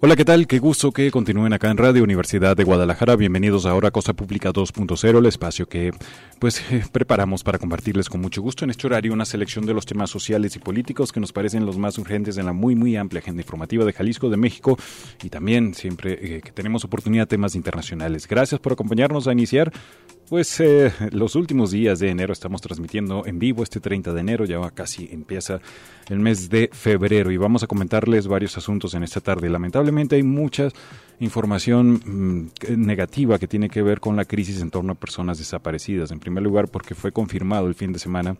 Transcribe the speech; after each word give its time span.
Hola, 0.00 0.14
¿qué 0.14 0.24
tal? 0.24 0.46
Qué 0.46 0.60
gusto 0.60 0.92
que 0.92 1.10
continúen 1.10 1.52
acá 1.52 1.72
en 1.72 1.76
Radio 1.76 2.04
Universidad 2.04 2.56
de 2.56 2.62
Guadalajara. 2.62 3.16
Bienvenidos 3.16 3.66
ahora 3.66 3.88
a 3.88 3.90
Cosa 3.90 4.12
Pública 4.12 4.52
2.0, 4.52 5.18
el 5.18 5.26
espacio 5.26 5.66
que 5.66 5.90
pues 6.38 6.62
eh, 6.70 6.84
preparamos 6.92 7.42
para 7.42 7.58
compartirles 7.58 8.08
con 8.08 8.20
mucho 8.20 8.40
gusto 8.40 8.64
en 8.64 8.70
este 8.70 8.86
horario 8.86 9.12
una 9.12 9.24
selección 9.24 9.66
de 9.66 9.74
los 9.74 9.86
temas 9.86 10.08
sociales 10.08 10.54
y 10.54 10.60
políticos 10.60 11.10
que 11.10 11.18
nos 11.18 11.32
parecen 11.32 11.66
los 11.66 11.78
más 11.78 11.98
urgentes 11.98 12.38
en 12.38 12.46
la 12.46 12.52
muy 12.52 12.76
muy 12.76 12.94
amplia 12.94 13.18
agenda 13.18 13.42
informativa 13.42 13.84
de 13.84 13.92
Jalisco, 13.92 14.30
de 14.30 14.36
México 14.36 14.78
y 15.20 15.30
también 15.30 15.74
siempre 15.74 16.36
eh, 16.36 16.42
que 16.42 16.52
tenemos 16.52 16.84
oportunidad 16.84 17.26
temas 17.26 17.56
internacionales. 17.56 18.28
Gracias 18.28 18.60
por 18.60 18.74
acompañarnos 18.74 19.26
a 19.26 19.32
iniciar 19.32 19.72
pues 20.28 20.60
eh, 20.60 20.92
los 21.12 21.34
últimos 21.34 21.70
días 21.70 21.98
de 21.98 22.10
enero 22.10 22.32
estamos 22.32 22.60
transmitiendo 22.60 23.24
en 23.26 23.38
vivo 23.38 23.62
este 23.62 23.80
30 23.80 24.12
de 24.12 24.20
enero, 24.20 24.44
ya 24.44 24.58
casi 24.70 25.08
empieza 25.10 25.60
el 26.08 26.18
mes 26.18 26.50
de 26.50 26.70
febrero 26.72 27.30
y 27.30 27.36
vamos 27.36 27.62
a 27.62 27.66
comentarles 27.66 28.26
varios 28.26 28.56
asuntos 28.56 28.94
en 28.94 29.02
esta 29.02 29.20
tarde. 29.20 29.48
Lamentablemente 29.48 30.16
hay 30.16 30.22
mucha 30.22 30.68
información 31.20 32.00
mm, 32.04 32.50
negativa 32.76 33.38
que 33.38 33.48
tiene 33.48 33.68
que 33.68 33.82
ver 33.82 34.00
con 34.00 34.16
la 34.16 34.24
crisis 34.24 34.60
en 34.60 34.70
torno 34.70 34.92
a 34.92 34.96
personas 34.96 35.38
desaparecidas. 35.38 36.10
En 36.10 36.20
primer 36.20 36.42
lugar 36.42 36.68
porque 36.68 36.94
fue 36.94 37.12
confirmado 37.12 37.66
el 37.66 37.74
fin 37.74 37.92
de 37.92 37.98
semana 37.98 38.36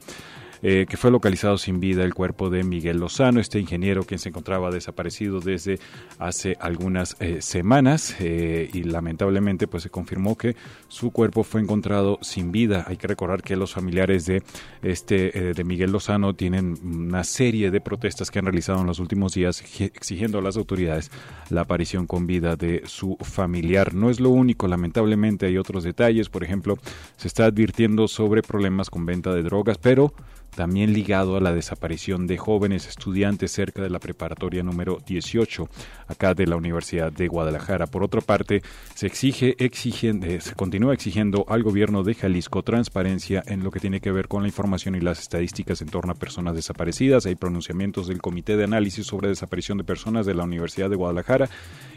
eh, 0.62 0.86
que 0.88 0.96
fue 0.96 1.10
localizado 1.10 1.58
sin 1.58 1.80
vida 1.80 2.04
el 2.04 2.14
cuerpo 2.14 2.50
de 2.50 2.64
Miguel 2.64 2.98
Lozano, 2.98 3.40
este 3.40 3.60
ingeniero 3.60 4.04
quien 4.04 4.18
se 4.18 4.30
encontraba 4.30 4.70
desaparecido 4.70 5.40
desde 5.40 5.78
hace 6.18 6.56
algunas 6.60 7.16
eh, 7.20 7.40
semanas 7.42 8.16
eh, 8.20 8.68
y 8.72 8.82
lamentablemente 8.82 9.68
pues 9.68 9.84
se 9.84 9.90
confirmó 9.90 10.36
que 10.36 10.56
su 10.88 11.10
cuerpo 11.10 11.44
fue 11.44 11.60
encontrado 11.60 12.18
sin 12.22 12.52
vida. 12.52 12.84
Hay 12.88 12.96
que 12.96 13.06
recordar 13.06 13.42
que 13.42 13.56
los 13.56 13.72
familiares 13.72 14.26
de 14.26 14.42
este 14.82 15.52
de 15.54 15.64
Miguel 15.64 15.92
Lozano 15.92 16.34
tienen 16.34 16.78
una 16.82 17.24
serie 17.24 17.70
de 17.70 17.80
protestas 17.80 18.30
que 18.30 18.38
han 18.38 18.46
realizado 18.46 18.80
en 18.80 18.86
los 18.86 18.98
últimos 18.98 19.34
días 19.34 19.62
exigiendo 19.80 20.38
a 20.38 20.42
las 20.42 20.56
autoridades 20.56 21.10
la 21.50 21.62
aparición 21.62 22.06
con 22.06 22.26
vida 22.26 22.56
de 22.56 22.82
su 22.86 23.16
familiar. 23.20 23.94
No 23.94 24.10
es 24.10 24.20
lo 24.20 24.30
único, 24.30 24.68
lamentablemente 24.68 25.46
hay 25.46 25.58
otros 25.58 25.84
detalles, 25.84 26.28
por 26.28 26.44
ejemplo, 26.44 26.78
se 27.16 27.28
está 27.28 27.46
advirtiendo 27.46 28.08
sobre 28.08 28.42
problemas 28.42 28.90
con 28.90 29.06
venta 29.06 29.32
de 29.34 29.42
drogas, 29.42 29.78
pero 29.78 30.12
también 30.54 30.92
ligado 30.92 31.36
a 31.36 31.40
la 31.40 31.52
desaparición 31.52 32.26
de 32.26 32.36
jóvenes 32.36 32.88
estudiantes 32.88 33.52
cerca 33.52 33.82
de 33.82 33.90
la 33.90 33.98
preparatoria 33.98 34.62
número 34.62 34.98
18, 35.06 35.68
acá 36.08 36.34
de 36.34 36.46
la 36.46 36.56
Universidad 36.56 37.12
de 37.12 37.28
Guadalajara. 37.28 37.86
Por 37.86 38.02
otra 38.02 38.20
parte, 38.20 38.62
se 38.94 39.06
exige, 39.06 39.54
exigen, 39.58 40.22
eh, 40.24 40.40
se 40.40 40.54
continúa 40.54 40.94
exigiendo 40.94 41.44
al 41.48 41.62
gobierno 41.62 42.02
de 42.02 42.14
Jalisco 42.14 42.62
transparencia 42.62 43.42
en 43.46 43.62
lo 43.62 43.70
que 43.70 43.80
tiene 43.80 44.00
que 44.00 44.12
ver 44.12 44.28
con 44.28 44.42
la 44.42 44.48
información 44.48 44.94
y 44.94 45.00
las 45.00 45.20
estadísticas 45.20 45.80
en 45.82 45.88
torno 45.88 46.12
a 46.12 46.16
personas 46.16 46.54
desaparecidas. 46.54 47.26
Hay 47.26 47.34
pronunciamientos 47.34 48.08
del 48.08 48.20
Comité 48.20 48.56
de 48.56 48.64
Análisis 48.64 49.06
sobre 49.06 49.28
Desaparición 49.28 49.78
de 49.78 49.84
Personas 49.84 50.26
de 50.26 50.34
la 50.34 50.44
Universidad 50.44 50.90
de 50.90 50.96
Guadalajara 50.96 51.48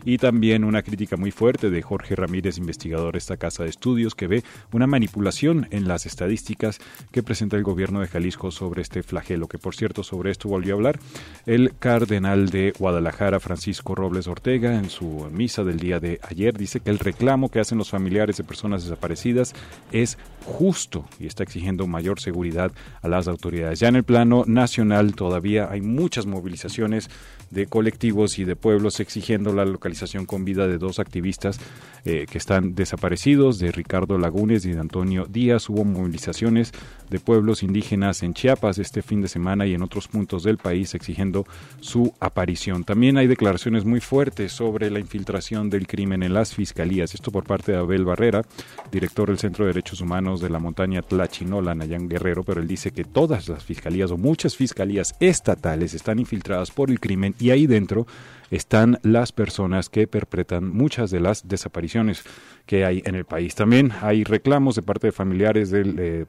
y 0.03 0.17
también 0.17 0.63
una 0.63 0.81
crítica 0.81 1.17
muy 1.17 1.31
fuerte 1.31 1.69
de 1.69 1.81
Jorge 1.81 2.15
Ramírez, 2.15 2.57
investigador 2.57 3.13
de 3.13 3.19
esta 3.19 3.37
casa 3.37 3.63
de 3.63 3.69
estudios, 3.69 4.15
que 4.15 4.27
ve 4.27 4.43
una 4.71 4.87
manipulación 4.87 5.67
en 5.71 5.87
las 5.87 6.05
estadísticas 6.05 6.79
que 7.11 7.23
presenta 7.23 7.57
el 7.57 7.63
gobierno 7.63 8.01
de 8.01 8.07
Jalisco 8.07 8.40
sobre 8.49 8.81
este 8.81 9.03
flagelo, 9.03 9.47
que 9.47 9.59
por 9.59 9.75
cierto 9.75 10.03
sobre 10.03 10.31
esto 10.31 10.49
volvió 10.49 10.73
a 10.73 10.77
hablar 10.77 10.99
el 11.45 11.73
cardenal 11.77 12.49
de 12.49 12.73
Guadalajara, 12.77 13.39
Francisco 13.39 13.93
Robles 13.93 14.27
Ortega, 14.27 14.73
en 14.73 14.89
su 14.89 15.29
misa 15.31 15.63
del 15.63 15.77
día 15.77 15.99
de 15.99 16.19
ayer, 16.23 16.57
dice 16.57 16.79
que 16.79 16.89
el 16.89 16.99
reclamo 16.99 17.49
que 17.49 17.59
hacen 17.59 17.77
los 17.77 17.89
familiares 17.89 18.37
de 18.37 18.43
personas 18.43 18.83
desaparecidas 18.83 19.53
es 19.91 20.17
justo 20.45 21.05
y 21.19 21.27
está 21.27 21.43
exigiendo 21.43 21.85
mayor 21.87 22.19
seguridad 22.19 22.71
a 23.01 23.07
las 23.07 23.27
autoridades. 23.27 23.79
Ya 23.79 23.89
en 23.89 23.97
el 23.97 24.03
plano 24.03 24.43
nacional 24.47 25.13
todavía 25.13 25.69
hay 25.69 25.81
muchas 25.81 26.25
movilizaciones 26.25 27.09
de 27.51 27.67
colectivos 27.67 28.39
y 28.39 28.45
de 28.45 28.55
pueblos 28.55 28.99
exigiendo 28.99 29.53
la 29.53 29.65
localización 29.65 30.25
con 30.25 30.45
vida 30.45 30.67
de 30.67 30.77
dos 30.77 30.99
activistas 30.99 31.59
eh, 32.05 32.25
que 32.29 32.37
están 32.37 32.73
desaparecidos, 32.73 33.59
de 33.59 33.71
Ricardo 33.71 34.17
Lagunes 34.17 34.65
y 34.65 34.71
de 34.71 34.79
Antonio 34.79 35.27
Díaz. 35.29 35.69
Hubo 35.69 35.83
movilizaciones 35.83 36.71
de 37.09 37.19
pueblos 37.19 37.61
indígenas 37.61 38.23
en 38.23 38.33
Chiapas 38.33 38.79
este 38.79 39.01
fin 39.01 39.21
de 39.21 39.27
semana 39.27 39.67
y 39.67 39.73
en 39.73 39.83
otros 39.83 40.07
puntos 40.07 40.43
del 40.43 40.57
país 40.57 40.95
exigiendo 40.95 41.45
su 41.81 42.13
aparición. 42.19 42.85
También 42.85 43.17
hay 43.17 43.27
declaraciones 43.27 43.83
muy 43.83 43.99
fuertes 43.99 44.53
sobre 44.53 44.89
la 44.89 44.99
infiltración 44.99 45.69
del 45.69 45.87
crimen 45.87 46.23
en 46.23 46.33
las 46.33 46.55
fiscalías. 46.55 47.13
Esto 47.13 47.31
por 47.31 47.43
parte 47.43 47.73
de 47.73 47.77
Abel 47.77 48.05
Barrera, 48.05 48.43
director 48.91 49.27
del 49.27 49.39
Centro 49.39 49.65
de 49.65 49.73
Derechos 49.73 49.99
Humanos 49.99 50.39
de 50.39 50.49
la 50.49 50.59
montaña 50.59 51.01
Tlachinola, 51.01 51.75
Nayán 51.75 52.07
Guerrero, 52.07 52.43
pero 52.43 52.61
él 52.61 52.67
dice 52.67 52.91
que 52.91 53.03
todas 53.03 53.49
las 53.49 53.63
fiscalías 53.63 54.11
o 54.11 54.17
muchas 54.17 54.55
fiscalías 54.55 55.15
estatales 55.19 55.93
están 55.93 56.17
infiltradas 56.19 56.71
por 56.71 56.89
el 56.89 56.99
crimen 56.99 57.35
y 57.41 57.51
ahí 57.51 57.67
dentro 57.67 58.07
están 58.51 58.99
las 59.01 59.31
personas 59.31 59.89
que 59.89 60.07
perpetran 60.07 60.69
muchas 60.69 61.09
de 61.09 61.19
las 61.19 61.47
desapariciones 61.47 62.23
que 62.65 62.85
hay 62.85 63.01
en 63.05 63.15
el 63.15 63.25
país. 63.25 63.55
También 63.55 63.91
hay 64.01 64.23
reclamos 64.23 64.75
de 64.75 64.81
parte 64.81 65.07
de 65.07 65.11
familiares 65.11 65.71
de, 65.71 66.27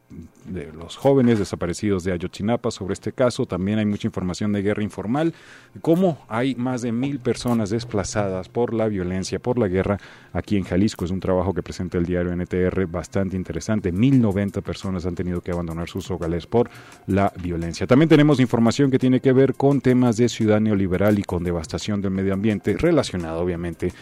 los 0.76 0.96
jóvenes 0.96 1.38
desaparecidos 1.38 2.04
de 2.04 2.12
Ayotzinapa 2.12 2.70
sobre 2.70 2.94
este 2.94 3.12
caso. 3.12 3.46
También 3.46 3.78
hay 3.78 3.86
mucha 3.86 4.08
información 4.08 4.52
de 4.52 4.62
guerra 4.62 4.82
informal, 4.82 5.34
cómo 5.80 6.18
hay 6.28 6.54
más 6.54 6.82
de 6.82 6.92
mil 6.92 7.20
personas 7.20 7.70
desplazadas 7.70 8.48
por 8.48 8.74
la 8.74 8.88
violencia, 8.88 9.38
por 9.38 9.58
la 9.58 9.68
guerra 9.68 9.98
aquí 10.32 10.56
en 10.56 10.64
Jalisco. 10.64 11.04
Es 11.04 11.10
un 11.10 11.20
trabajo 11.20 11.54
que 11.54 11.62
presenta 11.62 11.98
el 11.98 12.06
diario 12.06 12.34
NTR 12.34 12.86
bastante 12.86 13.36
interesante. 13.36 13.92
Mil 13.92 14.20
noventa 14.20 14.60
personas 14.60 15.06
han 15.06 15.14
tenido 15.14 15.40
que 15.40 15.52
abandonar 15.52 15.88
sus 15.88 16.10
hogares 16.10 16.46
por 16.46 16.70
la 17.06 17.32
violencia. 17.40 17.86
También 17.86 18.08
tenemos 18.08 18.40
información 18.40 18.90
que 18.90 18.98
tiene 18.98 19.20
que 19.20 19.32
ver 19.32 19.54
con 19.54 19.80
temas 19.80 20.16
de 20.16 20.28
ciudad 20.28 20.60
neoliberal 20.60 21.18
y 21.18 21.22
con 21.22 21.44
devastación 21.44 22.02
del 22.02 22.10
medio 22.10 22.34
ambiente, 22.34 22.76
relacionado 22.76 23.40
obviamente 23.40 23.92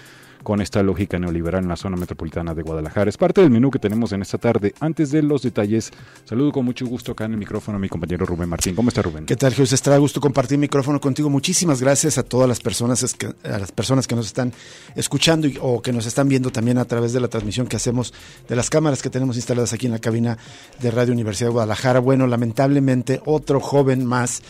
con 0.43 0.61
esta 0.61 0.83
lógica 0.83 1.19
neoliberal 1.19 1.63
en 1.63 1.69
la 1.69 1.77
zona 1.77 1.97
metropolitana 1.97 2.55
de 2.55 2.63
Guadalajara. 2.63 3.09
Es 3.09 3.17
parte 3.17 3.41
del 3.41 3.51
menú 3.51 3.71
que 3.71 3.79
tenemos 3.79 4.13
en 4.13 4.23
esta 4.23 4.39
tarde. 4.39 4.75
Antes 4.81 5.11
de 5.11 5.23
los 5.23 5.43
detalles, 5.43 5.91
saludo 6.25 6.53
con 6.53 6.65
mucho 6.65 6.87
gusto 6.87 7.13
acá 7.13 7.25
en 7.25 7.33
el 7.33 7.39
micrófono 7.39 7.77
a 7.77 7.81
mi 7.81 7.89
compañero 7.89 8.27
Rubén 8.27 8.49
Martín. 8.49 8.75
¿Cómo 8.75 8.89
está 8.89 9.03
Rubén? 9.03 9.27
¿Qué 9.27 9.37
tal, 9.37 9.53
Jesús? 9.53 9.73
Está 9.73 9.97
gusto 9.99 10.21
compartir 10.21 10.59
micrófono 10.59 11.01
contigo. 11.01 11.29
Muchísimas 11.31 11.81
gracias 11.81 12.19
a 12.19 12.23
todas 12.23 12.49
las 12.49 12.61
personas, 12.61 13.17
a 13.45 13.59
las 13.59 13.73
personas 13.73 14.07
que 14.07 14.15
nos 14.15 14.27
están 14.27 14.53
escuchando 14.95 15.49
o 15.61 15.83
que 15.83 15.93
nos 15.93 16.07
están 16.07 16.29
viendo 16.29 16.51
también 16.51 16.79
a 16.79 16.85
través 16.85 17.13
de 17.13 17.21
la 17.21 17.29
transmisión 17.29 17.67
que 17.67 17.77
hacemos 17.77 18.13
de 18.49 18.57
las 18.57 18.71
cámaras 18.71 19.03
que 19.03 19.11
tenemos 19.11 19.37
instaladas 19.37 19.73
aquí 19.73 19.87
en 19.87 19.93
la 19.93 19.99
cabina 19.99 20.39
de 20.81 20.91
Radio 20.91 21.13
Universidad 21.13 21.49
de 21.49 21.53
Guadalajara. 21.53 22.01
Bueno, 22.01 22.27
lamentablemente 22.27 23.21
otro 23.25 23.61
joven 23.61 24.05
más 24.05 24.43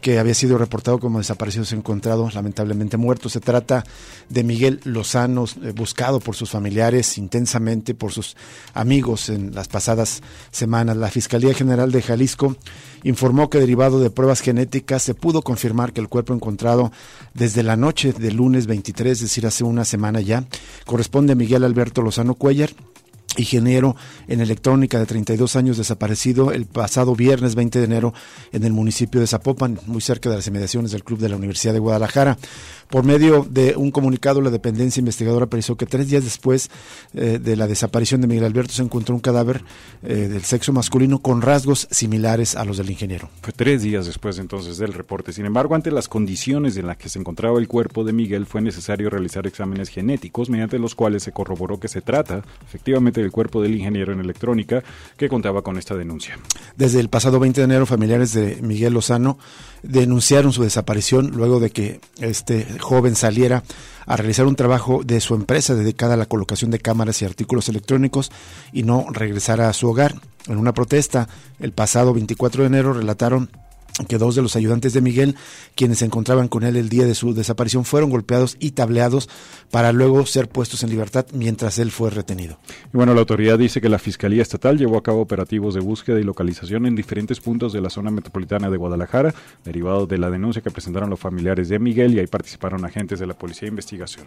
que 0.00 0.18
había 0.18 0.34
sido 0.34 0.58
reportado 0.58 0.98
como 0.98 1.18
desaparecido 1.18 1.64
se 1.64 1.76
encontrado 1.76 2.28
lamentablemente 2.30 2.96
muerto. 2.96 3.28
Se 3.28 3.40
trata 3.40 3.84
de 4.28 4.44
Miguel 4.44 4.80
Lozano, 4.84 5.44
eh, 5.62 5.72
buscado 5.72 6.20
por 6.20 6.34
sus 6.34 6.50
familiares 6.50 7.18
intensamente, 7.18 7.94
por 7.94 8.12
sus 8.12 8.36
amigos 8.72 9.28
en 9.28 9.54
las 9.54 9.68
pasadas 9.68 10.22
semanas. 10.50 10.96
La 10.96 11.10
Fiscalía 11.10 11.54
General 11.54 11.90
de 11.90 12.02
Jalisco 12.02 12.56
informó 13.02 13.50
que 13.50 13.58
derivado 13.58 14.00
de 14.00 14.10
pruebas 14.10 14.40
genéticas 14.40 15.02
se 15.02 15.14
pudo 15.14 15.42
confirmar 15.42 15.92
que 15.92 16.00
el 16.00 16.08
cuerpo 16.08 16.34
encontrado 16.34 16.92
desde 17.34 17.62
la 17.62 17.76
noche 17.76 18.12
del 18.12 18.36
lunes 18.36 18.66
23, 18.66 19.12
es 19.12 19.20
decir, 19.20 19.46
hace 19.46 19.64
una 19.64 19.84
semana 19.84 20.20
ya, 20.20 20.44
corresponde 20.86 21.32
a 21.32 21.36
Miguel 21.36 21.64
Alberto 21.64 22.02
Lozano 22.02 22.34
Cuellar, 22.34 22.70
ingeniero 23.36 23.96
en 24.28 24.40
electrónica 24.40 24.98
de 24.98 25.06
32 25.06 25.56
años 25.56 25.76
desaparecido 25.76 26.52
el 26.52 26.66
pasado 26.66 27.14
viernes 27.14 27.54
20 27.54 27.78
de 27.78 27.84
enero 27.84 28.14
en 28.52 28.64
el 28.64 28.72
municipio 28.72 29.20
de 29.20 29.26
Zapopan, 29.26 29.78
muy 29.86 30.00
cerca 30.00 30.30
de 30.30 30.36
las 30.36 30.46
inmediaciones 30.46 30.90
del 30.90 31.04
Club 31.04 31.18
de 31.18 31.28
la 31.28 31.36
Universidad 31.36 31.72
de 31.72 31.78
Guadalajara. 31.78 32.38
Por 32.88 33.04
medio 33.04 33.46
de 33.48 33.74
un 33.76 33.90
comunicado, 33.90 34.40
la 34.40 34.50
dependencia 34.50 35.00
investigadora 35.00 35.46
precisó 35.46 35.76
que 35.76 35.86
tres 35.86 36.08
días 36.08 36.22
después 36.22 36.70
eh, 37.14 37.38
de 37.42 37.56
la 37.56 37.66
desaparición 37.66 38.20
de 38.20 38.26
Miguel 38.26 38.44
Alberto 38.44 38.72
se 38.72 38.82
encontró 38.82 39.14
un 39.14 39.20
cadáver 39.20 39.64
eh, 40.02 40.28
del 40.28 40.42
sexo 40.42 40.72
masculino 40.72 41.20
con 41.20 41.42
rasgos 41.42 41.88
similares 41.90 42.54
a 42.56 42.64
los 42.64 42.76
del 42.76 42.90
ingeniero. 42.90 43.30
Fue 43.42 43.52
tres 43.52 43.82
días 43.82 44.06
después 44.06 44.38
entonces 44.38 44.78
del 44.78 44.92
reporte. 44.92 45.32
Sin 45.32 45.46
embargo, 45.46 45.74
ante 45.74 45.90
las 45.90 46.08
condiciones 46.08 46.76
en 46.76 46.86
las 46.86 46.96
que 46.96 47.08
se 47.08 47.18
encontraba 47.18 47.58
el 47.58 47.68
cuerpo 47.68 48.04
de 48.04 48.12
Miguel, 48.12 48.46
fue 48.46 48.60
necesario 48.60 49.10
realizar 49.10 49.46
exámenes 49.46 49.88
genéticos 49.88 50.50
mediante 50.50 50.78
los 50.78 50.94
cuales 50.94 51.22
se 51.22 51.32
corroboró 51.32 51.80
que 51.80 51.88
se 51.88 52.00
trata 52.00 52.44
efectivamente 52.66 53.20
del 53.24 53.32
cuerpo 53.32 53.60
del 53.60 53.74
ingeniero 53.74 54.12
en 54.12 54.20
electrónica 54.20 54.82
que 55.16 55.28
contaba 55.28 55.62
con 55.62 55.78
esta 55.78 55.94
denuncia. 55.94 56.38
Desde 56.76 57.00
el 57.00 57.08
pasado 57.08 57.40
20 57.40 57.60
de 57.60 57.64
enero, 57.64 57.86
familiares 57.86 58.32
de 58.32 58.58
Miguel 58.62 58.94
Lozano 58.94 59.38
denunciaron 59.82 60.52
su 60.52 60.62
desaparición 60.62 61.32
luego 61.34 61.60
de 61.60 61.70
que 61.70 62.00
este 62.20 62.66
joven 62.78 63.16
saliera 63.16 63.64
a 64.06 64.16
realizar 64.16 64.46
un 64.46 64.56
trabajo 64.56 65.02
de 65.04 65.20
su 65.20 65.34
empresa 65.34 65.74
dedicada 65.74 66.14
a 66.14 66.18
la 66.18 66.26
colocación 66.26 66.70
de 66.70 66.78
cámaras 66.78 67.20
y 67.22 67.24
artículos 67.24 67.68
electrónicos 67.68 68.30
y 68.72 68.82
no 68.82 69.06
regresara 69.10 69.68
a 69.68 69.72
su 69.72 69.88
hogar. 69.88 70.14
En 70.46 70.58
una 70.58 70.74
protesta 70.74 71.28
el 71.58 71.72
pasado 71.72 72.12
24 72.12 72.62
de 72.62 72.66
enero 72.66 72.92
relataron 72.92 73.50
que 74.08 74.18
dos 74.18 74.34
de 74.34 74.42
los 74.42 74.56
ayudantes 74.56 74.92
de 74.92 75.00
Miguel, 75.00 75.36
quienes 75.74 75.98
se 75.98 76.04
encontraban 76.04 76.48
con 76.48 76.64
él 76.64 76.76
el 76.76 76.88
día 76.88 77.06
de 77.06 77.14
su 77.14 77.32
desaparición, 77.34 77.84
fueron 77.84 78.10
golpeados 78.10 78.56
y 78.58 78.72
tableados 78.72 79.28
para 79.70 79.92
luego 79.92 80.26
ser 80.26 80.48
puestos 80.48 80.82
en 80.82 80.90
libertad 80.90 81.26
mientras 81.32 81.78
él 81.78 81.90
fue 81.90 82.10
retenido. 82.10 82.58
Y 82.92 82.96
bueno, 82.96 83.14
la 83.14 83.20
autoridad 83.20 83.58
dice 83.58 83.80
que 83.80 83.88
la 83.88 83.98
Fiscalía 83.98 84.42
Estatal 84.42 84.78
llevó 84.78 84.98
a 84.98 85.02
cabo 85.02 85.20
operativos 85.20 85.74
de 85.74 85.80
búsqueda 85.80 86.18
y 86.18 86.24
localización 86.24 86.86
en 86.86 86.96
diferentes 86.96 87.40
puntos 87.40 87.72
de 87.72 87.80
la 87.80 87.90
zona 87.90 88.10
metropolitana 88.10 88.68
de 88.68 88.76
Guadalajara, 88.76 89.34
derivado 89.64 90.06
de 90.06 90.18
la 90.18 90.30
denuncia 90.30 90.62
que 90.62 90.70
presentaron 90.70 91.10
los 91.10 91.20
familiares 91.20 91.68
de 91.68 91.78
Miguel 91.78 92.14
y 92.14 92.18
ahí 92.18 92.26
participaron 92.26 92.84
agentes 92.84 93.20
de 93.20 93.26
la 93.26 93.34
Policía 93.34 93.66
de 93.66 93.70
Investigación. 93.70 94.26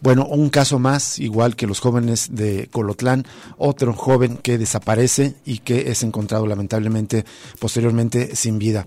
Bueno, 0.00 0.26
un 0.26 0.50
caso 0.50 0.78
más, 0.78 1.18
igual 1.18 1.56
que 1.56 1.66
los 1.66 1.80
jóvenes 1.80 2.28
de 2.32 2.68
Colotlán, 2.70 3.24
otro 3.56 3.92
joven 3.92 4.36
que 4.36 4.58
desaparece 4.58 5.34
y 5.44 5.58
que 5.58 5.90
es 5.90 6.02
encontrado 6.02 6.46
lamentablemente 6.46 7.24
posteriormente 7.58 8.34
sin 8.36 8.58
vida. 8.58 8.86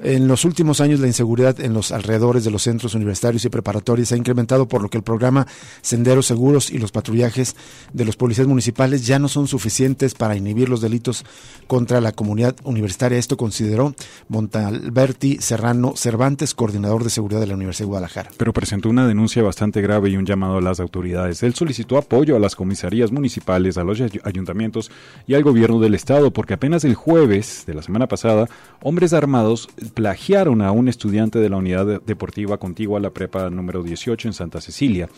En 0.00 0.28
los 0.28 0.44
últimos 0.44 0.80
años 0.80 1.00
la 1.00 1.08
inseguridad 1.08 1.58
en 1.60 1.74
los 1.74 1.90
alrededores 1.90 2.44
de 2.44 2.52
los 2.52 2.62
centros 2.62 2.94
universitarios 2.94 3.44
y 3.44 3.48
preparatorios 3.48 4.12
ha 4.12 4.16
incrementado, 4.16 4.68
por 4.68 4.80
lo 4.80 4.88
que 4.88 4.96
el 4.96 5.02
programa 5.02 5.48
Senderos 5.82 6.26
Seguros 6.26 6.70
y 6.70 6.78
los 6.78 6.92
patrullajes 6.92 7.56
de 7.92 8.04
los 8.04 8.16
policías 8.16 8.46
municipales 8.46 9.06
ya 9.06 9.18
no 9.18 9.26
son 9.26 9.48
suficientes 9.48 10.14
para 10.14 10.36
inhibir 10.36 10.68
los 10.68 10.80
delitos 10.80 11.24
contra 11.66 12.00
la 12.00 12.12
comunidad 12.12 12.54
universitaria. 12.62 13.18
Esto 13.18 13.36
consideró 13.36 13.94
Montalberti 14.28 15.38
Serrano 15.40 15.94
Cervantes, 15.96 16.54
coordinador 16.54 17.02
de 17.02 17.10
seguridad 17.10 17.40
de 17.40 17.48
la 17.48 17.54
Universidad 17.54 17.86
de 17.86 17.88
Guadalajara. 17.88 18.30
Pero 18.36 18.52
presentó 18.52 18.88
una 18.90 19.06
denuncia 19.06 19.42
bastante 19.42 19.82
grave 19.82 20.10
y 20.10 20.16
un 20.16 20.26
llamado 20.26 20.58
a 20.58 20.60
las 20.60 20.78
autoridades. 20.78 21.42
Él 21.42 21.54
solicitó 21.54 21.98
apoyo 21.98 22.36
a 22.36 22.38
las 22.38 22.54
comisarías 22.54 23.10
municipales, 23.10 23.76
a 23.78 23.82
los 23.82 24.00
ayuntamientos 24.22 24.92
y 25.26 25.34
al 25.34 25.42
gobierno 25.42 25.80
del 25.80 25.96
estado, 25.96 26.32
porque 26.32 26.54
apenas 26.54 26.84
el 26.84 26.94
jueves 26.94 27.64
de 27.66 27.74
la 27.74 27.82
semana 27.82 28.06
pasada, 28.06 28.48
hombres 28.80 29.12
armados 29.12 29.68
plagiaron 29.94 30.62
a 30.62 30.72
un 30.72 30.88
estudiante 30.88 31.38
de 31.38 31.48
la 31.48 31.56
unidad 31.56 32.02
deportiva 32.02 32.58
contigua 32.58 32.98
a 32.98 33.02
la 33.02 33.10
prepa 33.10 33.50
número 33.50 33.82
18 33.82 34.28
en 34.28 34.34
Santa 34.34 34.60
Cecilia. 34.60 35.08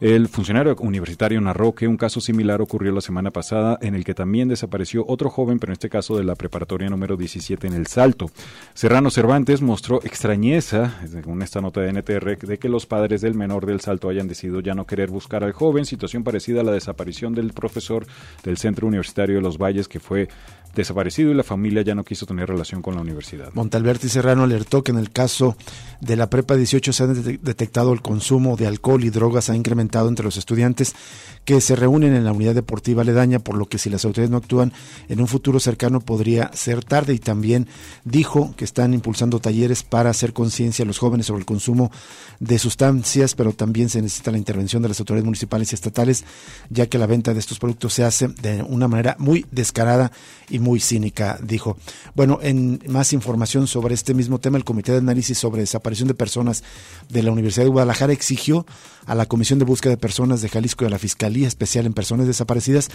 El 0.00 0.28
funcionario 0.28 0.76
universitario 0.80 1.40
narró 1.40 1.74
que 1.74 1.88
un 1.88 1.96
caso 1.96 2.20
similar 2.20 2.60
ocurrió 2.60 2.92
la 2.92 3.00
semana 3.00 3.30
pasada 3.30 3.78
en 3.80 3.94
el 3.94 4.04
que 4.04 4.12
también 4.12 4.46
desapareció 4.46 5.06
otro 5.08 5.30
joven, 5.30 5.58
pero 5.58 5.70
en 5.70 5.74
este 5.74 5.88
caso 5.88 6.18
de 6.18 6.24
la 6.24 6.34
preparatoria 6.34 6.90
número 6.90 7.16
17 7.16 7.66
en 7.66 7.72
El 7.72 7.86
Salto. 7.86 8.30
Serrano 8.74 9.10
Cervantes 9.10 9.62
mostró 9.62 10.02
extrañeza, 10.04 11.00
según 11.10 11.40
esta 11.40 11.62
nota 11.62 11.80
de 11.80 11.94
NTR, 11.94 12.36
de 12.36 12.58
que 12.58 12.68
los 12.68 12.84
padres 12.84 13.22
del 13.22 13.34
menor 13.34 13.64
del 13.64 13.80
Salto 13.80 14.10
hayan 14.10 14.28
decidido 14.28 14.60
ya 14.60 14.74
no 14.74 14.86
querer 14.86 15.08
buscar 15.08 15.44
al 15.44 15.52
joven, 15.52 15.86
situación 15.86 16.24
parecida 16.24 16.60
a 16.60 16.64
la 16.64 16.72
desaparición 16.72 17.34
del 17.34 17.54
profesor 17.54 18.06
del 18.44 18.58
Centro 18.58 18.86
Universitario 18.86 19.36
de 19.36 19.42
los 19.42 19.56
Valles 19.56 19.88
que 19.88 20.00
fue 20.00 20.28
desaparecido 20.82 21.30
y 21.30 21.34
la 21.34 21.42
familia 21.42 21.82
ya 21.82 21.94
no 21.94 22.04
quiso 22.04 22.26
tener 22.26 22.48
relación 22.48 22.82
con 22.82 22.94
la 22.94 23.00
universidad. 23.00 23.50
Montalberti 23.54 24.08
Serrano 24.08 24.44
alertó 24.44 24.82
que 24.82 24.92
en 24.92 24.98
el 24.98 25.10
caso 25.10 25.56
de 26.00 26.16
la 26.16 26.28
Prepa 26.28 26.56
18 26.56 26.92
se 26.92 27.02
ha 27.02 27.06
detectado 27.06 27.92
el 27.92 28.02
consumo 28.02 28.56
de 28.56 28.66
alcohol 28.66 29.04
y 29.04 29.10
drogas 29.10 29.50
ha 29.50 29.56
incrementado 29.56 30.08
entre 30.08 30.24
los 30.24 30.36
estudiantes 30.36 30.94
que 31.46 31.60
se 31.60 31.76
reúnen 31.76 32.12
en 32.14 32.24
la 32.24 32.32
unidad 32.32 32.56
deportiva 32.56 33.02
aledaña, 33.02 33.38
por 33.38 33.56
lo 33.56 33.66
que 33.66 33.78
si 33.78 33.88
las 33.88 34.04
autoridades 34.04 34.30
no 34.30 34.36
actúan 34.36 34.72
en 35.08 35.20
un 35.20 35.28
futuro 35.28 35.60
cercano 35.60 36.00
podría 36.00 36.50
ser 36.52 36.84
tarde. 36.84 37.14
Y 37.14 37.20
también 37.20 37.68
dijo 38.04 38.52
que 38.56 38.64
están 38.64 38.92
impulsando 38.94 39.38
talleres 39.38 39.84
para 39.84 40.10
hacer 40.10 40.32
conciencia 40.32 40.82
a 40.82 40.86
los 40.86 40.98
jóvenes 40.98 41.26
sobre 41.26 41.40
el 41.40 41.46
consumo 41.46 41.92
de 42.40 42.58
sustancias, 42.58 43.36
pero 43.36 43.52
también 43.52 43.88
se 43.88 44.02
necesita 44.02 44.32
la 44.32 44.38
intervención 44.38 44.82
de 44.82 44.88
las 44.88 44.98
autoridades 44.98 45.24
municipales 45.24 45.70
y 45.70 45.76
estatales, 45.76 46.24
ya 46.68 46.86
que 46.86 46.98
la 46.98 47.06
venta 47.06 47.32
de 47.32 47.38
estos 47.38 47.60
productos 47.60 47.94
se 47.94 48.02
hace 48.02 48.26
de 48.26 48.62
una 48.62 48.88
manera 48.88 49.14
muy 49.20 49.46
descarada 49.52 50.10
y 50.48 50.58
muy 50.58 50.65
cínica, 50.80 51.38
dijo. 51.42 51.76
Bueno, 52.14 52.38
en 52.42 52.80
más 52.88 53.12
información 53.12 53.66
sobre 53.66 53.94
este 53.94 54.14
mismo 54.14 54.38
tema, 54.38 54.58
el 54.58 54.64
Comité 54.64 54.92
de 54.92 54.98
Análisis 54.98 55.38
sobre 55.38 55.60
Desaparición 55.60 56.08
de 56.08 56.14
Personas 56.14 56.64
de 57.08 57.22
la 57.22 57.32
Universidad 57.32 57.64
de 57.64 57.70
Guadalajara 57.70 58.12
exigió 58.12 58.66
a 59.06 59.14
la 59.14 59.26
Comisión 59.26 59.58
de 59.58 59.64
Búsqueda 59.64 59.92
de 59.92 59.98
Personas 59.98 60.42
de 60.42 60.48
Jalisco 60.48 60.84
y 60.84 60.88
a 60.88 60.90
la 60.90 60.98
Fiscalía 60.98 61.46
Especial 61.46 61.86
en 61.86 61.92
Personas 61.92 62.26
Desaparecidas 62.26 62.90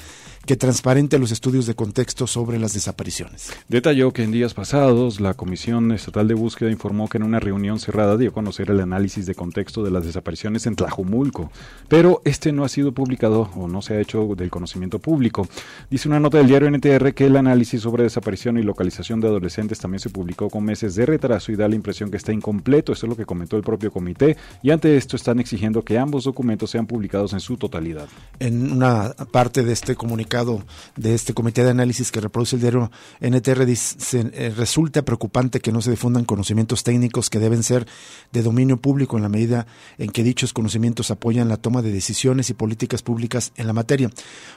que 0.46 0.58
transparente 0.58 1.20
los 1.20 1.32
estudios 1.32 1.66
de 1.66 1.76
contexto 1.76 2.28
sobre 2.28 2.60
las 2.60 2.74
desapariciones. 2.74 3.52
Detalló 3.70 4.12
que 4.12 4.24
en 4.24 4.32
días 4.32 4.54
pasados 4.54 5.22
la 5.22 5.34
Comisión 5.34 5.92
Estatal 5.92 6.28
de 6.28 6.34
Búsqueda 6.34 6.70
informó 6.70 7.08
que 7.08 7.18
en 7.18 7.24
una 7.24 7.40
reunión 7.40 7.80
cerrada 7.80 8.18
dio 8.18 8.32
a 8.32 8.34
conocer 8.34 8.70
el 8.70 8.82
análisis 8.82 9.26
de 9.26 9.36
contexto 9.36 9.84
de 9.84 9.92
las 9.92 10.06
desapariciones 10.06 10.66
en 10.66 10.76
Tlajumulco, 10.76 11.52
pero 11.88 12.22
este 12.26 12.52
no 12.52 12.66
ha 12.66 12.70
sido 12.70 12.92
publicado 12.92 13.50
o 13.56 13.68
no 13.68 13.82
se 13.82 13.94
ha 13.94 14.02
hecho 14.02 14.28
del 14.36 14.50
conocimiento 14.50 15.00
público. 15.00 15.48
Dice 15.90 16.08
una 16.08 16.20
nota 16.20 16.40
del 16.40 16.48
diario 16.48 16.70
NTR 16.70 17.14
que 17.14 17.26
el 17.26 17.38
análisis 17.38 17.61
sobre 17.66 18.04
desaparición 18.04 18.58
y 18.58 18.64
localización 18.64 19.20
de 19.20 19.28
adolescentes 19.28 19.80
también 19.80 20.00
se 20.00 20.10
publicó 20.10 20.50
con 20.50 20.64
meses 20.64 20.96
de 20.96 21.06
retraso 21.06 21.52
y 21.52 21.56
da 21.56 21.68
la 21.68 21.76
impresión 21.76 22.12
que 22.12 22.18
está 22.18 22.32
incompleto, 22.32 22.94
esto 22.94 23.06
es 23.06 23.10
lo 23.10 23.16
que 23.16 23.26
comentó 23.26 23.58
el 23.58 23.64
propio 23.64 23.92
comité, 23.92 24.38
y 24.62 24.72
ante 24.72 24.98
esto 24.98 25.16
están 25.16 25.40
exigiendo 25.40 25.84
que 25.84 25.98
ambos 25.98 26.24
documentos 26.24 26.70
sean 26.70 26.88
publicados 26.88 27.34
en 27.34 27.40
su 27.40 27.58
totalidad. 27.58 28.08
En 28.40 28.72
una 28.72 29.14
parte 29.32 29.64
de 29.64 29.74
este 29.74 29.96
comunicado 29.96 30.64
de 30.96 31.14
este 31.14 31.34
comité 31.34 31.64
de 31.64 31.72
análisis 31.72 32.12
que 32.12 32.22
reproduce 32.22 32.56
el 32.56 32.62
diario 32.62 32.92
NTR 33.20 33.66
dice, 33.66 34.32
eh, 34.34 34.54
resulta 34.56 35.04
preocupante 35.04 35.60
que 35.60 35.72
no 35.72 35.82
se 35.82 35.92
difundan 35.92 36.26
conocimientos 36.26 36.84
técnicos 36.84 37.30
que 37.30 37.40
deben 37.40 37.64
ser 37.64 37.86
de 38.32 38.42
dominio 38.42 38.78
público 38.78 39.18
en 39.18 39.24
la 39.24 39.30
medida 39.30 39.68
en 39.98 40.10
que 40.12 40.24
dichos 40.24 40.54
conocimientos 40.54 41.12
apoyan 41.12 41.50
la 41.50 41.58
toma 41.58 41.82
de 41.82 41.92
decisiones 41.92 42.50
y 42.50 42.54
políticas 42.54 43.02
públicas 43.02 43.52
en 43.56 43.68
la 43.68 43.74
materia. 43.74 44.10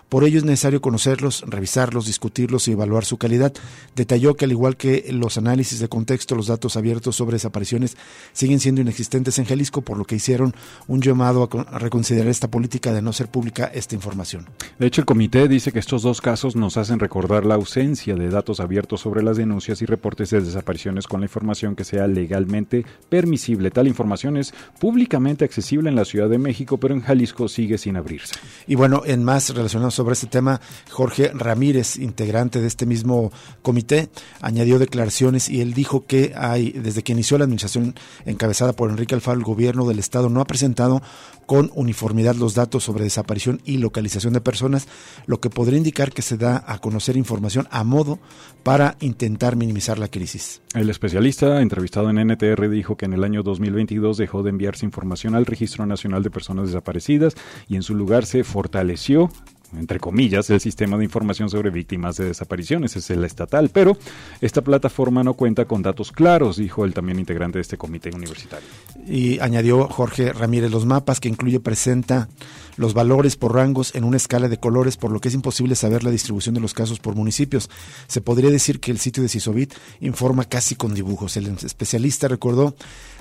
Por 0.09 0.25
ello 0.25 0.39
es 0.39 0.45
necesario 0.45 0.81
conocerlos, 0.81 1.43
revisarlos, 1.47 2.07
discutirlos 2.07 2.69
y 2.69 2.73
evaluar 2.73 2.94
su 3.03 3.19
calidad. 3.19 3.53
Detalló 3.97 4.37
que 4.37 4.45
al 4.45 4.53
igual 4.53 4.77
que 4.77 5.07
los 5.11 5.39
análisis 5.39 5.81
de 5.81 5.89
contexto, 5.89 6.37
los 6.37 6.47
datos 6.47 6.77
abiertos 6.77 7.17
sobre 7.17 7.35
desapariciones 7.35 7.97
siguen 8.33 8.61
siendo 8.61 8.81
inexistentes 8.81 9.39
en 9.39 9.47
Jalisco, 9.47 9.83
por 9.83 9.99
lo 9.99 10.05
que 10.05 10.15
hicieron 10.15 10.55
un 10.87 11.03
llamado 11.03 11.49
a, 11.51 11.79
reconsiderar 11.79 12.29
esta 12.29 12.49
política 12.49 12.93
de 12.93 13.03
no 13.03 13.13
ser 13.13 13.29
pública 13.29 13.71
esta 13.75 13.97
información. 13.97 14.47
De 14.79 14.87
hecho, 14.87 15.01
el 15.01 15.07
comité 15.07 15.49
dice 15.49 15.73
que 15.73 15.81
estos 15.81 16.03
dos 16.03 16.21
casos 16.21 16.55
nos 16.55 16.77
hacen 16.77 17.01
recordar 17.01 17.45
la 17.45 17.57
ausencia 17.57 18.15
de 18.15 18.29
datos 18.29 18.61
abiertos 18.61 19.01
sobre 19.01 19.23
las 19.23 19.37
denuncias 19.37 19.83
y 19.83 19.87
reportes 19.87 20.31
de 20.31 20.41
desapariciones 20.41 21.07
con 21.07 21.21
la 21.21 21.27
información 21.27 21.75
que 21.75 21.85
sea 21.85 22.07
legalmente 22.07 22.85
permisible. 23.09 23.71
Tal 23.71 23.89
información 23.89 24.37
es 24.37 24.55
públicamente 24.79 25.45
accesible 25.45 25.89
en 25.89 25.97
la 25.97 26.05
Ciudad 26.05 26.29
de 26.29 26.39
México, 26.39 26.79
pero 26.79 26.95
en 26.95 27.01
Jalisco 27.01 27.49
sigue 27.49 27.79
sin 27.79 27.97
abrirse. 27.97 28.35
Y 28.67 28.75
bueno, 28.75 29.03
en 29.05 29.25
más 29.25 29.51
relacionado 29.55 29.91
sobre 29.91 30.13
este 30.13 30.27
tema, 30.27 30.61
Jorge 30.91 31.31
Ramírez, 31.35 31.97
integrante 31.97 32.61
de 32.61 32.67
este 32.75 32.87
mismo 32.87 33.33
comité, 33.63 34.09
añadió 34.41 34.79
declaraciones 34.79 35.49
y 35.49 35.61
él 35.61 35.75
dijo 35.75 36.07
que 36.07 36.33
hay, 36.37 36.73
desde 36.73 37.03
que 37.03 37.13
inició 37.13 37.39
la 37.39 37.45
administración 37.45 37.95
encabezada 38.27 38.73
por 38.73 38.91
Enrique 38.91 39.15
Alfaro, 39.15 39.39
el 39.39 39.45
gobierno 39.45 39.87
del 39.87 40.01
estado 40.01 40.29
no 40.29 40.41
ha 40.41 40.45
presentado 40.45 41.01
con 41.47 41.71
uniformidad 41.75 42.35
los 42.35 42.55
datos 42.55 42.85
sobre 42.85 43.05
desaparición 43.05 43.61
y 43.65 43.77
localización 43.77 44.33
de 44.33 44.41
personas, 44.41 44.89
lo 45.27 45.41
que 45.41 45.51
podría 45.51 45.79
indicar 45.79 46.13
que 46.13 46.23
se 46.23 46.37
da 46.37 46.65
a 46.67 46.79
conocer 46.79 47.17
información 47.17 47.69
a 47.71 47.85
modo 47.85 48.19
para 48.63 48.97
intentar 49.01 49.55
minimizar 49.57 49.99
la 49.99 50.09
crisis. 50.09 50.63
El 50.75 50.91
especialista 50.91 51.61
entrevistado 51.61 52.11
en 52.11 52.17
NTR 52.27 52.69
dijo 52.69 52.97
que 52.97 53.05
en 53.05 53.13
el 53.13 53.25
año 53.25 53.43
2022 53.43 54.17
dejó 54.17 54.43
de 54.43 54.51
enviarse 54.51 54.85
información 54.85 55.35
al 55.35 55.47
Registro 55.47 55.87
Nacional 55.87 56.23
de 56.23 56.31
Personas 56.31 56.67
Desaparecidas 56.69 57.35
y 57.69 57.77
en 57.77 57.83
su 57.83 57.95
lugar 57.95 58.27
se 58.27 58.43
fortaleció 58.43 59.31
entre 59.79 59.99
comillas, 60.01 60.49
el 60.51 60.61
sistema 60.61 60.97
de 60.97 61.05
información 61.05 61.49
sobre 61.51 61.71
víctimas 61.71 62.17
de 62.17 62.27
desapariciones, 62.27 62.97
es 62.97 63.11
el 63.11 63.25
estatal, 63.25 63.71
pero 63.73 63.97
esta 64.41 64.63
plataforma 64.63 65.23
no 65.25 65.35
cuenta 65.35 65.65
con 65.65 65.83
datos 65.83 66.13
claros, 66.13 66.57
dijo 66.57 66.85
el 66.85 66.95
también 66.95 67.19
integrante 67.19 67.59
de 67.59 67.63
este 67.63 67.77
comité 67.77 68.11
universitario. 68.15 68.67
Y 69.07 69.39
añadió 69.41 69.87
Jorge 69.89 70.33
Ramírez, 70.33 70.71
los 70.71 70.87
mapas 70.87 71.21
que 71.21 71.29
incluye 71.29 71.61
presenta 71.61 72.29
los 72.77 72.95
valores 72.95 73.37
por 73.37 73.55
rangos 73.55 73.95
en 73.95 74.05
una 74.05 74.17
escala 74.17 74.49
de 74.49 74.59
colores, 74.59 74.97
por 74.97 75.11
lo 75.11 75.21
que 75.21 75.29
es 75.29 75.35
imposible 75.35 75.77
saber 75.77 76.03
la 76.03 76.11
distribución 76.11 76.55
de 76.55 76.61
los 76.61 76.75
casos 76.75 76.99
por 76.99 77.15
municipios. 77.15 77.71
Se 78.09 78.21
podría 78.21 78.51
decir 78.51 78.81
que 78.81 78.91
el 78.91 78.99
sitio 78.99 79.23
de 79.23 79.29
Sisobit 79.29 79.75
informa 80.01 80.45
casi 80.45 80.75
con 80.75 80.95
dibujos. 80.95 81.37
El 81.37 81.47
especialista 81.47 82.29
recordó 82.29 82.75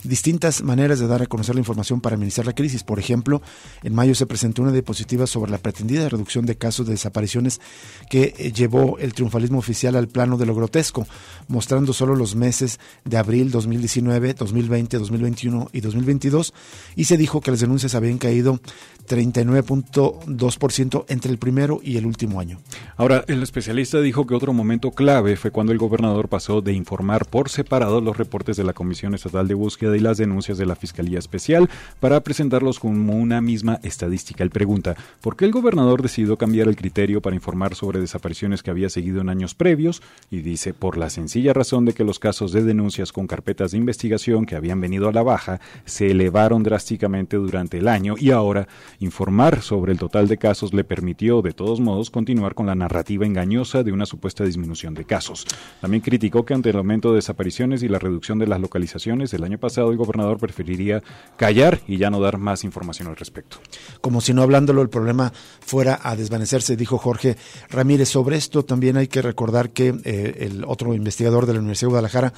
distintas 0.03 0.61
maneras 0.61 0.99
de 0.99 1.07
dar 1.07 1.21
a 1.21 1.27
conocer 1.27 1.55
la 1.55 1.61
información 1.61 2.01
para 2.01 2.15
administrar 2.15 2.45
la 2.45 2.53
crisis. 2.53 2.83
Por 2.83 2.99
ejemplo, 2.99 3.41
en 3.83 3.95
mayo 3.95 4.15
se 4.15 4.25
presentó 4.25 4.61
una 4.61 4.71
diapositiva 4.71 5.27
sobre 5.27 5.51
la 5.51 5.57
pretendida 5.57 6.09
reducción 6.09 6.45
de 6.45 6.57
casos 6.57 6.85
de 6.85 6.93
desapariciones 6.93 7.61
que 8.09 8.33
eh, 8.37 8.51
llevó 8.51 8.97
el 8.99 9.13
triunfalismo 9.13 9.59
oficial 9.59 9.95
al 9.95 10.07
plano 10.07 10.37
de 10.37 10.45
lo 10.45 10.55
grotesco, 10.55 11.07
mostrando 11.47 11.93
solo 11.93 12.15
los 12.15 12.35
meses 12.35 12.79
de 13.05 13.17
abril 13.17 13.51
2019, 13.51 14.33
2020, 14.33 14.97
2021 14.97 15.69
y 15.73 15.81
2022, 15.81 16.53
y 16.95 17.05
se 17.05 17.17
dijo 17.17 17.41
que 17.41 17.51
las 17.51 17.59
denuncias 17.59 17.95
habían 17.95 18.17
caído 18.19 18.61
39.2% 19.07 21.05
entre 21.07 21.31
el 21.31 21.37
primero 21.37 21.79
y 21.83 21.97
el 21.97 22.05
último 22.05 22.39
año. 22.39 22.59
Ahora, 22.95 23.23
el 23.27 23.43
especialista 23.43 23.99
dijo 24.01 24.25
que 24.27 24.35
otro 24.35 24.53
momento 24.53 24.91
clave 24.91 25.35
fue 25.35 25.51
cuando 25.51 25.71
el 25.71 25.77
gobernador 25.77 26.29
pasó 26.29 26.61
de 26.61 26.73
informar 26.73 27.25
por 27.25 27.49
separado 27.49 28.01
los 28.01 28.17
reportes 28.17 28.57
de 28.57 28.63
la 28.63 28.73
Comisión 28.73 29.13
Estatal 29.13 29.47
de 29.47 29.53
Búsqueda 29.53 29.97
y 29.97 29.99
las 29.99 30.17
denuncias 30.17 30.57
de 30.57 30.65
la 30.65 30.75
Fiscalía 30.75 31.19
Especial 31.19 31.69
para 31.99 32.21
presentarlos 32.21 32.79
como 32.79 33.13
una 33.13 33.41
misma 33.41 33.79
estadística. 33.83 34.43
Él 34.43 34.49
pregunta, 34.49 34.95
¿por 35.21 35.35
qué 35.35 35.45
el 35.45 35.51
gobernador 35.51 36.01
decidió 36.01 36.37
cambiar 36.37 36.67
el 36.67 36.75
criterio 36.75 37.21
para 37.21 37.35
informar 37.35 37.75
sobre 37.75 37.99
desapariciones 37.99 38.63
que 38.63 38.71
había 38.71 38.89
seguido 38.89 39.21
en 39.21 39.29
años 39.29 39.55
previos? 39.55 40.01
Y 40.29 40.41
dice, 40.41 40.73
por 40.73 40.97
la 40.97 41.09
sencilla 41.09 41.53
razón 41.53 41.85
de 41.85 41.93
que 41.93 42.03
los 42.03 42.19
casos 42.19 42.51
de 42.51 42.63
denuncias 42.63 43.11
con 43.11 43.27
carpetas 43.27 43.71
de 43.71 43.77
investigación 43.77 44.45
que 44.45 44.55
habían 44.55 44.81
venido 44.81 45.07
a 45.07 45.13
la 45.13 45.23
baja 45.23 45.59
se 45.85 46.11
elevaron 46.11 46.63
drásticamente 46.63 47.37
durante 47.37 47.77
el 47.77 47.87
año 47.87 48.15
y 48.17 48.31
ahora 48.31 48.67
informar 48.99 49.61
sobre 49.61 49.91
el 49.91 49.99
total 49.99 50.27
de 50.27 50.37
casos 50.37 50.73
le 50.73 50.83
permitió, 50.83 51.41
de 51.41 51.53
todos 51.53 51.79
modos, 51.79 52.09
continuar 52.09 52.55
con 52.55 52.65
la 52.65 52.75
narrativa 52.75 53.25
engañosa 53.25 53.83
de 53.83 53.91
una 53.91 54.05
supuesta 54.05 54.43
disminución 54.43 54.93
de 54.93 55.05
casos. 55.05 55.45
También 55.81 56.01
criticó 56.01 56.45
que 56.45 56.53
ante 56.53 56.69
el 56.69 56.77
aumento 56.77 57.09
de 57.09 57.15
desapariciones 57.15 57.83
y 57.83 57.87
la 57.87 57.99
reducción 57.99 58.39
de 58.39 58.47
las 58.47 58.59
localizaciones 58.59 59.33
el 59.33 59.43
año 59.43 59.57
pasado, 59.57 59.91
el 59.91 59.97
gobernador 59.97 60.37
preferiría 60.37 61.01
callar 61.37 61.79
y 61.87 61.97
ya 61.97 62.09
no 62.09 62.19
dar 62.19 62.37
más 62.37 62.63
información 62.63 63.07
al 63.07 63.15
respecto. 63.15 63.57
Como 64.01 64.21
si 64.21 64.33
no 64.33 64.41
hablándolo 64.41 64.81
el 64.81 64.89
problema 64.89 65.33
fuera 65.59 65.99
a 66.01 66.15
desvanecerse, 66.15 66.75
dijo 66.75 66.97
Jorge 66.97 67.37
Ramírez. 67.69 68.09
Sobre 68.09 68.37
esto 68.37 68.63
también 68.63 68.97
hay 68.97 69.07
que 69.07 69.21
recordar 69.21 69.71
que 69.71 69.95
eh, 70.03 70.37
el 70.41 70.63
otro 70.65 70.93
investigador 70.93 71.45
de 71.45 71.53
la 71.53 71.59
Universidad 71.59 71.87
de 71.87 71.91
Guadalajara, 71.91 72.33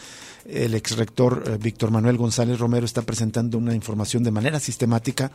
el 0.45 0.75
ex 0.75 0.95
rector 0.97 1.43
eh, 1.47 1.57
Víctor 1.61 1.91
Manuel 1.91 2.17
González 2.17 2.59
Romero, 2.59 2.85
está 2.85 3.01
presentando 3.01 3.57
una 3.57 3.73
información 3.73 4.23
de 4.23 4.31
manera 4.31 4.59
sistemática. 4.59 5.31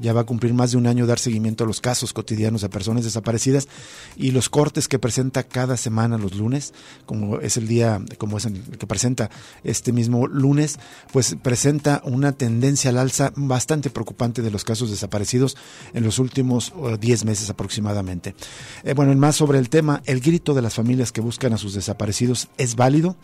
Ya 0.00 0.12
va 0.12 0.22
a 0.22 0.24
cumplir 0.24 0.54
más 0.54 0.72
de 0.72 0.78
un 0.78 0.86
año 0.86 1.06
dar 1.06 1.18
seguimiento 1.18 1.64
a 1.64 1.66
los 1.66 1.80
casos 1.80 2.12
cotidianos 2.12 2.62
de 2.62 2.68
personas 2.68 3.04
desaparecidas 3.04 3.68
y 4.16 4.30
los 4.30 4.48
cortes 4.48 4.88
que 4.88 4.98
presenta 4.98 5.44
cada 5.44 5.76
semana 5.76 6.18
los 6.18 6.34
lunes, 6.34 6.74
como 7.06 7.40
es 7.40 7.56
el 7.56 7.68
día, 7.68 8.00
como 8.18 8.38
es 8.38 8.46
el 8.46 8.62
que 8.78 8.86
presenta 8.86 9.30
este 9.64 9.92
mismo 9.92 10.26
lunes, 10.26 10.78
pues 11.12 11.36
presenta 11.42 12.02
una 12.04 12.32
tendencia 12.32 12.90
al 12.90 12.98
alza 12.98 13.32
bastante 13.36 13.90
preocupante 13.90 14.42
de 14.42 14.50
los 14.50 14.64
casos 14.64 14.90
desaparecidos 14.90 15.56
en 15.94 16.04
los 16.04 16.18
últimos 16.18 16.72
10 17.00 17.24
meses 17.24 17.50
aproximadamente. 17.50 18.34
Eh, 18.84 18.94
bueno, 18.94 19.14
más 19.14 19.36
sobre 19.36 19.58
el 19.58 19.68
tema, 19.68 20.02
el 20.06 20.20
grito 20.20 20.54
de 20.54 20.62
las 20.62 20.74
familias 20.74 21.12
que 21.12 21.20
buscan 21.20 21.52
a 21.52 21.58
sus 21.58 21.74
desaparecidos 21.74 22.48
es 22.56 22.76
válido 22.76 23.16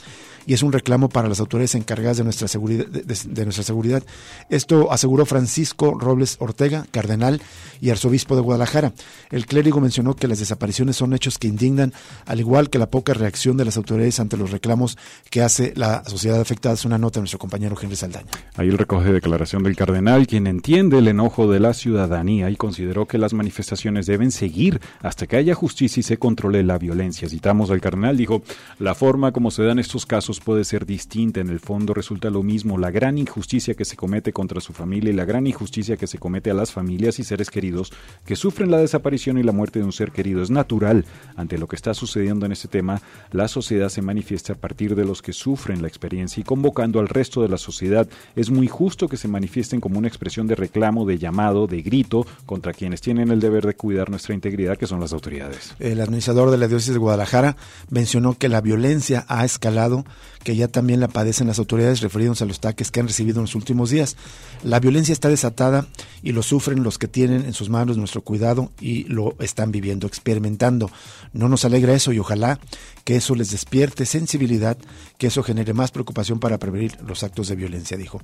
y 0.47 0.55
es 0.55 0.63
un 0.63 0.73
reclamo 0.73 1.09
para 1.09 1.29
las 1.29 1.41
autoridades 1.41 1.75
encargadas 1.75 2.19
de 2.19 2.25
nuestra 2.25 2.49
seguridad. 2.49 2.87
De, 2.87 3.45
nuestra 3.45 3.65
seguridad. 3.65 4.03
Esto 4.49 4.91
aseguró 4.93 5.27
Francisco 5.27 5.99
Robles 5.99 6.37
Ortega, 6.41 6.87
cardenal 6.91 7.41
y 7.81 7.91
arzobispo 7.91 8.37
de 8.37 8.43
Guadalajara. 8.43 8.93
El 9.31 9.47
clérigo 9.47 9.81
mencionó 9.81 10.15
que 10.15 10.29
las 10.29 10.39
desapariciones 10.39 10.97
son 10.97 11.15
hechos 11.15 11.39
que 11.39 11.49
indignan, 11.49 11.93
al 12.27 12.41
igual 12.41 12.71
que 12.71 12.79
la 12.79 12.91
poca 12.91 13.15
reacción 13.15 13.57
de 13.57 13.65
las 13.65 13.77
autoridades 13.77 14.21
ante 14.21 14.37
los 14.37 14.51
reclamos 14.51 14.97
que 15.31 15.43
hace 15.43 15.73
la 15.77 16.05
sociedad 16.05 16.41
afectada. 16.41 16.75
Es 16.75 16.85
una 16.85 16.99
nota 16.99 17.19
de 17.19 17.23
nuestro 17.23 17.39
compañero 17.39 17.77
Henry 17.81 17.97
Saldaña. 17.97 18.31
Ahí 18.57 18.69
el 18.69 18.79
recoge 18.79 19.13
declaración 19.13 19.63
del 19.63 19.77
cardenal, 19.77 20.27
quien 20.27 20.47
entiende 20.47 20.99
el 20.99 21.09
enojo 21.09 21.51
de 21.51 21.61
la 21.61 21.75
ciudadanía 21.75 22.51
y 22.51 22.57
consideró 22.57 23.07
que 23.07 23.19
las 23.19 23.33
manifestaciones 23.33 24.07
deben 24.07 24.31
seguir 24.31 24.81
hasta 25.03 25.27
que 25.27 25.37
haya 25.37 25.55
justicia 25.55 26.01
y 26.01 26.05
se 26.05 26.19
controle 26.19 26.63
la 26.63 26.79
violencia. 26.79 27.29
Citamos 27.29 27.71
al 27.71 27.81
cardenal, 27.81 28.17
dijo, 28.17 28.43
la 28.79 28.95
forma 28.95 29.33
como 29.33 29.51
se 29.51 29.63
dan 29.63 29.79
estos 29.79 30.07
casos 30.07 30.34
puede 30.41 30.65
ser 30.65 30.87
distinta, 30.87 31.41
en 31.41 31.49
el 31.49 31.61
fondo 31.61 31.95
resulta 31.95 32.31
lo 32.31 32.43
mismo, 32.43 32.79
la 32.79 32.91
gran 32.91 33.19
injusticia 33.19 33.75
que 33.75 33.85
se 33.85 33.97
comete 33.97 34.33
contra 34.33 34.61
su 34.61 34.73
familia 34.73 35.11
y 35.11 35.15
la 35.15 35.25
gran 35.25 35.47
injusticia 35.47 35.97
que 35.97 36.07
se 36.07 36.19
comete 36.19 36.51
a 36.51 36.55
las 36.55 36.73
familias 36.73 37.19
y 37.19 37.25
seres 37.25 37.51
queridos 37.51 37.93
que 38.25 38.37
sufren 38.37 38.71
la 38.71 38.79
desaparición 38.79 39.39
y 39.39 39.43
la 39.43 39.53
muerte 39.53 39.79
de 39.79 39.85
un 39.85 39.93
ser 39.93 40.13
querido. 40.13 40.43
Es 40.43 40.51
natural, 40.51 41.05
ante 41.37 41.59
lo 41.59 41.69
que 41.69 41.77
está 41.77 41.95
sucediendo 41.95 42.47
en 42.47 42.53
este 42.53 42.69
tema, 42.69 43.01
la 43.33 43.49
sociedad 43.49 43.89
se 43.89 44.03
manifiesta 44.03 44.55
a 44.55 44.57
partir 44.57 44.95
de 44.95 45.05
los 45.05 45.23
que 45.23 45.33
sufren 45.33 45.83
la 45.83 45.89
experiencia 45.89 46.41
y 46.41 46.45
convocando 46.45 47.01
al 47.01 47.09
resto 47.09 47.43
de 47.43 47.49
la 47.49 47.59
sociedad. 47.59 48.09
Es 48.37 48.51
muy 48.51 48.69
justo 48.69 49.09
que 49.09 49.17
se 49.17 49.29
manifiesten 49.29 49.81
como 49.81 49.99
una 49.99 50.09
expresión 50.09 50.47
de 50.47 50.55
reclamo, 50.55 51.07
de 51.07 51.19
llamado, 51.19 51.67
de 51.67 51.83
grito 51.83 52.27
contra 52.47 52.73
quienes 52.73 53.01
tienen 53.01 53.31
el 53.31 53.41
deber 53.41 53.67
de 53.67 53.75
cuidar 53.75 54.11
nuestra 54.11 54.35
integridad, 54.35 54.77
que 54.77 54.87
son 54.87 55.01
las 55.01 55.13
autoridades. 55.13 55.75
El 55.79 56.01
administrador 56.01 56.51
de 56.51 56.59
la 56.59 56.69
diócesis 56.69 56.95
de 56.95 56.99
Guadalajara 56.99 57.57
mencionó 57.91 58.37
que 58.39 58.49
la 58.49 58.61
violencia 58.61 59.25
ha 59.29 59.45
escalado 59.45 60.05
que 60.45 60.55
ya 60.55 60.69
también 60.69 61.01
la 61.01 61.09
padecen 61.09 61.47
las 61.49 61.59
autoridades 61.59 62.01
referidos 62.01 62.43
a 62.43 62.45
los 62.45 62.59
ataques 62.59 62.91
que 62.91 63.01
han 63.01 63.09
recibido 63.09 63.39
en 63.39 63.45
los 63.45 63.55
últimos 63.55 63.91
días. 63.91 64.17
La 64.63 64.79
violencia 64.79 65.13
está 65.13 65.29
desatada 65.29 65.87
y 66.23 66.33
lo 66.33 66.43
sufren 66.43 66.83
los 66.83 66.99
que 66.99 67.09
tienen 67.09 67.45
en 67.47 67.55
sus 67.55 67.71
manos 67.71 67.97
nuestro 67.97 68.21
cuidado 68.21 68.71
y 68.81 69.05
lo 69.05 69.35
están 69.41 69.73
viviendo, 69.73 70.07
experimentando. 70.07 70.91
No 71.33 71.49
nos 71.49 71.65
alegra 71.65 71.95
eso 71.95 72.13
y 72.13 72.19
ojalá 72.19 72.61
que 73.05 73.17
eso 73.17 73.35
les 73.35 73.51
despierte 73.51 74.07
sensibilidad, 74.07 74.77
que 75.19 75.29
eso 75.29 75.43
genere 75.43 75.73
más 75.73 75.91
preocupación 75.91 76.39
para 76.39 76.59
prevenir 76.59 76.97
los 77.07 77.23
actos 77.23 77.49
de 77.49 77.57
violencia, 77.57 77.97
dijo. 77.97 78.21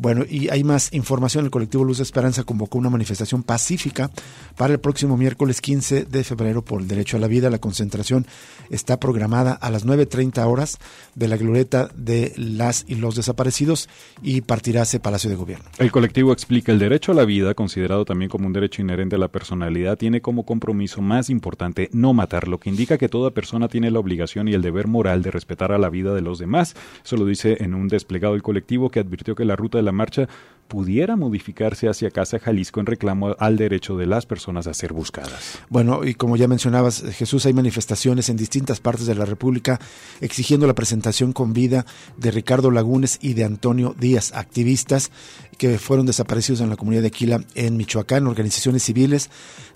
Bueno, 0.00 0.24
y 0.30 0.48
hay 0.48 0.62
más 0.62 0.92
información. 0.92 1.44
El 1.44 1.50
colectivo 1.50 1.82
Luz 1.82 1.96
de 1.96 2.04
Esperanza 2.04 2.44
convocó 2.44 2.78
una 2.78 2.88
manifestación 2.88 3.42
pacífica 3.42 4.12
para 4.56 4.72
el 4.72 4.78
próximo 4.78 5.16
miércoles 5.16 5.60
15 5.60 6.04
de 6.04 6.22
febrero 6.22 6.62
por 6.62 6.80
el 6.80 6.86
derecho 6.86 7.16
a 7.16 7.20
la 7.20 7.26
vida. 7.26 7.50
La 7.50 7.58
concentración 7.58 8.24
está 8.70 9.00
programada 9.00 9.54
a 9.54 9.70
las 9.70 9.84
9.30 9.84 10.46
horas 10.46 10.78
de 11.16 11.26
la 11.26 11.36
glorieta 11.36 11.90
de 11.96 12.32
las 12.36 12.84
y 12.86 12.94
los 12.94 13.16
desaparecidos 13.16 13.88
y 14.22 14.42
partirá 14.42 14.82
hacia 14.82 15.02
Palacio 15.02 15.30
de 15.30 15.34
Gobierno. 15.34 15.64
El 15.78 15.90
colectivo 15.90 16.32
explica 16.32 16.70
el 16.70 16.78
derecho 16.78 17.10
a 17.10 17.16
la 17.16 17.24
vida, 17.24 17.54
considerado 17.54 18.04
también 18.04 18.30
como 18.30 18.46
un 18.46 18.52
derecho 18.52 18.82
inherente 18.82 19.16
a 19.16 19.18
la 19.18 19.26
personalidad, 19.26 19.98
tiene 19.98 20.20
como 20.20 20.46
compromiso 20.46 21.02
más 21.02 21.28
importante 21.28 21.90
no 21.92 22.14
matar, 22.14 22.46
lo 22.46 22.58
que 22.58 22.70
indica 22.70 22.98
que 22.98 23.08
toda 23.08 23.32
persona 23.32 23.66
tiene 23.66 23.90
la 23.90 23.98
obligación 23.98 24.46
y 24.46 24.52
el 24.52 24.62
deber 24.62 24.86
moral 24.86 25.22
de 25.22 25.32
respetar 25.32 25.72
a 25.72 25.78
la 25.78 25.90
vida 25.90 26.14
de 26.14 26.20
los 26.20 26.38
demás. 26.38 26.76
Eso 27.04 27.16
lo 27.16 27.26
dice 27.26 27.56
en 27.64 27.74
un 27.74 27.88
desplegado 27.88 28.36
el 28.36 28.44
colectivo 28.44 28.90
que 28.90 29.00
advirtió 29.00 29.34
que 29.34 29.44
la 29.44 29.56
ruta 29.56 29.78
de 29.78 29.87
la 29.88 29.92
marcha 29.92 30.28
pudiera 30.68 31.16
modificarse 31.16 31.88
hacia 31.88 32.10
Casa 32.10 32.38
Jalisco 32.38 32.80
en 32.80 32.86
reclamo 32.86 33.34
al 33.38 33.56
derecho 33.56 33.96
de 33.96 34.06
las 34.06 34.26
personas 34.26 34.66
a 34.66 34.74
ser 34.74 34.92
buscadas. 34.92 35.58
Bueno, 35.68 36.04
y 36.04 36.14
como 36.14 36.36
ya 36.36 36.46
mencionabas, 36.46 37.02
Jesús, 37.02 37.46
hay 37.46 37.54
manifestaciones 37.54 38.28
en 38.28 38.36
distintas 38.36 38.78
partes 38.80 39.06
de 39.06 39.14
la 39.14 39.24
República 39.24 39.80
exigiendo 40.20 40.66
la 40.66 40.74
presentación 40.74 41.32
con 41.32 41.52
vida 41.52 41.86
de 42.16 42.30
Ricardo 42.30 42.70
Lagunes 42.70 43.18
y 43.22 43.34
de 43.34 43.44
Antonio 43.44 43.94
Díaz, 43.98 44.32
activistas 44.34 45.10
que 45.56 45.78
fueron 45.78 46.06
desaparecidos 46.06 46.60
en 46.60 46.70
la 46.70 46.76
comunidad 46.76 47.02
de 47.02 47.08
Aquila 47.08 47.40
en 47.54 47.76
Michoacán, 47.76 48.26
organizaciones 48.26 48.84
civiles, 48.84 49.28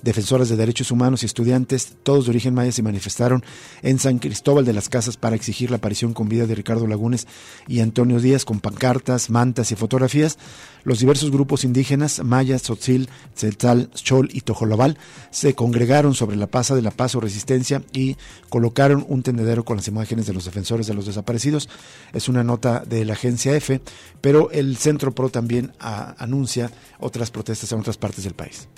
defensoras 0.03 0.49
de 0.49 0.57
derechos 0.57 0.91
humanos 0.91 1.23
y 1.23 1.27
estudiantes, 1.27 1.97
todos 2.03 2.25
de 2.25 2.31
origen 2.31 2.55
maya, 2.55 2.71
se 2.71 2.83
manifestaron 2.83 3.45
en 3.83 3.99
San 3.99 4.19
Cristóbal 4.19 4.65
de 4.65 4.73
las 4.73 4.89
Casas 4.89 5.17
para 5.17 5.37
exigir 5.37 5.71
la 5.71 5.79
aparición 5.79 6.15
con 6.15 6.29
vida 6.29 6.47
de 6.47 6.55
Ricardo 6.55 6.87
Lagunes 6.87 7.27
y 7.67 7.81
Antonio 7.81 8.21
Díaz 8.21 8.45
con 8.45 8.61
pancartas, 8.61 9.31
mantas 9.31 9.73
y 9.73 9.77
fotografías. 9.77 10.39
Los 10.85 10.99
diversos 10.99 11.31
grupos 11.31 11.65
indígenas, 11.65 12.23
Maya, 12.25 12.59
Tzotzil, 12.59 13.09
Tzeltal, 13.35 13.91
Chol 13.95 14.29
y 14.33 14.41
Tojolabal, 14.41 14.99
se 15.31 15.55
congregaron 15.55 16.15
sobre 16.15 16.37
la 16.37 16.49
Plaza 16.49 16.75
de 16.75 16.83
la 16.83 16.91
Paz 16.91 17.15
o 17.15 17.21
Resistencia 17.21 17.83
y 17.93 18.17
colocaron 18.49 19.05
un 19.09 19.23
tendedero 19.23 19.65
con 19.65 19.77
las 19.77 19.89
imágenes 19.89 20.27
de 20.27 20.33
los 20.33 20.45
defensores 20.45 20.87
de 20.87 20.95
los 20.95 21.07
desaparecidos. 21.07 21.69
Es 22.12 22.29
una 22.29 22.43
nota 22.43 22.81
de 22.87 23.05
la 23.05 23.12
agencia 23.12 23.55
EFE, 23.55 23.81
pero 24.21 24.51
el 24.51 24.77
Centro 24.77 25.15
PRO 25.15 25.31
también 25.31 25.73
anuncia 25.79 26.71
otras 26.99 27.31
protestas 27.31 27.71
en 27.73 27.81
otras 27.81 27.97
partes 27.97 28.25
del 28.25 28.35
país. 28.35 28.69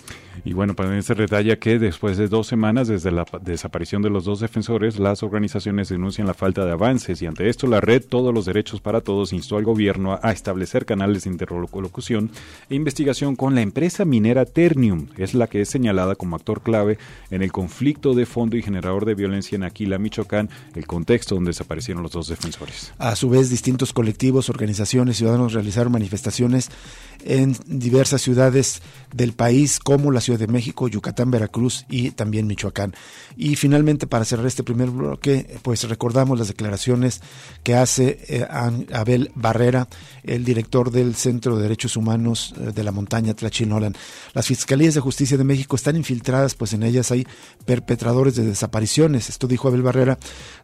Y 0.44 0.52
bueno, 0.52 0.74
también 0.74 1.02
se 1.02 1.14
detalla 1.14 1.56
que 1.56 1.78
después 1.78 2.16
de 2.16 2.28
dos 2.28 2.46
semanas 2.46 2.88
desde 2.88 3.10
la 3.10 3.24
desaparición 3.42 4.02
de 4.02 4.10
los 4.10 4.24
dos 4.24 4.40
defensores, 4.40 4.98
las 4.98 5.22
organizaciones 5.22 5.88
denuncian 5.88 6.26
la 6.26 6.34
falta 6.34 6.64
de 6.64 6.72
avances 6.72 7.20
y 7.22 7.26
ante 7.26 7.48
esto 7.48 7.66
la 7.66 7.80
red 7.80 8.02
Todos 8.04 8.34
los 8.34 8.44
Derechos 8.44 8.80
para 8.80 9.00
Todos 9.00 9.32
instó 9.32 9.56
al 9.56 9.64
gobierno 9.64 10.18
a 10.22 10.32
establecer 10.32 10.86
canales 10.86 11.24
de 11.24 11.30
interlocución 11.30 12.30
e 12.68 12.74
investigación 12.74 13.36
con 13.36 13.54
la 13.54 13.62
empresa 13.62 14.04
minera 14.04 14.44
Ternium, 14.44 15.08
es 15.16 15.34
la 15.34 15.46
que 15.46 15.60
es 15.60 15.68
señalada 15.68 16.14
como 16.14 16.36
actor 16.36 16.62
clave 16.62 16.98
en 17.30 17.42
el 17.42 17.52
conflicto 17.52 18.14
de 18.14 18.26
fondo 18.26 18.56
y 18.56 18.62
generador 18.62 19.04
de 19.04 19.14
violencia 19.14 19.56
en 19.56 19.64
Aquila, 19.64 19.98
Michoacán, 19.98 20.50
el 20.74 20.86
contexto 20.86 21.34
donde 21.34 21.50
desaparecieron 21.50 22.02
los 22.02 22.12
dos 22.12 22.28
defensores. 22.28 22.92
A 22.98 23.16
su 23.16 23.28
vez, 23.28 23.50
distintos 23.50 23.92
colectivos, 23.92 24.48
organizaciones, 24.48 25.16
ciudadanos 25.16 25.52
realizaron 25.52 25.92
manifestaciones 25.92 26.70
en 27.24 27.56
diversas 27.66 28.20
ciudades 28.22 28.82
del 29.12 29.32
país 29.32 29.78
como 29.78 30.10
la 30.10 30.20
Ciudad 30.20 30.38
de 30.38 30.46
México, 30.46 30.88
Yucatán, 30.88 31.30
Veracruz 31.30 31.86
y 31.88 32.10
también 32.10 32.46
Michoacán. 32.46 32.94
Y 33.36 33.56
finalmente, 33.56 34.06
para 34.06 34.24
cerrar 34.24 34.46
este 34.46 34.62
primer 34.62 34.90
bloque, 34.90 35.58
pues 35.62 35.88
recordamos 35.88 36.38
las 36.38 36.48
declaraciones 36.48 37.20
que 37.62 37.74
hace 37.74 38.18
eh, 38.28 38.46
Abel 38.92 39.30
Barrera, 39.34 39.88
el 40.22 40.44
director 40.44 40.90
del 40.90 41.14
Centro 41.14 41.56
de 41.56 41.62
Derechos 41.62 41.96
Humanos 41.96 42.54
eh, 42.58 42.72
de 42.74 42.84
la 42.84 42.92
Montaña 42.92 43.34
Tlachinolan. 43.34 43.94
Las 44.34 44.46
Fiscalías 44.46 44.94
de 44.94 45.00
Justicia 45.00 45.38
de 45.38 45.44
México 45.44 45.76
están 45.76 45.96
infiltradas, 45.96 46.54
pues 46.54 46.72
en 46.74 46.82
ellas 46.82 47.10
hay 47.10 47.26
perpetradores 47.64 48.34
de 48.34 48.44
desapariciones. 48.44 49.30
Esto 49.30 49.46
dijo 49.46 49.68
Abel 49.68 49.82
Barrera 49.82 50.18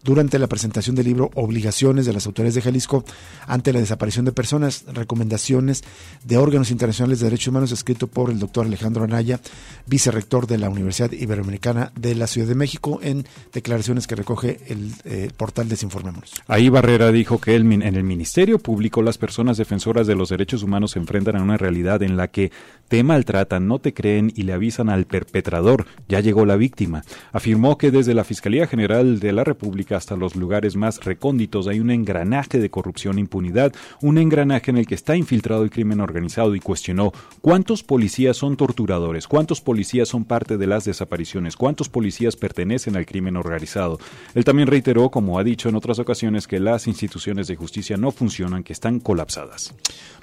durante 0.05 0.39
la 0.39 0.49
presentación 0.49 0.95
del 0.95 1.07
libro 1.07 1.31
Obligaciones 1.35 2.05
de 2.05 2.13
las 2.13 2.27
autoridades 2.27 2.57
de 2.57 2.63
Jalisco 2.63 3.05
ante 3.47 3.73
la 3.73 3.81
desaparición 3.81 4.25
de 4.25 4.33
personas, 4.33 4.85
recomendaciones 4.93 5.83
de 6.25 6.37
órganos 6.37 6.50
internacionales 6.55 7.21
de 7.21 7.27
derechos 7.27 7.49
humanos, 7.49 7.73
escrito 7.73 8.07
por 8.07 8.31
el 8.31 8.39
doctor 8.39 8.67
Alejandro 8.67 9.05
Anaya, 9.05 9.41
vicerrector 9.87 10.47
de 10.47 10.59
la 10.59 10.69
Universidad 10.69 11.13
Iberoamericana 11.13 11.93
de 11.99 12.15
la 12.15 12.27
Ciudad 12.27 12.49
de 12.49 12.55
México, 12.55 13.01
en 13.03 13.25
declaraciones 13.53 14.07
que 14.07 14.17
recoge 14.17 14.61
el 14.67 14.93
eh, 15.05 15.31
portal 15.37 15.69
Desinformémonos. 15.69 16.33
Ahí 16.49 16.69
Barrera 16.69 17.13
dijo 17.13 17.41
que 17.41 17.55
en 17.55 17.83
el 17.83 18.05
Ministerio 18.05 18.59
Público 18.59 19.03
las 19.03 19.19
personas 19.19 19.57
defensoras 19.57 20.07
de 20.07 20.15
los 20.15 20.29
derechos 20.31 20.63
humanos 20.63 20.93
se 20.93 20.99
enfrentan 20.99 21.37
a 21.37 21.43
una 21.43 21.57
realidad 21.57 22.03
en 22.03 22.17
la 22.17 22.29
que 22.29 22.51
te 22.89 23.03
maltratan, 23.03 23.69
no 23.69 23.79
te 23.79 23.95
creen 23.95 24.33
y 24.35 24.43
le 24.43 24.53
avisan 24.53 24.89
al 24.89 25.07
perpetrador, 25.07 25.87
ya 26.09 26.21
llegó 26.21 26.47
la 26.47 26.57
víctima. 26.57 27.05
Afirmó 27.33 27.79
que 27.79 27.91
desde 27.91 28.15
la 28.15 28.25
Fiscalía 28.25 28.67
General 28.67 29.21
de 29.21 29.33
la 29.33 29.45
República 29.45 29.97
hasta 29.97 30.17
los 30.17 30.35
lugares 30.35 30.77
más 30.77 31.05
recónditos 31.05 31.69
hay 31.69 31.81
un 31.81 31.91
engranaje 31.91 32.59
de 32.59 32.71
corrupción 32.71 33.19
e 33.19 33.21
impunidad, 33.21 33.73
un 34.01 34.19
engranaje 34.19 34.71
en 34.71 34.79
el 34.79 34.87
que 34.87 34.95
está 34.95 35.17
infiltrado 35.17 35.63
el 35.63 35.71
crimen 35.71 36.01
organizado 36.01 36.40
y 36.55 36.61
cuestionó 36.61 37.13
cuántos 37.41 37.83
policías 37.83 38.37
son 38.37 38.57
torturadores, 38.57 39.29
cuántos 39.29 39.61
policías 39.61 40.09
son 40.09 40.25
parte 40.25 40.57
de 40.57 40.67
las 40.67 40.85
desapariciones, 40.85 41.57
cuántos 41.57 41.89
policías 41.89 42.37
pertenecen 42.37 42.97
al 42.97 43.07
crimen 43.07 43.37
organizado. 43.37 43.99
Él 44.35 44.45
también 44.45 44.69
reiteró, 44.69 45.11
como 45.11 45.39
ha 45.39 45.45
dicho 45.45 45.69
en 45.69 45.77
otras 45.77 45.99
ocasiones, 45.99 46.47
que 46.47 46.61
las 46.61 46.87
instituciones 46.87 47.47
de 47.47 47.57
justicia 47.57 47.97
no 47.97 48.11
funcionan, 48.11 48.65
que 48.65 48.73
están 48.73 49.01
colapsadas. 49.01 49.75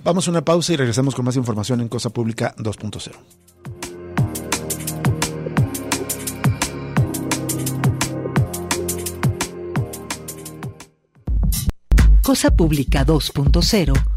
Vamos 0.03 0.27
a 0.27 0.31
una 0.31 0.43
pausa 0.43 0.74
y 0.74 0.75
regresamos 0.77 1.15
con 1.15 1.25
más 1.25 1.36
información 1.36 1.81
en 1.81 1.88
Cosa 1.88 2.09
Pública 2.09 2.55
2.0. 2.57 3.12
Cosa 12.24 12.51
Pública 12.51 13.05
2.0 13.05 14.16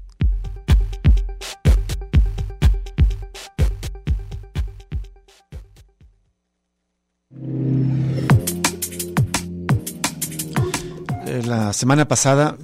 La 11.45 11.73
semana 11.73 12.07
pasada 12.07 12.57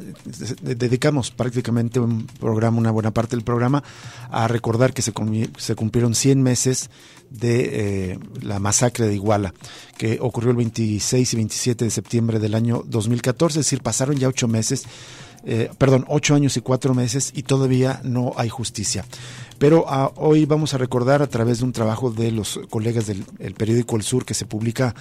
dedicamos 0.62 1.32
prácticamente 1.32 2.00
un 2.00 2.26
programa, 2.26 2.78
una 2.78 2.92
buena 2.92 3.12
parte 3.12 3.36
del 3.36 3.44
programa, 3.44 3.84
a 4.30 4.48
recordar 4.48 4.94
que 4.94 5.02
se, 5.02 5.14
se 5.58 5.76
cumplieron 5.76 6.16
100 6.16 6.42
meses 6.42 6.90
de 7.30 8.12
eh, 8.12 8.20
la 8.42 8.60
masacre 8.60 9.08
de 9.08 9.16
Iguala, 9.16 9.54
que 9.98 10.20
ocurrió 10.22 10.52
el 10.52 10.58
26 10.58 11.34
y 11.34 11.36
27 11.36 11.86
de 11.86 11.92
septiembre 11.92 12.40
del 12.40 12.56
año 12.56 12.84
2014, 12.86 13.60
es 13.60 13.66
decir, 13.66 13.82
pasaron 13.82 14.16
ya 14.16 14.28
ocho 14.28 14.48
meses 14.48 14.86
eh, 15.46 15.70
perdón, 15.78 16.06
ocho 16.08 16.36
años 16.36 16.58
y 16.58 16.62
cuatro 16.62 16.94
meses 16.94 17.32
y 17.36 17.44
todavía 17.44 18.02
no 18.04 18.34
hay 18.38 18.50
justicia. 18.50 19.06
Pero 19.60 19.86
ah, 19.88 20.12
hoy 20.16 20.46
vamos 20.46 20.74
a 20.74 20.78
recordar 20.78 21.24
a 21.24 21.28
través 21.28 21.60
de 21.60 21.66
un 21.66 21.72
trabajo 21.72 22.12
de 22.12 22.32
los 22.32 22.60
colegas 22.70 23.08
del 23.08 23.24
periódico 23.56 23.96
El 23.96 24.04
Sur 24.04 24.24
que 24.24 24.36
se 24.36 24.46
publica, 24.46 24.94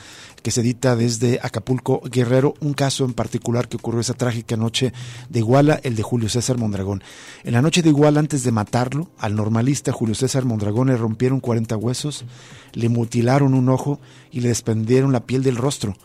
que 0.42 0.50
se 0.50 0.62
edita 0.62 0.96
desde 0.96 1.40
Acapulco 1.42 2.00
Guerrero, 2.10 2.54
un 2.60 2.72
caso 2.72 3.04
en 3.04 3.12
particular 3.12 3.68
que 3.68 3.76
ocurrió 3.76 4.00
esa 4.00 4.14
trágica 4.14 4.56
noche 4.56 4.94
de 5.28 5.40
Iguala, 5.40 5.78
el 5.82 5.94
de 5.94 6.02
Julio 6.02 6.30
César 6.30 6.56
Mondragón. 6.56 7.02
En 7.44 7.52
la 7.52 7.60
noche 7.60 7.82
de 7.82 7.90
Iguala, 7.90 8.20
antes 8.20 8.44
de 8.44 8.52
matarlo, 8.52 9.10
al 9.18 9.36
normalista 9.36 9.92
Julio 9.92 10.14
César 10.14 10.46
Mondragón 10.46 10.88
le 10.88 10.96
rompieron 10.96 11.40
40 11.40 11.76
huesos, 11.76 12.24
le 12.72 12.88
mutilaron 12.88 13.52
un 13.52 13.68
ojo 13.68 14.00
y 14.32 14.40
le 14.40 14.48
desprendieron 14.48 15.12
la 15.12 15.26
piel 15.26 15.42
del 15.42 15.56
rostro. 15.56 15.96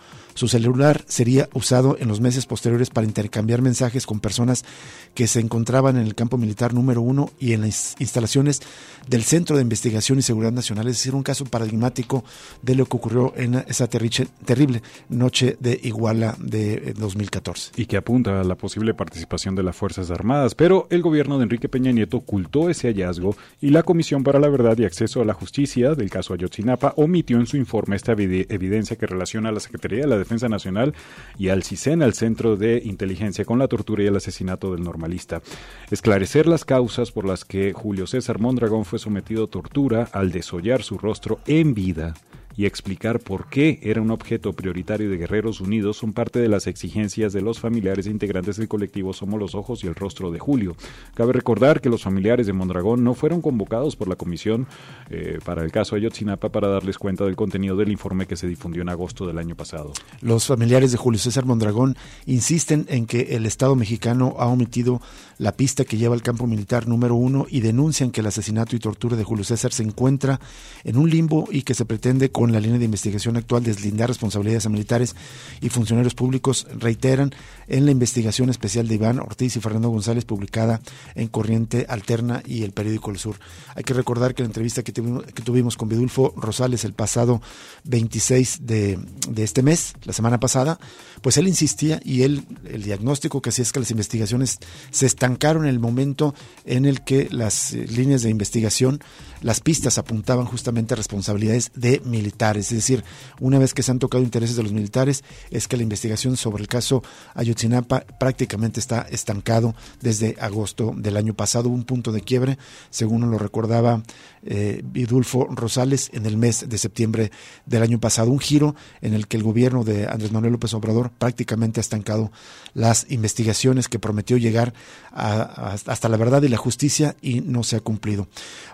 Su 0.42 0.48
celular 0.48 1.04
sería 1.06 1.50
usado 1.54 1.98
en 2.00 2.08
los 2.08 2.20
meses 2.20 2.48
posteriores 2.48 2.90
para 2.90 3.06
intercambiar 3.06 3.62
mensajes 3.62 4.08
con 4.08 4.20
personas 4.20 4.66
que 5.14 5.28
se 5.28 5.40
encontraban 5.40 5.98
en 5.98 6.08
el 6.08 6.16
campo 6.16 6.40
militar 6.40 6.74
número 6.74 7.00
uno 7.00 7.30
y 7.40 7.54
en 7.54 7.62
las 7.62 7.96
instalaciones 8.00 8.60
del 9.08 9.22
Centro 9.22 9.56
de 9.56 9.62
Investigación 9.62 10.18
y 10.18 10.24
Seguridad 10.24 10.52
Nacional. 10.52 10.88
Es 10.88 10.98
decir, 10.98 11.14
un 11.14 11.22
caso 11.22 11.46
paradigmático 11.46 12.24
de 12.64 12.74
lo 12.74 12.88
que 12.88 12.98
ocurrió 12.98 13.34
en 13.38 13.54
esa 13.68 13.88
terrible 13.88 14.82
noche 15.10 15.58
de 15.60 15.80
Iguala 15.84 16.36
de 16.40 16.96
2014. 16.98 17.74
Y 17.76 17.86
que 17.86 17.98
apunta 17.98 18.42
a 18.42 18.44
la 18.44 18.56
posible 18.56 18.96
participación 18.96 19.54
de 19.54 19.62
las 19.62 19.76
Fuerzas 19.76 20.10
Armadas. 20.10 20.56
Pero 20.56 20.88
el 20.90 21.04
gobierno 21.04 21.38
de 21.38 21.44
Enrique 21.44 21.70
Peña 21.70 21.92
Nieto 21.92 22.18
ocultó 22.18 22.68
ese 22.68 22.88
hallazgo 22.88 23.36
y 23.62 23.70
la 23.70 23.84
Comisión 23.84 24.24
para 24.24 24.40
la 24.40 24.50
Verdad 24.50 24.76
y 24.80 24.86
Acceso 24.86 25.22
a 25.22 25.26
la 25.26 25.36
Justicia 25.36 25.94
del 25.94 26.10
caso 26.10 26.34
Ayotzinapa 26.34 26.96
omitió 26.98 27.38
en 27.38 27.46
su 27.46 27.58
informe 27.58 27.96
esta 27.96 28.14
evidencia 28.14 28.96
que 28.96 29.06
relaciona 29.06 29.50
a 29.50 29.52
la 29.52 29.60
Secretaría 29.60 30.02
de 30.02 30.08
la 30.08 30.18
Defensa 30.18 30.31
Nacional 30.32 30.94
y 31.38 31.50
al 31.50 31.64
CISEN, 31.64 32.02
al 32.02 32.14
Centro 32.14 32.56
de 32.56 32.82
Inteligencia, 32.84 33.46
con 33.46 33.60
la 33.60 33.68
tortura 33.68 34.04
y 34.04 34.08
el 34.08 34.16
asesinato 34.16 34.74
del 34.74 34.84
normalista. 34.84 35.42
Esclarecer 35.90 36.48
las 36.48 36.66
causas 36.66 37.12
por 37.12 37.26
las 37.26 37.46
que 37.46 37.74
Julio 37.74 38.08
César 38.08 38.40
Mondragón 38.40 38.86
fue 38.86 39.00
sometido 39.00 39.46
a 39.46 39.48
tortura 39.48 40.08
al 40.14 40.32
desollar 40.32 40.84
su 40.84 40.98
rostro 40.98 41.40
en 41.46 41.74
vida 41.74 42.14
y 42.56 42.66
explicar 42.66 43.20
por 43.20 43.48
qué 43.48 43.80
era 43.82 44.02
un 44.02 44.12
objeto 44.12 44.54
prioritario 44.54 45.10
de 45.10 45.18
Guerreros 45.18 45.62
Unidos 45.62 45.98
son 45.98 46.14
parte 46.14 46.40
de 46.40 46.48
las 46.48 46.68
exigencias 46.68 47.34
de 47.34 47.42
los 47.42 47.60
familiares 47.60 48.08
e 48.08 48.12
integrantes 48.12 48.58
del 48.58 48.68
colectivo 48.68 49.14
Somos 49.14 49.40
los 49.40 49.56
Ojos 49.56 49.84
y 49.84 49.88
el 49.88 49.96
Rostro 49.96 50.32
de 50.32 50.40
Julio. 50.40 50.76
Cabe 51.14 51.34
recordar 51.34 51.82
que 51.82 51.90
los 51.90 52.04
familiares 52.04 52.48
de 52.48 52.54
Mondragón 52.54 53.04
no 53.04 53.14
fueron 53.14 53.42
convocados 53.42 53.96
por 53.96 54.08
la 54.08 54.16
comisión 54.16 54.68
eh, 55.10 55.40
para 55.44 55.64
el 55.64 55.72
caso 55.72 55.96
Ayotzinapa 55.96 56.50
para 56.50 56.68
darles 56.68 56.98
cuenta 56.98 57.26
del 57.26 57.36
contenido 57.36 57.76
del 57.76 57.92
informe 57.92 58.26
que 58.26 58.36
se 58.36 58.48
difundió 58.48 58.82
en 58.82 58.90
agosto 58.90 59.26
del 59.28 59.38
año 59.38 59.56
pasado. 59.56 59.94
Los 60.22 60.48
familiares 60.48 60.92
de 60.92 60.98
Julio 60.98 61.20
César 61.20 61.46
Mondragón 61.46 61.96
insisten 62.26 62.86
en 62.90 63.06
que 63.06 63.36
el 63.36 63.46
Estado 63.46 63.76
mexicano 63.76 64.36
ha 64.38 64.48
omitido 64.48 65.02
la 65.38 65.54
pista 65.54 65.86
que 65.86 65.98
lleva 65.98 66.14
al 66.14 66.22
campo 66.22 66.46
militar 66.48 66.88
número 66.88 67.16
uno 67.16 67.48
y 67.50 67.62
denuncian 67.62 68.12
que 68.12 68.22
el 68.22 68.28
asesinato 68.28 68.76
y 68.76 68.80
tortura 68.80 69.18
de 69.18 69.24
Julio 69.24 69.44
César 69.44 69.72
se 69.72 69.84
encuentra 69.84 70.40
en 70.84 70.98
un 70.98 71.10
limbo 71.10 71.48
y 71.52 71.64
que 71.64 71.74
se 71.74 71.86
pretende 71.86 72.32
con 72.42 72.52
la 72.52 72.60
línea 72.60 72.80
de 72.80 72.86
investigación 72.86 73.38
actual 73.38 73.64
deslindar 73.64 74.10
responsabilidades 74.10 74.66
a 74.66 74.70
militares 74.70 75.16
y 75.62 75.70
funcionarios 75.70 76.16
públicos, 76.16 76.66
reiteran 76.76 77.36
en 77.68 77.86
la 77.86 77.92
investigación 77.92 78.50
especial 78.50 78.88
de 78.88 78.96
Iván 78.96 79.20
Ortiz 79.20 79.56
y 79.56 79.60
Fernando 79.60 79.90
González 79.90 80.26
publicada 80.26 80.82
en 81.14 81.28
Corriente 81.28 81.86
Alterna 81.88 82.42
y 82.44 82.64
el 82.64 82.72
periódico 82.72 83.12
El 83.12 83.20
Sur. 83.20 83.36
Hay 83.76 83.84
que 83.84 83.94
recordar 83.94 84.34
que 84.34 84.42
la 84.42 84.48
entrevista 84.48 84.82
que 84.82 84.92
tuvimos, 84.92 85.78
con 85.78 85.88
Vidulfo 85.88 86.34
Rosales 86.36 86.84
el 86.84 86.94
pasado 86.94 87.44
26 87.84 88.66
de, 88.66 88.98
de 89.30 89.44
este 89.44 89.62
mes, 89.62 89.94
la 90.06 90.14
semana 90.14 90.40
pasada, 90.40 90.80
pues 91.22 91.38
él 91.38 91.48
insistía 91.48 92.00
y 92.04 92.24
él, 92.24 92.44
el 92.66 92.82
diagnóstico 92.82 93.44
que 93.44 93.50
hacía 93.50 93.62
es 93.62 93.72
que 93.72 93.82
las 93.82 93.92
investigaciones 93.92 94.58
se 94.90 95.06
estancaron 95.06 95.66
en 95.66 95.70
el 95.70 95.80
momento 95.80 96.34
en 96.66 96.88
el 96.88 97.02
que 97.02 97.28
las 97.30 97.74
eh, 97.74 97.86
líneas 97.88 98.24
de 98.24 98.32
investigación, 98.32 99.00
las 99.42 99.60
pistas 99.60 99.98
apuntaban 99.98 100.46
justamente 100.46 100.94
a 100.94 100.98
responsabilidades 100.98 101.72
de 101.76 102.02
militares. 102.06 102.72
Es 102.72 102.78
decir, 102.78 103.04
una 103.40 103.60
vez 103.60 103.74
que 103.74 103.84
se 103.84 103.92
han 103.92 104.00
tocado 104.00 104.24
intereses 104.24 104.56
de 104.56 104.64
los 104.64 104.72
militares, 104.72 105.24
es 105.50 105.68
que 105.68 105.78
la 105.78 105.84
investigación 105.84 106.38
sobre 106.38 106.62
el 106.62 106.68
caso 106.68 107.04
Ayotzinapa 107.34 108.02
prácticamente 108.20 108.80
está 108.80 109.02
estancado 109.10 109.76
desde 110.02 110.36
agosto 110.40 110.94
del 110.96 111.18
año 111.18 111.34
pasado. 111.34 111.70
un 111.70 111.84
punto 111.84 112.12
de 112.12 112.22
quiebre, 112.22 112.58
según 112.90 113.30
lo 113.30 113.38
recordaba 113.38 114.04
eh, 114.44 114.82
Vidulfo 114.84 115.46
Rosales 115.46 116.10
en 116.14 116.26
el 116.26 116.38
mes 116.38 116.68
de 116.68 116.78
septiembre 116.78 117.32
del 117.66 117.84
año 117.84 118.00
pasado. 118.00 118.32
Un 118.32 118.40
giro 118.40 118.76
en 119.02 119.14
el 119.14 119.28
que 119.28 119.38
el 119.38 119.44
gobierno 119.44 119.84
de 119.84 120.08
Andrés 120.08 120.32
Manuel 120.32 120.54
López 120.54 120.74
Obrador 120.74 121.12
prácticamente 121.12 121.80
ha 121.80 121.82
estancado 121.82 122.32
las 122.74 123.06
investigaciones 123.10 123.88
que 123.88 124.00
prometió 124.00 124.38
llegar 124.38 124.74
hasta 125.14 126.08
la 126.08 126.16
verdad 126.16 126.42
y 126.44 126.48
la 126.48 126.58
justicia 126.58 127.16
y 127.22 127.42
no 127.42 127.64
se 127.64 127.76
ha 127.76 127.80
cumplido. 127.82 128.28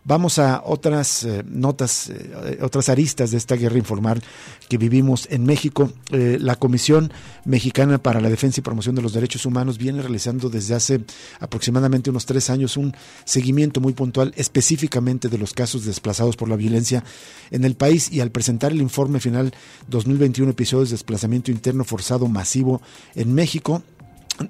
Vamos 0.03 0.37
a 0.37 0.61
otras 0.63 1.23
eh, 1.23 1.43
notas, 1.47 2.09
eh, 2.09 2.59
otras 2.61 2.89
aristas 2.89 3.31
de 3.31 3.37
esta 3.37 3.55
guerra 3.55 3.77
informal 3.77 4.21
que 4.69 4.77
vivimos 4.77 5.27
en 5.31 5.45
México. 5.45 5.91
Eh, 6.11 6.37
la 6.39 6.55
Comisión 6.55 7.11
Mexicana 7.45 7.97
para 7.97 8.21
la 8.21 8.29
Defensa 8.29 8.59
y 8.59 8.63
Promoción 8.63 8.95
de 8.95 9.01
los 9.01 9.13
Derechos 9.13 9.45
Humanos 9.45 9.77
viene 9.77 10.01
realizando 10.01 10.49
desde 10.49 10.75
hace 10.75 11.01
aproximadamente 11.39 12.11
unos 12.11 12.25
tres 12.25 12.49
años 12.49 12.77
un 12.77 12.95
seguimiento 13.25 13.81
muy 13.81 13.93
puntual 13.93 14.33
específicamente 14.37 15.29
de 15.29 15.37
los 15.37 15.53
casos 15.53 15.85
desplazados 15.85 16.35
por 16.35 16.49
la 16.49 16.55
violencia 16.55 17.03
en 17.49 17.63
el 17.63 17.75
país 17.75 18.11
y 18.11 18.21
al 18.21 18.31
presentar 18.31 18.71
el 18.71 18.81
informe 18.81 19.19
final 19.19 19.53
2021 19.87 20.51
episodios 20.51 20.89
de 20.89 20.93
desplazamiento 20.93 21.51
interno 21.51 21.83
forzado 21.83 22.27
masivo 22.27 22.81
en 23.15 23.33
México, 23.33 23.81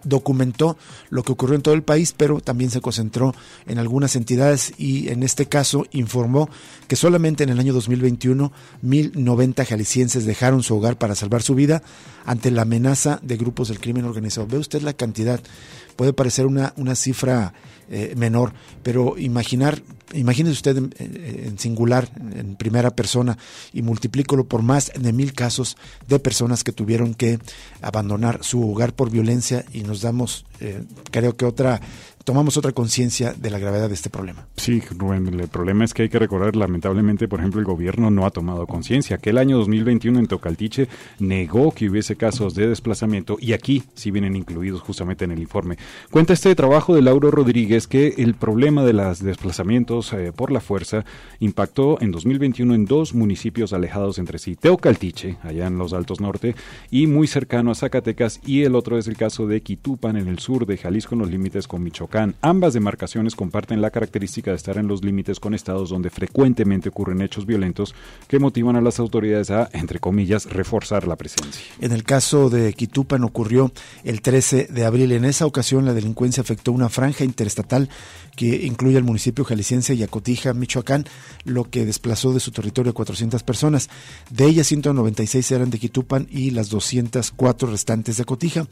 documentó 0.03 0.77
lo 1.09 1.23
que 1.23 1.31
ocurrió 1.31 1.55
en 1.55 1.61
todo 1.61 1.73
el 1.73 1.83
país, 1.83 2.13
pero 2.15 2.41
también 2.41 2.71
se 2.71 2.81
concentró 2.81 3.33
en 3.65 3.79
algunas 3.79 4.15
entidades 4.15 4.73
y 4.77 5.09
en 5.09 5.23
este 5.23 5.45
caso 5.45 5.85
informó 5.91 6.49
que 6.87 6.95
solamente 6.95 7.43
en 7.43 7.49
el 7.49 7.59
año 7.59 7.73
2021 7.73 8.51
1090 8.81 9.65
jaliscienses 9.65 10.25
dejaron 10.25 10.63
su 10.63 10.75
hogar 10.75 10.97
para 10.97 11.15
salvar 11.15 11.41
su 11.41 11.55
vida 11.55 11.81
ante 12.25 12.51
la 12.51 12.63
amenaza 12.63 13.19
de 13.21 13.37
grupos 13.37 13.69
del 13.69 13.79
crimen 13.79 14.05
organizado. 14.05 14.47
Ve 14.47 14.57
usted 14.57 14.81
la 14.81 14.93
cantidad, 14.93 15.39
puede 15.97 16.13
parecer 16.13 16.45
una, 16.45 16.73
una 16.77 16.95
cifra 16.95 17.53
eh, 17.89 18.13
menor, 18.15 18.53
pero 18.83 19.17
imaginar, 19.17 19.81
imagínese 20.13 20.53
usted 20.53 20.77
en, 20.99 21.57
singular, 21.57 22.09
en 22.35 22.55
primera 22.55 22.91
persona, 22.91 23.37
y 23.73 23.81
multiplícalo 23.81 24.45
por 24.45 24.61
más 24.61 24.91
de 24.97 25.13
mil 25.13 25.33
casos 25.33 25.77
de 26.07 26.19
personas 26.19 26.63
que 26.63 26.71
tuvieron 26.71 27.13
que 27.13 27.39
abandonar 27.81 28.39
su 28.43 28.69
hogar 28.69 28.93
por 28.93 29.09
violencia 29.09 29.65
y 29.73 29.81
nos 29.81 30.01
damos, 30.01 30.45
eh, 30.59 30.83
creo 31.11 31.35
que 31.35 31.45
otra 31.45 31.81
tomamos 32.27 32.57
otra 32.57 32.73
conciencia 32.73 33.31
de 33.31 33.49
la 33.49 33.57
gravedad 33.57 33.87
de 33.87 33.93
este 33.93 34.09
problema. 34.09 34.47
Sí, 34.57 34.83
Rubén, 34.97 35.27
el 35.27 35.47
problema 35.47 35.85
es 35.85 35.93
que 35.93 36.01
hay 36.01 36.09
que 36.09 36.19
recordar, 36.19 36.57
lamentablemente, 36.57 37.29
por 37.29 37.39
ejemplo, 37.39 37.61
el 37.61 37.65
gobierno 37.65 38.11
no 38.11 38.25
ha 38.25 38.31
tomado 38.31 38.67
conciencia. 38.67 39.17
Que 39.17 39.29
el 39.29 39.37
año 39.37 39.57
2021 39.59 40.19
en 40.19 40.27
Tocaltiche 40.27 40.89
negó 41.19 41.71
que 41.71 41.89
hubiese 41.89 42.17
casos 42.17 42.53
de 42.53 42.67
desplazamiento 42.67 43.37
y 43.39 43.53
aquí 43.53 43.83
sí 43.93 44.11
vienen 44.11 44.35
incluidos 44.35 44.81
justamente 44.81 45.23
en 45.23 45.31
el 45.31 45.39
informe. 45.39 45.77
Cuenta 46.11 46.33
este 46.33 46.53
trabajo 46.53 46.93
de 46.93 47.01
Lauro 47.01 47.31
Rodríguez 47.31 47.87
que 47.87 48.15
el 48.17 48.33
problema 48.33 48.83
de 48.83 48.91
los 48.91 49.23
desplazamientos 49.23 50.11
eh, 50.11 50.33
por 50.35 50.51
la 50.51 50.59
fuerza 50.59 51.05
impactó 51.39 51.97
en 52.01 52.11
2021 52.11 52.75
en 52.75 52.83
dos 52.83 53.15
municipios 53.15 53.71
alejados 53.71 54.19
entre 54.19 54.37
sí, 54.37 54.57
Teocaltiche, 54.57 55.37
allá 55.43 55.67
en 55.67 55.77
los 55.77 55.93
Altos 55.93 56.19
Norte, 56.19 56.55
y 56.91 57.07
muy 57.07 57.27
cercano 57.27 57.71
a 57.71 57.75
Zacatecas, 57.75 58.41
y 58.45 58.63
el 58.63 58.75
otro 58.75 58.97
es 58.97 59.07
el 59.07 59.15
caso 59.15 59.47
de 59.47 59.61
Quitupan, 59.61 60.17
en 60.17 60.27
el 60.27 60.39
sur 60.39 60.65
de 60.65 60.75
Jalisco, 60.75 61.15
en 61.15 61.19
los 61.19 61.31
límites 61.31 61.69
con 61.69 61.81
Michoacán. 61.81 62.16
Ambas 62.41 62.73
demarcaciones 62.73 63.35
comparten 63.35 63.81
la 63.81 63.91
característica 63.91 64.51
de 64.51 64.57
estar 64.57 64.77
en 64.77 64.87
los 64.87 65.03
límites 65.03 65.39
con 65.39 65.53
estados 65.53 65.89
donde 65.89 66.09
frecuentemente 66.09 66.89
ocurren 66.89 67.21
hechos 67.21 67.45
violentos 67.45 67.93
que 68.27 68.39
motivan 68.39 68.75
a 68.75 68.81
las 68.81 68.99
autoridades 68.99 69.51
a, 69.51 69.69
entre 69.73 69.99
comillas, 69.99 70.45
reforzar 70.45 71.07
la 71.07 71.15
presencia. 71.15 71.63
En 71.79 71.91
el 71.91 72.03
caso 72.03 72.49
de 72.49 72.73
Quitupan 72.73 73.23
ocurrió 73.23 73.71
el 74.03 74.21
13 74.21 74.67
de 74.71 74.85
abril. 74.85 75.11
En 75.11 75.25
esa 75.25 75.45
ocasión 75.45 75.85
la 75.85 75.93
delincuencia 75.93 76.41
afectó 76.41 76.71
una 76.71 76.89
franja 76.89 77.23
interestatal 77.23 77.89
que 78.37 78.65
incluye 78.67 78.97
al 78.97 79.03
municipio 79.03 79.43
jalisciense 79.43 79.95
y 79.95 80.03
Acotija, 80.03 80.53
Michoacán, 80.53 81.05
lo 81.43 81.69
que 81.69 81.85
desplazó 81.85 82.33
de 82.33 82.39
su 82.39 82.51
territorio 82.51 82.91
a 82.91 82.93
400 82.93 83.41
personas. 83.41 83.89
De 84.29 84.45
ellas, 84.45 84.67
196 84.67 85.51
eran 85.51 85.71
de 85.71 85.79
Quitupan 85.79 86.27
y 86.29 86.51
las 86.51 86.69
204 86.69 87.69
restantes 87.69 88.17
de 88.17 88.23
Acotija. 88.23 88.67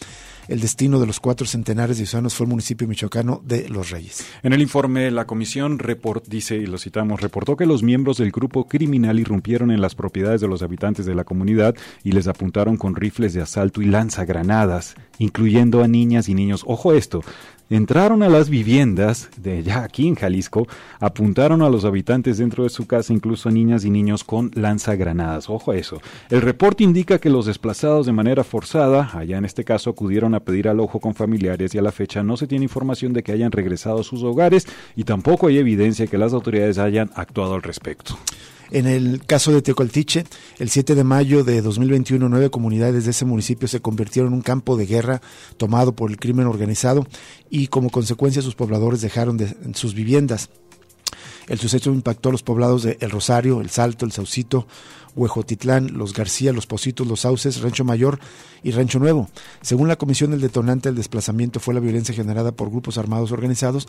El 0.47 0.61
destino 0.61 0.99
de 0.99 1.07
los 1.07 1.19
cuatro 1.19 1.47
centenares 1.47 1.97
de 1.97 2.05
ciudadanos 2.05 2.35
fue 2.35 2.45
el 2.45 2.51
municipio 2.51 2.87
michoacano 2.87 3.41
de 3.43 3.67
Los 3.67 3.89
Reyes. 3.89 4.23
En 4.43 4.53
el 4.53 4.61
informe, 4.61 5.09
la 5.09 5.25
comisión 5.25 5.79
report, 5.79 6.27
dice, 6.27 6.57
y 6.57 6.67
lo 6.67 6.77
citamos, 6.77 7.21
reportó 7.21 7.57
que 7.57 7.65
los 7.65 7.81
miembros 7.81 8.17
del 8.17 8.31
grupo 8.31 8.67
criminal 8.67 9.19
irrumpieron 9.19 9.71
en 9.71 9.81
las 9.81 9.95
propiedades 9.95 10.41
de 10.41 10.47
los 10.47 10.61
habitantes 10.61 11.07
de 11.07 11.15
la 11.15 11.23
comunidad 11.23 11.75
y 12.03 12.11
les 12.11 12.27
apuntaron 12.27 12.77
con 12.77 12.95
rifles 12.95 13.33
de 13.33 13.41
asalto 13.41 13.81
y 13.81 13.85
lanzagranadas, 13.85 14.93
incluyendo 15.19 15.83
a 15.83 15.87
niñas 15.87 16.29
y 16.29 16.33
niños. 16.33 16.63
Ojo 16.67 16.93
esto, 16.93 17.21
entraron 17.69 18.23
a 18.23 18.29
las 18.29 18.49
viviendas 18.49 19.29
de 19.37 19.63
ya 19.63 19.83
aquí 19.83 20.07
en 20.07 20.15
Jalisco, 20.15 20.67
apuntaron 20.99 21.61
a 21.61 21.69
los 21.69 21.85
habitantes 21.85 22.37
dentro 22.37 22.63
de 22.63 22.69
su 22.69 22.85
casa, 22.85 23.13
incluso 23.13 23.49
a 23.49 23.51
niñas 23.51 23.85
y 23.85 23.89
niños 23.89 24.23
con 24.23 24.51
lanzagranadas. 24.53 25.49
Ojo 25.49 25.73
eso. 25.73 26.01
El 26.29 26.41
reporte 26.41 26.83
indica 26.83 27.19
que 27.19 27.29
los 27.29 27.45
desplazados 27.45 28.05
de 28.05 28.13
manera 28.13 28.43
forzada, 28.43 29.09
allá 29.13 29.37
en 29.37 29.45
este 29.45 29.63
caso, 29.63 29.89
acudieron 29.89 30.35
a 30.35 30.41
pedir 30.41 30.67
alojo 30.67 30.99
con 30.99 31.15
familiares 31.15 31.73
y 31.73 31.77
a 31.77 31.81
la 31.81 31.91
fecha 31.91 32.23
no 32.23 32.37
se 32.37 32.47
tiene 32.47 32.65
información 32.65 33.13
de 33.13 33.23
que 33.23 33.31
hayan 33.31 33.51
regresado 33.51 33.99
a 33.99 34.03
sus 34.03 34.23
hogares 34.23 34.67
y 34.95 35.03
tampoco 35.03 35.47
hay 35.47 35.57
evidencia 35.57 36.07
que 36.07 36.17
las 36.17 36.33
autoridades 36.33 36.77
hayan 36.77 37.09
actuado 37.15 37.55
al 37.55 37.63
respecto. 37.63 38.17
En 38.71 38.87
el 38.87 39.23
caso 39.25 39.51
de 39.51 39.61
Teocaltiche, 39.61 40.25
el 40.57 40.69
7 40.69 40.95
de 40.95 41.03
mayo 41.03 41.43
de 41.43 41.61
2021, 41.61 42.27
nueve 42.29 42.49
comunidades 42.49 43.05
de 43.05 43.11
ese 43.11 43.25
municipio 43.25 43.67
se 43.67 43.79
convirtieron 43.79 44.31
en 44.31 44.37
un 44.37 44.41
campo 44.41 44.75
de 44.75 44.85
guerra 44.87 45.21
tomado 45.57 45.95
por 45.95 46.09
el 46.09 46.17
crimen 46.17 46.47
organizado 46.47 47.05
y 47.49 47.67
como 47.67 47.89
consecuencia 47.89 48.41
sus 48.41 48.55
pobladores 48.55 49.01
dejaron 49.01 49.37
de, 49.37 49.55
sus 49.73 49.93
viviendas. 49.93 50.49
El 51.47 51.59
suceso 51.59 51.91
impactó 51.91 52.29
a 52.29 52.31
los 52.31 52.41
poblados 52.41 52.81
de 52.81 52.97
El 53.01 53.11
Rosario, 53.11 53.61
El 53.61 53.69
Salto, 53.69 54.03
El 54.03 54.11
Saucito, 54.11 54.67
Huejotitlán, 55.15 55.95
Los 55.95 56.13
García, 56.13 56.51
Los 56.51 56.65
Positos, 56.65 57.05
Los 57.05 57.21
Sauces, 57.21 57.61
Rancho 57.61 57.83
Mayor 57.83 58.19
y 58.63 58.71
Rancho 58.71 58.97
Nuevo. 58.97 59.29
Según 59.61 59.87
la 59.87 59.95
comisión, 59.95 60.33
el 60.33 60.41
detonante 60.41 60.89
del 60.89 60.95
desplazamiento 60.95 61.59
fue 61.59 61.75
la 61.75 61.79
violencia 61.79 62.15
generada 62.15 62.51
por 62.51 62.71
grupos 62.71 62.97
armados 62.97 63.31
organizados 63.31 63.87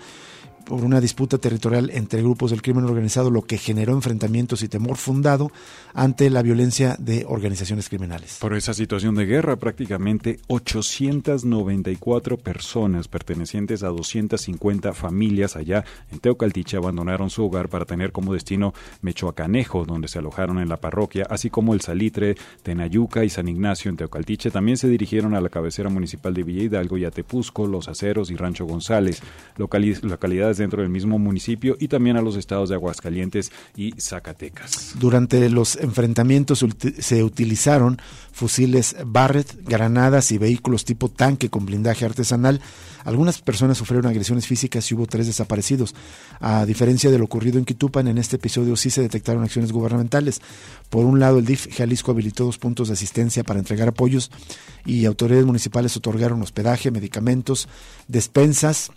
por 0.67 0.85
una 0.85 1.01
disputa 1.01 1.39
territorial 1.39 1.91
entre 1.95 2.21
grupos 2.21 2.51
del 2.51 2.61
crimen 2.61 2.85
organizado, 2.85 3.31
lo 3.31 3.43
que 3.43 3.57
generó 3.57 3.93
enfrentamientos 3.93 4.63
y 4.63 4.69
temor 4.69 4.97
fundado 4.97 5.51
ante 5.95 6.29
la 6.29 6.43
violencia 6.43 6.97
de 6.99 7.25
organizaciones 7.27 7.89
criminales. 7.89 8.39
Por 8.41 8.55
esa 8.55 8.75
situación 8.75 9.15
de 9.15 9.27
guerra, 9.27 9.57
prácticamente 9.57 10.41
894 10.49 12.37
personas 12.37 13.09
pertenecientes 13.09 13.83
a 13.83 13.89
250 13.89 14.93
familias 14.93 15.57
allá 15.57 15.85
en 16.11 16.19
Teocaltiche 16.19 16.77
abandonaron 16.77 17.31
su 17.31 17.45
hogar 17.45 17.69
para 17.69 17.85
tener 17.85 18.13
como 18.13 18.35
destino 18.35 18.75
Mechoacanejo, 19.03 19.85
donde 19.85 20.09
se 20.09 20.19
alojaron 20.19 20.59
en 20.59 20.69
la 20.69 20.79
parroquia, 20.79 21.27
así 21.31 21.49
como 21.49 21.75
el 21.75 21.81
Salitre, 21.81 22.35
Tenayuca 22.63 23.25
y 23.25 23.31
San 23.31 23.49
Ignacio 23.49 23.89
en 23.89 23.97
Teocaltiche. 23.97 24.51
También 24.51 24.77
se 24.77 24.89
dirigieron 24.89 25.35
a 25.35 25.41
la 25.41 25.49
cabecera 25.49 25.89
municipal 25.89 26.35
de 26.35 26.43
Villa 26.43 26.65
Hidalgo 26.65 26.99
y 26.99 27.05
a 27.05 27.11
Tepusco, 27.13 27.67
Los 27.67 27.89
Aceros 27.89 28.31
y 28.31 28.37
Rancho 28.37 28.67
González, 28.67 29.23
localidades 29.57 30.56
dentro 30.57 30.83
del 30.83 30.91
mismo 30.91 31.19
municipio 31.19 31.77
y 31.79 31.89
también 31.89 32.17
a 32.17 32.23
los 32.23 32.37
estados 32.37 32.69
de 32.69 32.75
Aguascalientes 32.75 33.51
y 33.77 33.93
Zacatecas. 33.99 34.95
Durante 34.99 35.49
los 35.51 35.77
enfrentamientos 35.77 36.65
se 36.99 37.23
utilizaron 37.23 37.99
fusiles 38.33 38.97
Barrett, 39.07 39.57
granadas 39.65 40.31
y 40.33 40.39
vehículos 40.39 40.85
tipo 40.85 41.09
tanque 41.09 41.49
con 41.49 41.65
blindaje 41.65 42.05
artesanal. 42.05 42.61
Algunas 43.05 43.41
personas 43.41 43.79
sufrieron 43.79 44.11
agresiones 44.11 44.47
físicas 44.47 44.91
y 44.91 44.95
hubo 44.95 45.07
tres 45.07 45.27
desaparecidos. 45.27 45.95
A 46.41 46.67
diferencia 46.67 47.11
de 47.11 47.19
lo 47.19 47.25
ocurrido 47.25 47.59
en 47.59 47.65
Quitupan, 47.65 48.09
en 48.09 48.19
este 48.19 48.37
episodio 48.37 48.77
sí 48.77 48.91
se 48.91 49.01
detectaron 49.01 49.45
acciones 49.45 49.73
gubernamentales. 49.73 50.41
Por 50.91 51.05
un 51.05 51.21
lado, 51.21 51.39
el 51.39 51.47
DIF 51.47 51.69
Jalisco 51.75 52.11
habilitó 52.11 52.45
dos 52.45 52.59
puntos 52.59 52.89
de 52.89 52.95
asistencia 52.95 53.45
para 53.45 53.59
entregar 53.59 53.89
apoyos 53.89 54.31
y 54.85 55.05
autoridades 55.05 55.47
municipales 55.47 55.97
otorgaron 55.97 56.43
hospedaje, 56.43 56.91
medicamentos, 56.91 57.69
despensas 58.09 58.91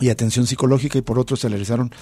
y 0.00 0.10
atención 0.10 0.46
psicológica 0.46 0.98
y 0.98 1.02
por 1.02 1.18
otro 1.18 1.36
se 1.36 1.48
realizaron 1.48 1.92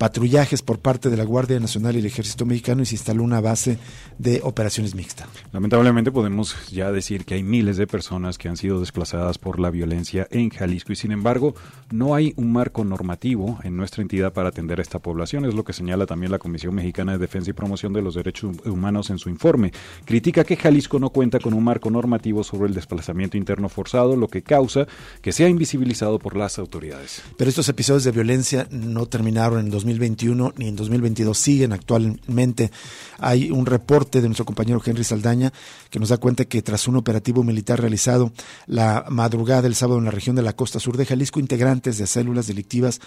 patrullajes 0.00 0.62
por 0.62 0.78
parte 0.78 1.10
de 1.10 1.18
la 1.18 1.24
Guardia 1.24 1.60
Nacional 1.60 1.94
y 1.94 1.98
el 1.98 2.06
Ejército 2.06 2.46
Mexicano 2.46 2.80
y 2.80 2.86
se 2.86 2.94
instaló 2.94 3.22
una 3.22 3.42
base 3.42 3.76
de 4.16 4.40
operaciones 4.42 4.94
mixta. 4.94 5.28
Lamentablemente 5.52 6.10
podemos 6.10 6.56
ya 6.70 6.90
decir 6.90 7.26
que 7.26 7.34
hay 7.34 7.42
miles 7.42 7.76
de 7.76 7.86
personas 7.86 8.38
que 8.38 8.48
han 8.48 8.56
sido 8.56 8.80
desplazadas 8.80 9.36
por 9.36 9.60
la 9.60 9.68
violencia 9.68 10.26
en 10.30 10.48
Jalisco 10.48 10.94
y 10.94 10.96
sin 10.96 11.12
embargo 11.12 11.54
no 11.90 12.14
hay 12.14 12.32
un 12.36 12.50
marco 12.50 12.82
normativo 12.82 13.58
en 13.62 13.76
nuestra 13.76 14.00
entidad 14.00 14.32
para 14.32 14.48
atender 14.48 14.78
a 14.78 14.82
esta 14.82 15.00
población, 15.00 15.44
es 15.44 15.52
lo 15.52 15.64
que 15.64 15.74
señala 15.74 16.06
también 16.06 16.32
la 16.32 16.38
Comisión 16.38 16.74
Mexicana 16.74 17.12
de 17.12 17.18
Defensa 17.18 17.50
y 17.50 17.52
Promoción 17.52 17.92
de 17.92 18.00
los 18.00 18.14
Derechos 18.14 18.56
Humanos 18.64 19.10
en 19.10 19.18
su 19.18 19.28
informe. 19.28 19.70
Critica 20.06 20.44
que 20.44 20.56
Jalisco 20.56 20.98
no 20.98 21.10
cuenta 21.10 21.40
con 21.40 21.52
un 21.52 21.62
marco 21.62 21.90
normativo 21.90 22.42
sobre 22.42 22.68
el 22.68 22.74
desplazamiento 22.74 23.36
interno 23.36 23.68
forzado, 23.68 24.16
lo 24.16 24.28
que 24.28 24.40
causa 24.40 24.86
que 25.20 25.32
sea 25.32 25.50
invisibilizado 25.50 26.18
por 26.18 26.36
las 26.36 26.58
autoridades. 26.58 27.22
Pero 27.36 27.50
estos 27.50 27.68
episodios 27.68 28.04
de 28.04 28.12
violencia 28.12 28.66
no 28.70 29.04
terminaron 29.04 29.60
en 29.60 29.70
2021 29.90 30.54
ni 30.56 30.68
en 30.68 30.76
2022, 30.76 31.36
siguen 31.36 31.72
actualmente. 31.72 32.70
Hay 33.18 33.50
un 33.50 33.66
reporte 33.66 34.20
de 34.20 34.28
nuestro 34.28 34.44
compañero 34.44 34.80
Henry 34.84 35.04
Saldaña 35.04 35.52
que 35.90 35.98
nos 35.98 36.10
da 36.10 36.18
cuenta 36.18 36.44
que 36.44 36.62
tras 36.62 36.88
un 36.88 36.96
operativo 36.96 37.42
militar 37.42 37.80
realizado 37.80 38.32
la 38.66 39.04
madrugada 39.08 39.62
del 39.62 39.74
sábado 39.74 39.98
en 39.98 40.04
la 40.04 40.10
región 40.10 40.36
de 40.36 40.42
la 40.42 40.54
costa 40.54 40.80
sur 40.80 40.96
de 40.96 41.06
Jalisco, 41.06 41.40
integrantes 41.40 41.98
de 41.98 42.06
células 42.06 42.46
delictivas 42.46 43.00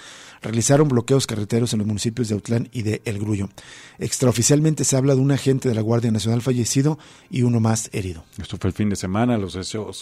realizaron 0.43 0.88
bloqueos 0.88 1.25
carreteros 1.25 1.73
en 1.73 1.79
los 1.79 1.88
municipios 1.88 2.27
de 2.27 2.36
Autlán 2.36 2.69
y 2.71 2.84
de 2.84 3.01
El 3.06 3.19
Grullo. 3.19 3.49
Extraoficialmente 3.97 4.84
se 4.84 4.97
habla 4.97 5.15
de 5.15 5.21
un 5.21 5.32
agente 5.32 5.69
de 5.69 5.75
la 5.75 5.82
Guardia 5.82 6.12
Nacional 6.12 6.41
fallecido 6.41 6.99
y 7.29 7.43
uno 7.43 7.60
más 7.60 7.89
herido. 7.93 8.23
Esto 8.41 8.58
fue 8.58 8.69
el 8.69 8.73
fin 8.73 8.89
de 8.89 8.95
semana, 8.95 9.38
los 9.38 9.56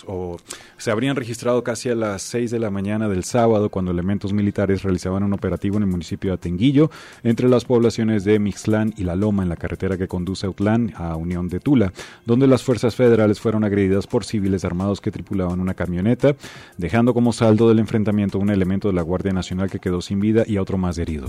o, 0.08 0.38
se 0.77 0.91
habrían 0.91 1.15
registrado 1.15 1.63
casi 1.63 1.89
a 1.89 1.95
las 1.95 2.23
6 2.23 2.51
de 2.51 2.60
la 2.60 2.71
mañana 2.71 3.08
del 3.08 3.23
sábado 3.23 3.69
cuando 3.69 3.91
elementos 3.91 4.34
militares 4.34 4.84
realizaban 4.84 5.23
un 5.23 5.34
operativo 5.34 5.77
en 5.77 5.84
el 5.84 5.89
municipio 5.89 6.32
de 6.32 6.36
Atenguillo 6.36 6.89
entre 7.23 7.47
las 7.47 7.65
poblaciones 7.65 8.23
de 8.23 8.39
Mixlán 8.39 8.93
y 8.97 9.04
La 9.04 9.15
Loma 9.15 9.43
en 9.43 9.49
la 9.49 9.56
carretera 9.56 9.97
que 9.97 10.08
conduce 10.08 10.45
a 10.45 10.49
Autlán 10.49 10.93
a 10.95 11.15
Unión 11.15 11.47
de 11.47 11.60
Tula, 11.60 11.93
donde 12.25 12.47
las 12.47 12.63
fuerzas 12.63 12.95
federales 12.95 13.39
fueron 13.39 13.63
agredidas 13.63 14.08
por 14.08 14.25
civiles 14.25 14.65
armados 14.65 15.01
que 15.01 15.12
tripulaban 15.12 15.60
una 15.60 15.75
camioneta, 15.75 16.36
dejando 16.77 17.13
como 17.13 17.34
saldo 17.34 17.69
del 17.69 17.80
enfrentamiento 17.80 18.39
un 18.39 18.49
elemento 18.49 18.88
de 18.88 18.95
la 18.95 19.01
Guardia 19.01 19.34
Nacional 19.34 19.69
que 19.69 19.80
quedó 19.80 20.01
sin 20.01 20.19
vida 20.19 20.31
y 20.48 20.58
otro 20.58 20.78
más 20.78 20.98
herido. 20.98 21.28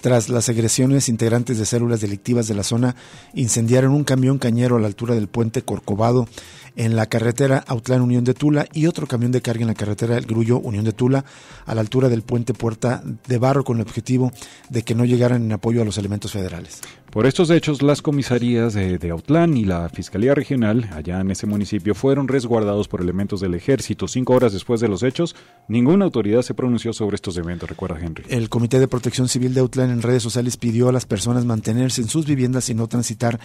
Tras 0.00 0.28
las 0.28 0.48
agresiones, 0.48 1.08
integrantes 1.08 1.58
de 1.58 1.64
células 1.64 2.00
delictivas 2.00 2.48
de 2.48 2.56
la 2.56 2.64
zona 2.64 2.96
incendiaron 3.34 3.92
un 3.92 4.02
camión 4.02 4.38
cañero 4.38 4.76
a 4.76 4.80
la 4.80 4.88
altura 4.88 5.14
del 5.14 5.28
puente 5.28 5.62
Corcovado 5.62 6.26
en 6.74 6.96
la 6.96 7.06
carretera 7.06 7.62
Autlán 7.68 8.02
Unión 8.02 8.24
de 8.24 8.34
Tula 8.34 8.66
y 8.72 8.86
otro 8.86 9.06
camión 9.06 9.30
de 9.30 9.42
carga 9.42 9.62
en 9.62 9.68
la 9.68 9.74
carretera 9.74 10.18
El 10.18 10.26
Grullo 10.26 10.58
Unión 10.58 10.84
de 10.84 10.92
Tula 10.92 11.24
a 11.66 11.74
la 11.76 11.82
altura 11.82 12.08
del 12.08 12.22
puente 12.22 12.52
Puerta 12.52 13.00
de 13.28 13.38
Barro 13.38 13.62
con 13.62 13.76
el 13.76 13.82
objetivo 13.82 14.32
de 14.70 14.82
que 14.82 14.96
no 14.96 15.04
llegaran 15.04 15.44
en 15.44 15.52
apoyo 15.52 15.82
a 15.82 15.84
los 15.84 15.98
elementos 15.98 16.32
federales. 16.32 16.80
Por 17.12 17.26
estos 17.26 17.50
hechos, 17.50 17.82
las 17.82 18.00
comisarías 18.00 18.72
de, 18.72 18.96
de, 18.96 19.10
Autlán 19.10 19.54
y 19.58 19.66
la 19.66 19.90
Fiscalía 19.90 20.34
Regional, 20.34 20.88
allá 20.94 21.20
en 21.20 21.30
ese 21.30 21.46
municipio, 21.46 21.94
fueron 21.94 22.26
resguardados 22.26 22.88
por 22.88 23.02
elementos 23.02 23.42
del 23.42 23.52
ejército. 23.52 24.08
Cinco 24.08 24.32
horas 24.32 24.54
después 24.54 24.80
de 24.80 24.88
los 24.88 25.02
hechos, 25.02 25.36
ninguna 25.68 26.06
autoridad 26.06 26.40
se 26.40 26.54
pronunció 26.54 26.94
sobre 26.94 27.16
estos 27.16 27.36
eventos, 27.36 27.68
recuerda 27.68 28.00
Henry. 28.00 28.24
El 28.30 28.48
Comité 28.48 28.80
de 28.80 28.88
Protección 28.88 29.28
Civil 29.28 29.52
de 29.52 29.60
Autlán 29.60 29.90
en 29.90 30.00
redes 30.00 30.22
sociales 30.22 30.56
pidió 30.56 30.88
a 30.88 30.92
las 30.92 31.04
personas 31.04 31.44
mantenerse 31.44 32.00
en 32.00 32.08
sus 32.08 32.24
viviendas 32.24 32.70
y 32.70 32.74
no 32.74 32.88
transitar 32.88 33.38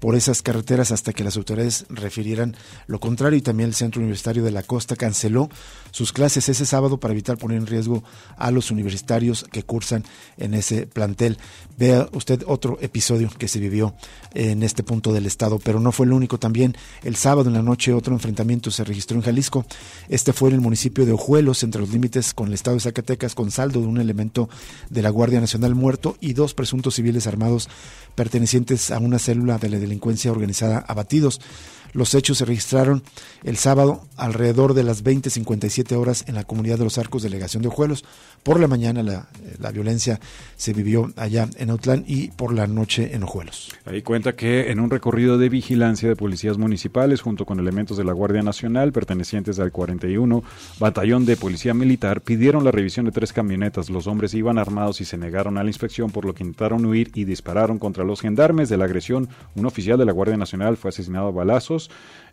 por 0.00 0.16
esas 0.16 0.42
carreteras 0.42 0.90
hasta 0.90 1.12
que 1.12 1.22
las 1.22 1.36
autoridades 1.36 1.86
refirieran 1.90 2.56
lo 2.88 2.98
contrario. 2.98 3.38
Y 3.38 3.42
también 3.42 3.68
el 3.68 3.76
Centro 3.76 4.00
Universitario 4.00 4.42
de 4.42 4.50
la 4.50 4.64
Costa 4.64 4.96
canceló 4.96 5.48
sus 5.92 6.12
clases 6.12 6.48
ese 6.48 6.66
sábado 6.66 6.98
para 6.98 7.12
evitar 7.12 7.38
poner 7.38 7.58
en 7.58 7.68
riesgo 7.68 8.02
a 8.36 8.50
los 8.50 8.72
universitarios 8.72 9.44
que 9.44 9.62
cursan 9.62 10.02
en 10.38 10.54
ese 10.54 10.88
plantel. 10.88 11.38
Vea 11.78 12.08
usted 12.12 12.42
otro 12.48 12.78
que 13.38 13.48
se 13.48 13.60
vivió 13.60 13.94
en 14.34 14.62
este 14.62 14.82
punto 14.82 15.12
del 15.12 15.26
estado, 15.26 15.58
pero 15.58 15.80
no 15.80 15.92
fue 15.92 16.06
el 16.06 16.12
único. 16.12 16.38
También 16.38 16.76
el 17.02 17.16
sábado 17.16 17.48
en 17.48 17.54
la 17.54 17.62
noche 17.62 17.92
otro 17.92 18.14
enfrentamiento 18.14 18.70
se 18.70 18.84
registró 18.84 19.16
en 19.16 19.22
Jalisco. 19.22 19.64
Este 20.08 20.32
fue 20.32 20.48
en 20.50 20.56
el 20.56 20.60
municipio 20.60 21.06
de 21.06 21.12
Ojuelos, 21.12 21.62
entre 21.62 21.80
los 21.80 21.90
límites 21.90 22.34
con 22.34 22.48
el 22.48 22.54
estado 22.54 22.76
de 22.76 22.80
Zacatecas, 22.80 23.34
con 23.34 23.50
saldo 23.50 23.80
de 23.80 23.86
un 23.86 24.00
elemento 24.00 24.48
de 24.90 25.02
la 25.02 25.10
Guardia 25.10 25.40
Nacional 25.40 25.74
muerto 25.74 26.16
y 26.20 26.32
dos 26.32 26.54
presuntos 26.54 26.94
civiles 26.94 27.26
armados 27.26 27.68
pertenecientes 28.14 28.90
a 28.90 28.98
una 28.98 29.18
célula 29.18 29.58
de 29.58 29.70
la 29.70 29.78
delincuencia 29.78 30.30
organizada 30.30 30.84
abatidos. 30.86 31.40
Los 31.92 32.14
hechos 32.14 32.38
se 32.38 32.44
registraron 32.44 33.02
el 33.44 33.56
sábado 33.56 34.06
alrededor 34.16 34.74
de 34.74 34.82
las 34.82 35.04
20.57 35.04 35.96
horas 35.96 36.24
en 36.26 36.34
la 36.34 36.44
comunidad 36.44 36.78
de 36.78 36.84
los 36.84 36.98
Arcos, 36.98 37.22
delegación 37.22 37.62
de 37.62 37.68
Ojuelos. 37.68 38.04
Por 38.42 38.58
la 38.58 38.66
mañana 38.66 39.02
la, 39.02 39.28
la, 39.58 39.70
violencia 39.70 40.20
se 40.56 40.72
vivió 40.72 41.12
allá 41.16 41.48
en 41.56 41.70
Autlán 41.70 42.04
y 42.06 42.28
por 42.28 42.52
la 42.52 42.66
noche 42.66 43.14
en 43.14 43.22
Ojuelos. 43.22 43.70
Ahí 43.84 44.02
cuenta 44.02 44.34
que 44.34 44.70
en 44.70 44.80
un 44.80 44.90
recorrido 44.90 45.38
de 45.38 45.48
vigilancia 45.48 46.08
de 46.08 46.16
policías 46.16 46.58
municipales 46.58 47.20
junto 47.20 47.44
con 47.44 47.60
elementos 47.60 47.96
de 47.96 48.04
la 48.04 48.12
Guardia 48.12 48.42
Nacional 48.42 48.92
pertenecientes 48.92 49.58
al 49.58 49.70
41 49.70 50.42
Batallón 50.78 51.24
de 51.24 51.36
Policía 51.36 51.74
Militar 51.74 52.20
pidieron 52.20 52.64
la 52.64 52.70
revisión 52.70 53.06
de 53.06 53.12
tres 53.12 53.32
camionetas. 53.32 53.90
Los 53.90 54.06
hombres 54.06 54.34
iban 54.34 54.58
armados 54.58 55.00
y 55.00 55.04
se 55.04 55.16
negaron 55.16 55.58
a 55.58 55.62
la 55.62 55.70
inspección 55.70 56.10
por 56.10 56.24
lo 56.24 56.34
que 56.34 56.42
intentaron 56.42 56.84
huir 56.84 57.10
y 57.14 57.24
dispararon 57.24 57.78
contra 57.78 58.04
los 58.04 58.20
gendarmes 58.20 58.68
de 58.68 58.76
la 58.76 58.84
agresión. 58.84 59.28
Un 59.54 59.66
oficial 59.66 59.98
de 59.98 60.04
la 60.04 60.12
Guardia 60.12 60.36
Nacional 60.36 60.76
fue 60.76 60.90
asesinado 60.90 61.28
a 61.28 61.30
balazos. 61.30 61.81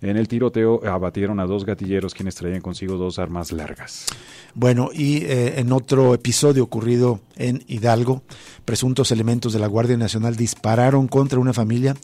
En 0.01 0.15
el 0.15 0.29
tiroteo 0.29 0.81
abatieron 0.87 1.39
a 1.41 1.45
dos 1.45 1.65
gatilleros 1.65 2.13
quienes 2.13 2.35
traían 2.35 2.61
consigo 2.61 2.95
dos 2.95 3.19
armas 3.19 3.51
largas. 3.51 4.05
Bueno, 4.53 4.89
y 4.93 5.25
eh, 5.25 5.59
en 5.59 5.73
otro 5.73 6.13
episodio 6.13 6.63
ocurrido 6.63 7.19
en 7.35 7.63
Hidalgo, 7.67 8.23
presuntos 8.63 9.11
elementos 9.11 9.51
de 9.51 9.59
la 9.59 9.67
Guardia 9.67 9.97
Nacional 9.97 10.37
dispararon 10.37 11.07
contra 11.07 11.39
una 11.39 11.53
familia. 11.53 11.95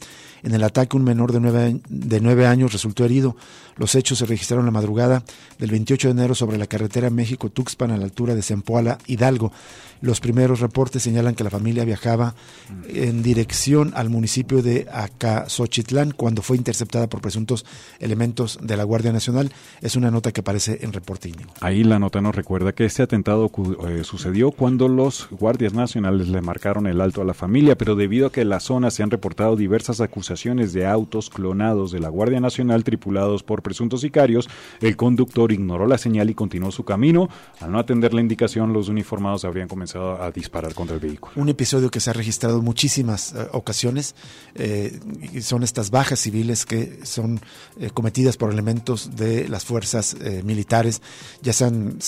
En 0.46 0.54
el 0.54 0.62
ataque 0.62 0.96
un 0.96 1.02
menor 1.02 1.32
de 1.32 1.40
nueve, 1.40 1.80
de 1.88 2.20
nueve 2.20 2.46
años 2.46 2.72
resultó 2.72 3.04
herido. 3.04 3.34
Los 3.74 3.96
hechos 3.96 4.18
se 4.18 4.26
registraron 4.26 4.64
la 4.64 4.70
madrugada 4.70 5.24
del 5.58 5.72
28 5.72 6.06
de 6.06 6.12
enero 6.12 6.36
sobre 6.36 6.56
la 6.56 6.68
carretera 6.68 7.10
México-Tuxpan 7.10 7.90
a 7.90 7.96
la 7.96 8.04
altura 8.04 8.36
de 8.36 8.42
Zempoala, 8.42 8.98
Hidalgo. 9.08 9.50
Los 10.00 10.20
primeros 10.20 10.60
reportes 10.60 11.02
señalan 11.02 11.34
que 11.34 11.42
la 11.42 11.50
familia 11.50 11.84
viajaba 11.84 12.34
en 12.88 13.24
dirección 13.24 13.92
al 13.96 14.08
municipio 14.08 14.62
de 14.62 14.86
Acasochitlán 14.92 16.12
cuando 16.12 16.42
fue 16.42 16.56
interceptada 16.56 17.08
por 17.08 17.20
presuntos 17.20 17.66
elementos 17.98 18.60
de 18.62 18.76
la 18.76 18.84
Guardia 18.84 19.12
Nacional. 19.12 19.50
Es 19.80 19.96
una 19.96 20.12
nota 20.12 20.30
que 20.30 20.42
aparece 20.42 20.78
en 20.82 20.92
reporte 20.92 21.28
íntimo. 21.28 21.52
Ahí 21.60 21.82
la 21.82 21.98
nota 21.98 22.20
nos 22.20 22.36
recuerda 22.36 22.72
que 22.72 22.84
este 22.84 23.02
atentado 23.02 23.50
eh, 23.88 24.04
sucedió 24.04 24.52
cuando 24.52 24.86
los 24.86 25.28
guardias 25.30 25.72
nacionales 25.72 26.28
le 26.28 26.40
marcaron 26.40 26.86
el 26.86 27.00
alto 27.00 27.20
a 27.20 27.24
la 27.24 27.34
familia, 27.34 27.76
pero 27.76 27.96
debido 27.96 28.28
a 28.28 28.32
que 28.32 28.42
en 28.42 28.50
la 28.50 28.60
zona 28.60 28.92
se 28.92 29.02
han 29.02 29.10
reportado 29.10 29.56
diversas 29.56 30.00
acusaciones 30.00 30.35
de 30.46 30.86
autos 30.86 31.30
clonados 31.30 31.90
de 31.90 31.98
la 31.98 32.08
Guardia 32.08 32.40
Nacional 32.40 32.84
tripulados 32.84 33.42
por 33.42 33.62
presuntos 33.62 34.02
sicarios, 34.02 34.48
el 34.80 34.94
conductor 34.94 35.50
ignoró 35.50 35.86
la 35.86 35.98
señal 35.98 36.28
y 36.28 36.34
continuó 36.34 36.70
su 36.70 36.84
camino. 36.84 37.28
Al 37.60 37.72
no 37.72 37.78
atender 37.78 38.12
la 38.12 38.20
indicación, 38.20 38.72
los 38.72 38.88
uniformados 38.88 39.44
habrían 39.44 39.66
comenzado 39.66 40.22
a 40.22 40.30
disparar 40.30 40.74
contra 40.74 40.94
el 40.94 41.00
vehículo. 41.00 41.32
Un 41.36 41.48
episodio 41.48 41.90
que 41.90 42.00
se 42.00 42.10
ha 42.10 42.12
registrado 42.12 42.58
en 42.58 42.64
muchísimas 42.64 43.32
eh, 43.32 43.48
ocasiones 43.52 44.14
eh, 44.54 45.00
son 45.40 45.62
estas 45.62 45.90
bajas 45.90 46.20
civiles 46.20 46.66
que 46.66 47.00
son 47.04 47.40
eh, 47.80 47.90
cometidas 47.92 48.36
por 48.36 48.52
elementos 48.52 49.16
de 49.16 49.48
las 49.48 49.64
fuerzas 49.64 50.16
militares, 50.44 51.00
ya 51.40 51.52
sean 51.52 51.98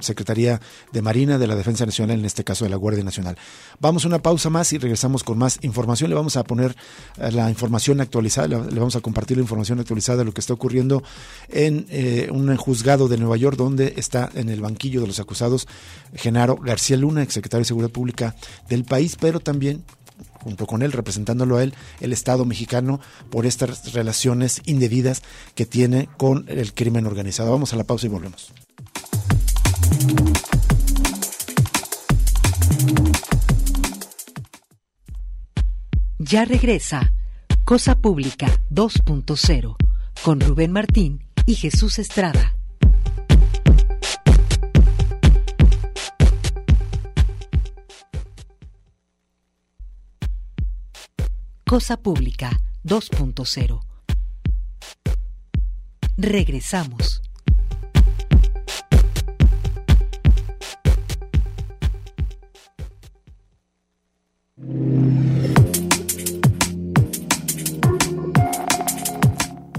Secretaría 0.00 0.60
de 0.92 1.02
Marina, 1.02 1.38
de 1.38 1.46
la 1.46 1.54
Defensa 1.54 1.84
Nacional, 1.84 2.18
en 2.18 2.24
este 2.24 2.42
caso 2.42 2.64
de 2.64 2.70
la 2.70 2.76
Guardia 2.76 3.04
Nacional. 3.04 3.36
Vamos 3.80 4.04
a 4.04 4.08
una 4.08 4.20
pausa 4.20 4.50
más 4.50 4.72
y 4.72 4.78
regresamos 4.78 5.22
con 5.24 5.36
más 5.36 5.58
información. 5.62 6.10
Le 6.10 6.16
vamos 6.16 6.36
a 6.36 6.44
poner 6.44 6.74
la 7.18 7.50
información 7.50 7.65
actualizada, 8.00 8.48
le 8.48 8.78
vamos 8.78 8.96
a 8.96 9.00
compartir 9.00 9.36
la 9.36 9.42
información 9.42 9.80
actualizada 9.80 10.18
de 10.18 10.24
lo 10.24 10.32
que 10.32 10.40
está 10.40 10.52
ocurriendo 10.52 11.02
en 11.48 11.86
eh, 11.90 12.28
un 12.32 12.54
juzgado 12.56 13.08
de 13.08 13.18
Nueva 13.18 13.36
York, 13.36 13.56
donde 13.56 13.94
está 13.96 14.30
en 14.34 14.48
el 14.48 14.60
banquillo 14.60 15.00
de 15.00 15.06
los 15.06 15.20
acusados 15.20 15.66
Genaro 16.14 16.56
García 16.56 16.96
Luna, 16.96 17.22
exsecretario 17.22 17.62
de 17.62 17.68
Seguridad 17.68 17.90
Pública 17.90 18.34
del 18.68 18.84
país, 18.84 19.16
pero 19.20 19.40
también 19.40 19.84
junto 20.42 20.66
con 20.66 20.82
él, 20.82 20.92
representándolo 20.92 21.56
a 21.56 21.62
él, 21.62 21.74
el 22.00 22.12
Estado 22.12 22.44
mexicano 22.44 23.00
por 23.30 23.46
estas 23.46 23.92
relaciones 23.92 24.62
indebidas 24.64 25.22
que 25.54 25.66
tiene 25.66 26.08
con 26.16 26.44
el 26.48 26.72
crimen 26.72 27.06
organizado. 27.06 27.50
Vamos 27.50 27.72
a 27.72 27.76
la 27.76 27.84
pausa 27.84 28.06
y 28.06 28.10
volvemos. 28.10 28.52
Ya 36.18 36.44
regresa 36.44 37.12
Cosa 37.66 38.00
Pública 38.00 38.46
2.0 38.70 39.74
con 40.22 40.40
Rubén 40.40 40.70
Martín 40.70 41.26
y 41.46 41.56
Jesús 41.56 41.98
Estrada. 41.98 42.54
Cosa 51.64 51.96
Pública 51.96 52.56
2.0. 52.84 53.80
Regresamos. 56.16 57.25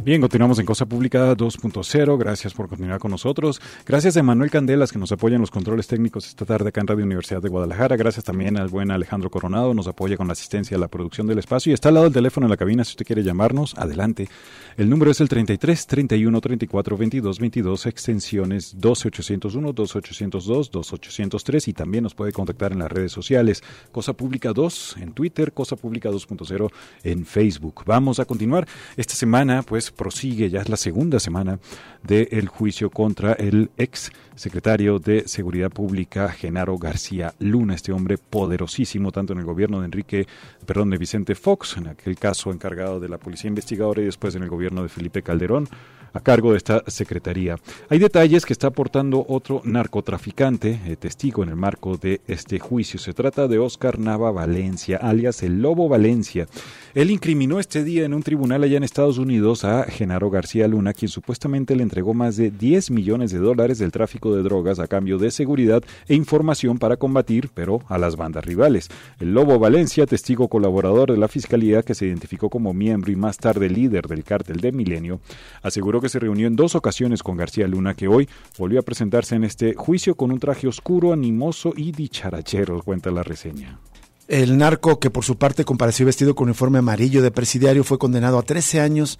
Bien, 0.08 0.22
continuamos 0.22 0.58
en 0.58 0.66
Cosa 0.66 0.86
Pública 0.86 1.36
2.0. 1.36 2.18
Gracias 2.18 2.54
por 2.54 2.70
continuar 2.70 2.98
con 2.98 3.12
nosotros. 3.12 3.60
Gracias 3.86 4.16
a 4.16 4.24
Manuel 4.24 4.50
Candelas 4.50 4.94
que 4.94 5.00
nos 5.00 5.12
apoya 5.12 5.36
en 5.36 5.42
los 5.42 5.52
controles 5.52 5.86
técnicos 5.86 6.26
esta 6.28 6.46
tarde 6.46 6.70
acá 6.70 6.80
en 6.80 6.88
Radio 6.88 7.04
Universidad 7.04 7.42
de 7.42 7.50
Guadalajara. 7.50 7.98
Gracias 7.98 8.24
también 8.24 8.56
al 8.56 8.70
buen 8.70 8.90
Alejandro 8.90 9.30
Coronado, 9.30 9.74
nos 9.74 9.86
apoya 9.86 10.16
con 10.16 10.28
la 10.28 10.32
asistencia 10.32 10.78
a 10.78 10.80
la 10.80 10.88
producción 10.88 11.28
del 11.28 11.40
espacio. 11.40 11.72
Y 11.72 11.74
está 11.74 11.90
al 11.90 11.96
lado 11.96 12.06
del 12.06 12.14
teléfono 12.14 12.46
en 12.46 12.52
la 12.52 12.56
cabina 12.56 12.86
si 12.86 12.92
usted 12.92 13.06
quiere 13.06 13.22
llamarnos. 13.22 13.76
Adelante. 13.78 14.30
El 14.78 14.90
número 14.90 15.12
es 15.12 15.20
el 15.20 15.28
33 15.28 15.88
31 15.88 16.40
34 16.40 16.98
22 16.98 17.40
22, 17.40 17.86
extensiones 17.88 18.80
12801, 18.80 19.74
2802, 19.74 20.72
2803 20.72 21.68
y 21.68 21.74
también 21.74 22.04
nos 22.06 22.16
puede 22.16 22.32
contactar 22.32 22.72
en 22.72 22.80
las 22.80 22.90
redes 22.90 23.12
sociales. 23.12 23.62
Cosa 23.92 24.14
Pública 24.14 24.54
2 24.54 25.00
en 25.02 25.12
Twitter, 25.12 25.52
Cosa 25.52 25.76
Pública 25.76 26.10
2.0 26.10 26.72
en 27.04 27.26
Facebook. 27.26 27.84
Vamos 27.86 28.22
a 28.22 28.26
continuar. 28.26 28.66
Esta 28.96 29.14
semana, 29.14 29.64
pues, 29.64 29.92
prosigue, 29.98 30.50
ya 30.50 30.62
es 30.62 30.70
la 30.70 30.78
segunda 30.78 31.20
semana 31.20 31.60
del 32.04 32.48
juicio 32.48 32.90
contra 32.90 33.34
el 33.34 33.70
ex 33.78 34.12
secretario 34.36 35.00
de 35.00 35.28
Seguridad 35.28 35.72
Pública, 35.72 36.30
Genaro 36.30 36.78
García 36.78 37.34
Luna, 37.40 37.76
este 37.76 37.92
hombre 37.92 38.18
poderosísimo 38.18 39.12
tanto 39.12 39.34
en 39.34 39.40
el 39.40 39.46
gobierno 39.46 39.80
de 39.80 39.86
Enrique, 39.86 40.28
perdón, 40.66 40.92
de 40.92 40.98
Vicente 40.98 41.36
Fox, 41.36 41.76
en 41.78 41.88
aquel 41.88 42.18
caso 42.18 42.52
encargado 42.52 43.00
de 43.00 43.10
la 43.10 43.18
policía 43.18 43.50
investigadora 43.50 44.02
y 44.02 44.06
después 44.06 44.36
en 44.36 44.44
el 44.44 44.50
gobierno 44.50 44.84
de 44.84 44.90
Felipe 44.90 45.24
Calderón 45.24 45.68
a 46.14 46.20
cargo 46.20 46.52
de 46.52 46.58
esta 46.58 46.84
secretaría. 46.88 47.58
Hay 47.90 48.00
detalles 48.00 48.46
que 48.46 48.54
está 48.54 48.68
aportando 48.68 49.26
otro 49.28 49.62
narcotraficante, 49.64 50.80
eh, 50.86 50.96
testigo 50.96 51.44
en 51.44 51.50
el 51.50 51.56
marco 51.56 51.98
de 51.98 52.22
este 52.28 52.60
juicio. 52.60 53.00
Se 53.00 53.14
trata 53.14 53.48
de 53.48 53.60
Oscar 53.60 54.00
Nava 54.00 54.32
Valencia, 54.32 54.98
alias 54.98 55.44
el 55.44 55.62
Lobo 55.62 55.88
Valencia. 55.88 56.48
Él 56.94 57.12
incriminó 57.12 57.60
este 57.60 57.84
día 57.84 58.06
en 58.06 58.14
un 58.14 58.24
tribunal 58.24 58.64
allá 58.64 58.78
en 58.78 58.84
Estados 58.84 59.18
Unidos 59.18 59.64
a 59.64 59.84
Genaro 59.84 60.30
García 60.30 60.68
Luna, 60.68 60.94
quien 60.94 61.10
supuestamente 61.10 61.76
le 61.76 61.84
entregó 61.84 62.14
más 62.14 62.38
de 62.38 62.50
10 62.50 62.92
millones 62.92 63.32
de 63.32 63.40
dólares 63.40 63.78
del 63.78 63.92
tráfico 63.92 64.36
de 64.36 64.44
drogas 64.44 64.80
a 64.80 64.88
cambio 64.88 65.18
de 65.18 65.32
seguridad 65.32 65.84
e 66.08 66.16
información 66.16 66.80
para 66.80 66.98
combatir, 66.98 67.50
pero 67.54 67.82
a 67.88 67.98
las 67.98 68.16
bandas 68.16 68.46
rivales. 68.46 68.90
El 69.20 69.34
Lobo 69.34 69.60
Valencia, 69.60 70.06
testigo 70.06 70.48
colaborador 70.48 71.12
de 71.12 71.18
la 71.18 71.28
Fiscalía, 71.28 71.84
que 71.84 71.96
se 71.96 72.06
identificó 72.06 72.50
como 72.50 72.74
miembro 72.74 73.12
y 73.12 73.16
más 73.16 73.38
tarde 73.38 73.70
líder 73.70 74.08
del 74.08 74.24
cártel 74.24 74.62
de 74.62 74.72
Milenio, 74.72 75.20
aseguró 75.62 76.02
que 76.02 76.10
se 76.10 76.20
reunió 76.20 76.48
en 76.48 76.56
dos 76.56 76.76
ocasiones 76.76 77.22
con 77.22 77.38
García 77.38 77.68
Luna, 77.68 77.94
que 77.94 78.08
hoy 78.08 78.28
volvió 78.58 78.80
a 78.80 78.84
presentarse 78.84 79.36
en 79.36 79.44
este 79.44 79.74
juicio 79.76 80.16
con 80.16 80.32
un 80.32 80.40
traje 80.40 80.68
oscuro, 80.68 81.14
animoso 81.14 81.74
y 81.76 81.92
dicharachero, 81.92 82.82
cuenta 82.82 83.12
la 83.12 83.24
reseña. 83.24 83.80
El 84.28 84.58
narco, 84.58 85.00
que 85.00 85.10
por 85.10 85.24
su 85.24 85.38
parte 85.38 85.64
compareció 85.64 86.06
vestido 86.06 86.36
con 86.36 86.48
uniforme 86.50 86.80
amarillo 86.80 87.22
de 87.22 87.32
presidiario, 87.32 87.84
fue 87.84 87.98
condenado 87.98 88.38
a 88.38 88.44
13 88.44 88.82
años 88.82 89.20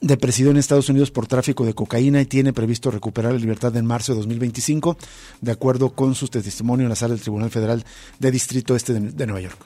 de 0.00 0.16
presidio 0.16 0.50
en 0.50 0.56
Estados 0.56 0.88
Unidos 0.88 1.10
por 1.10 1.26
tráfico 1.26 1.64
de 1.64 1.74
cocaína 1.74 2.20
y 2.20 2.26
tiene 2.26 2.52
previsto 2.52 2.90
recuperar 2.90 3.32
la 3.32 3.38
libertad 3.38 3.76
en 3.76 3.86
marzo 3.86 4.12
de 4.12 4.18
2025, 4.18 4.96
de 5.40 5.52
acuerdo 5.52 5.90
con 5.90 6.14
su 6.14 6.28
testimonio 6.28 6.84
en 6.84 6.90
la 6.90 6.96
sala 6.96 7.14
del 7.14 7.22
Tribunal 7.22 7.50
Federal 7.50 7.84
de 8.18 8.30
Distrito 8.30 8.74
Este 8.74 8.94
de, 8.94 9.26
Nueva 9.26 9.40
York. 9.40 9.58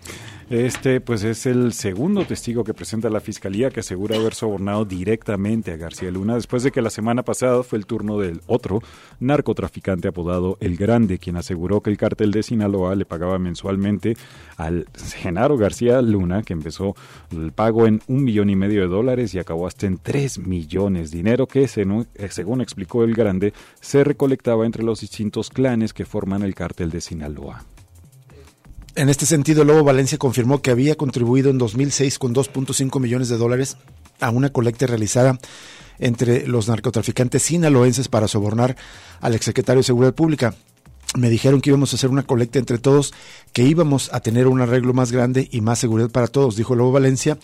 Este, 0.49 1.01
pues, 1.01 1.25
es 1.25 1.47
el 1.47 1.73
segundo 1.73 2.25
testigo 2.25 2.63
que 2.63 2.73
presenta 2.73 3.11
la 3.11 3.21
fiscalía 3.21 3.71
que 3.71 3.81
asegura 3.81 4.17
haber 4.17 4.35
sobornado 4.35 4.85
directamente 4.85 5.73
a 5.73 5.77
García 5.77 6.11
Luna 6.11 6.35
después 6.35 6.63
de 6.63 6.71
que 6.71 6.83
la 6.83 6.91
semana 6.91 7.25
pasada 7.25 7.65
fue 7.65 7.79
el 7.79 7.87
turno 7.87 8.19
del 8.19 8.41
otro 8.47 8.81
narcotraficante 9.19 10.09
apodado 10.09 10.57
El 10.61 10.77
Grande, 10.77 11.19
quien 11.19 11.37
aseguró 11.37 11.81
que 11.81 11.91
el 11.91 11.97
cártel 11.97 12.31
de 12.31 12.45
Sinaloa 12.45 12.95
le 12.95 13.05
pagaba 13.05 13.39
mensualmente 13.39 14.17
al 14.57 14.87
Genaro 15.17 15.57
García 15.57 16.01
Luna, 16.01 16.43
que 16.43 16.53
empezó 16.53 16.95
el 17.33 17.51
pago 17.53 17.87
en 17.87 18.03
un 18.07 18.23
millón 18.23 18.49
y 18.49 18.57
medio 18.57 18.83
de 18.83 18.89
dólares 18.89 19.35
y 19.35 19.41
acabó 19.41 19.67
hasta 19.67 19.87
en 19.87 19.99
tres 19.99 20.16
millones, 20.39 21.11
dinero 21.11 21.47
que, 21.47 21.65
eh, 21.65 22.29
según 22.31 22.61
explicó 22.61 23.05
El 23.05 23.15
Grande, 23.15 23.53
se 23.81 24.05
recolectaba 24.05 24.67
entre 24.67 24.83
los 24.83 25.01
distintos 25.01 25.51
clanes 25.51 25.93
que 25.93 26.05
forman 26.05 26.43
el 26.43 26.55
cártel 26.55 26.91
de 26.91 27.01
Sinaloa. 27.01 27.65
En 28.95 29.11
este 29.11 29.27
sentido, 29.27 29.65
Lobo 29.65 29.85
Valencia 29.85 30.17
confirmó 30.17 30.63
que 30.63 30.71
había 30.71 30.95
contribuido 30.95 31.51
en 31.51 31.59
2006 31.59 32.19
con 32.19 32.35
2.5 32.35 32.99
millones 32.99 33.29
de 33.29 33.37
dólares 33.37 33.77
a 34.21 34.31
una 34.31 34.51
colecta 34.51 34.87
realizada 34.87 35.39
entre 35.99 36.47
los 36.47 36.69
narcotraficantes 36.69 37.43
sinaloenses 37.43 38.09
para 38.09 38.29
sobornar 38.29 38.77
al 39.21 39.35
exsecretario 39.35 39.81
de 39.81 39.85
Seguridad 39.85 40.15
Pública. 40.15 40.55
Me 41.15 41.31
dijeron 41.31 41.61
que 41.61 41.71
íbamos 41.71 41.93
a 41.93 41.97
hacer 41.97 42.11
una 42.11 42.25
colecta 42.25 42.59
entre 42.59 42.79
todos, 42.79 43.15
que 43.53 43.63
íbamos 43.63 44.13
a 44.13 44.21
tener 44.21 44.47
un 44.49 44.61
arreglo 44.61 44.93
más 44.93 45.13
grande 45.13 45.49
y 45.51 45.61
más 45.61 45.79
seguridad 45.79 46.11
para 46.11 46.27
todos, 46.27 46.57
dijo 46.57 46.75
Lobo 46.75 46.93
Valencia, 46.93 47.39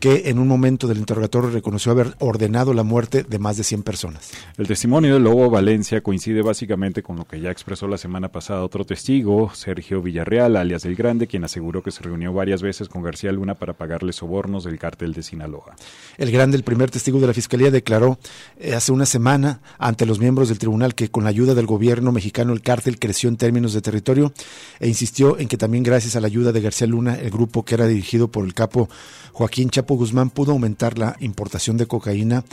que 0.00 0.28
en 0.30 0.38
un 0.38 0.48
momento 0.48 0.86
del 0.86 0.98
interrogatorio 0.98 1.50
reconoció 1.50 1.92
haber 1.92 2.14
ordenado 2.18 2.74
la 2.74 2.82
muerte 2.82 3.24
de 3.28 3.38
más 3.38 3.56
de 3.56 3.64
100 3.64 3.82
personas. 3.82 4.30
El 4.56 4.66
testimonio 4.66 5.14
de 5.14 5.20
Lobo 5.20 5.50
Valencia 5.50 6.00
coincide 6.00 6.42
básicamente 6.42 7.02
con 7.02 7.16
lo 7.16 7.24
que 7.24 7.40
ya 7.40 7.50
expresó 7.50 7.88
la 7.88 7.98
semana 7.98 8.28
pasada 8.28 8.62
otro 8.62 8.84
testigo, 8.84 9.50
Sergio 9.54 10.02
Villarreal, 10.02 10.56
alias 10.56 10.84
El 10.84 10.96
Grande, 10.96 11.26
quien 11.26 11.44
aseguró 11.44 11.82
que 11.82 11.90
se 11.90 12.02
reunió 12.02 12.32
varias 12.32 12.62
veces 12.62 12.88
con 12.88 13.02
García 13.02 13.32
Luna 13.32 13.54
para 13.54 13.72
pagarle 13.72 14.12
sobornos 14.12 14.64
del 14.64 14.78
cártel 14.78 15.12
de 15.12 15.22
Sinaloa. 15.22 15.76
El 16.18 16.30
Grande, 16.30 16.56
el 16.56 16.62
primer 16.62 16.90
testigo 16.90 17.20
de 17.20 17.26
la 17.26 17.34
Fiscalía, 17.34 17.70
declaró 17.70 18.18
eh, 18.58 18.74
hace 18.74 18.92
una 18.92 19.06
semana 19.06 19.60
ante 19.78 20.06
los 20.06 20.18
miembros 20.18 20.48
del 20.48 20.58
tribunal 20.58 20.94
que 20.94 21.08
con 21.08 21.24
la 21.24 21.30
ayuda 21.30 21.54
del 21.54 21.66
gobierno 21.66 22.12
mexicano 22.12 22.52
el 22.52 22.62
cártel 22.62 22.98
creció 22.98 23.28
en 23.28 23.36
términos 23.36 23.72
de 23.72 23.80
territorio 23.80 24.32
e 24.80 24.88
insistió 24.88 25.38
en 25.38 25.48
que 25.48 25.56
también 25.56 25.84
gracias 25.84 26.16
a 26.16 26.20
la 26.20 26.26
ayuda 26.26 26.52
de 26.52 26.60
García 26.60 26.86
Luna, 26.86 27.14
el 27.14 27.30
grupo 27.30 27.64
que 27.64 27.74
era 27.74 27.86
dirigido 27.86 28.28
por 28.28 28.44
el 28.44 28.54
capo 28.54 28.88
Joaquín 29.32 29.68
Guzmán 29.94 30.30
pudo 30.30 30.52
aumentar 30.52 30.98
la 30.98 31.16
importación 31.20 31.76
de 31.76 31.86
cocaína 31.86 32.44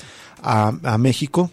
a 0.41 0.97
México 0.97 1.49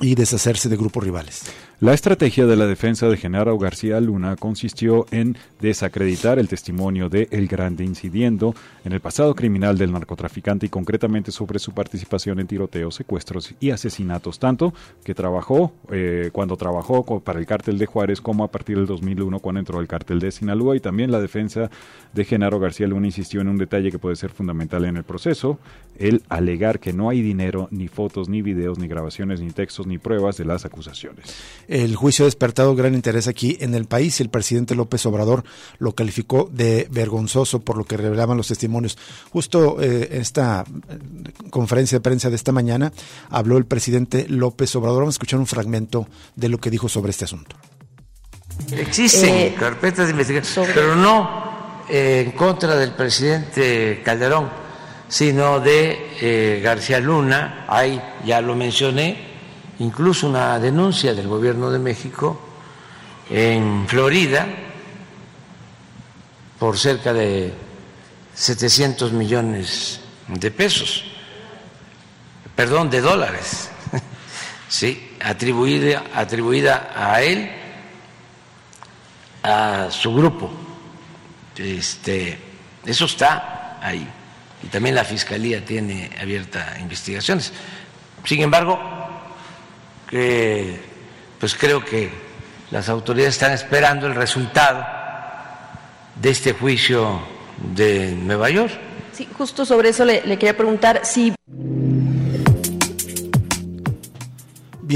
y 0.00 0.14
deshacerse 0.14 0.68
de 0.68 0.76
grupos 0.76 1.04
rivales. 1.04 1.42
La 1.78 1.92
estrategia 1.92 2.46
de 2.46 2.56
la 2.56 2.66
defensa 2.66 3.06
de 3.06 3.18
Genaro 3.18 3.58
García 3.58 4.00
Luna 4.00 4.36
consistió 4.36 5.04
en 5.10 5.36
desacreditar 5.60 6.38
el 6.38 6.48
testimonio 6.48 7.10
de 7.10 7.28
El 7.30 7.48
Grande, 7.48 7.84
incidiendo 7.84 8.54
en 8.86 8.94
el 8.94 9.00
pasado 9.00 9.34
criminal 9.34 9.76
del 9.76 9.92
narcotraficante 9.92 10.64
y 10.64 10.68
concretamente 10.70 11.32
sobre 11.32 11.58
su 11.58 11.72
participación 11.72 12.40
en 12.40 12.46
tiroteos, 12.46 12.94
secuestros 12.94 13.54
y 13.60 13.72
asesinatos, 13.72 14.38
tanto 14.38 14.72
que 15.04 15.14
trabajó 15.14 15.74
eh, 15.90 16.30
cuando 16.32 16.56
trabajó 16.56 17.04
para 17.20 17.38
el 17.38 17.44
cártel 17.44 17.76
de 17.76 17.84
Juárez 17.84 18.22
como 18.22 18.42
a 18.42 18.50
partir 18.50 18.78
del 18.78 18.86
2001 18.86 19.38
cuando 19.40 19.58
entró 19.58 19.78
el 19.78 19.86
cártel 19.86 20.18
de 20.18 20.32
Sinaloa 20.32 20.76
y 20.76 20.80
también 20.80 21.12
la 21.12 21.20
defensa 21.20 21.70
de 22.14 22.24
Genaro 22.24 22.58
García 22.58 22.86
Luna 22.86 23.08
insistió 23.08 23.42
en 23.42 23.48
un 23.48 23.58
detalle 23.58 23.90
que 23.90 23.98
puede 23.98 24.16
ser 24.16 24.30
fundamental 24.30 24.86
en 24.86 24.96
el 24.96 25.04
proceso, 25.04 25.58
el 25.98 26.22
alegar 26.30 26.80
que 26.80 26.94
no 26.94 27.10
hay 27.10 27.20
dinero, 27.20 27.68
ni 27.70 27.88
fotos, 27.88 28.30
ni 28.30 28.40
videos, 28.40 28.78
ni 28.78 28.88
grabaciones, 28.88 29.42
ni 29.42 29.50
textos, 29.50 29.86
ni 29.86 29.98
pruebas 29.98 30.38
de 30.38 30.46
las 30.46 30.64
acusaciones. 30.64 31.36
El 31.68 31.96
juicio 31.96 32.24
ha 32.24 32.26
despertado 32.26 32.74
gran 32.76 32.94
interés 32.94 33.26
aquí 33.26 33.56
en 33.60 33.74
el 33.74 33.86
país 33.86 34.20
y 34.20 34.22
el 34.22 34.28
presidente 34.28 34.74
López 34.74 35.04
Obrador 35.06 35.44
lo 35.78 35.94
calificó 35.94 36.48
de 36.52 36.86
vergonzoso 36.90 37.60
por 37.60 37.76
lo 37.76 37.84
que 37.84 37.96
revelaban 37.96 38.36
los 38.36 38.48
testimonios. 38.48 38.96
Justo 39.32 39.80
eh, 39.80 40.08
en 40.12 40.20
esta 40.20 40.64
eh, 40.88 40.98
conferencia 41.50 41.98
de 41.98 42.02
prensa 42.02 42.30
de 42.30 42.36
esta 42.36 42.52
mañana 42.52 42.92
habló 43.30 43.58
el 43.58 43.66
presidente 43.66 44.26
López 44.28 44.74
Obrador. 44.76 45.00
Vamos 45.00 45.14
a 45.14 45.16
escuchar 45.16 45.40
un 45.40 45.46
fragmento 45.46 46.06
de 46.36 46.48
lo 46.48 46.58
que 46.58 46.70
dijo 46.70 46.88
sobre 46.88 47.10
este 47.10 47.24
asunto. 47.24 47.56
Existen 48.70 49.34
eh, 49.34 49.54
carpetas 49.58 50.06
de 50.06 50.12
investigación, 50.12 50.66
pero 50.72 50.94
no 50.94 51.84
en 51.88 52.32
contra 52.32 52.76
del 52.76 52.92
presidente 52.92 54.02
Calderón, 54.04 54.50
sino 55.08 55.60
de 55.60 56.60
García 56.62 57.00
Luna. 57.00 57.64
Ahí 57.68 58.00
ya 58.24 58.40
lo 58.40 58.54
mencioné 58.54 59.35
incluso 59.78 60.28
una 60.28 60.58
denuncia 60.58 61.14
del 61.14 61.28
gobierno 61.28 61.70
de 61.70 61.78
México 61.78 62.40
en 63.30 63.86
Florida 63.88 64.46
por 66.58 66.78
cerca 66.78 67.12
de 67.12 67.52
700 68.34 69.12
millones 69.12 70.00
de 70.28 70.50
pesos, 70.50 71.04
perdón, 72.54 72.90
de 72.90 73.00
dólares, 73.00 73.70
sí, 74.68 75.16
atribuida, 75.20 76.04
atribuida 76.14 76.92
a 76.94 77.22
él, 77.22 77.50
a 79.42 79.88
su 79.90 80.14
grupo. 80.14 80.50
Este, 81.56 82.38
eso 82.84 83.04
está 83.04 83.78
ahí. 83.82 84.06
Y 84.62 84.66
también 84.68 84.94
la 84.94 85.04
Fiscalía 85.04 85.64
tiene 85.64 86.10
abierta 86.20 86.76
investigaciones. 86.80 87.52
Sin 88.24 88.42
embargo, 88.42 88.95
que 90.08 90.80
pues 91.38 91.54
creo 91.54 91.84
que 91.84 92.10
las 92.70 92.88
autoridades 92.88 93.34
están 93.34 93.52
esperando 93.52 94.06
el 94.06 94.14
resultado 94.14 94.84
de 96.20 96.30
este 96.30 96.52
juicio 96.52 97.20
de 97.74 98.12
Nueva 98.12 98.50
York. 98.50 98.72
Sí, 99.12 99.28
justo 99.36 99.64
sobre 99.64 99.90
eso 99.90 100.04
le, 100.04 100.22
quería 100.22 100.56
preguntar 100.56 101.00
si 101.04 101.34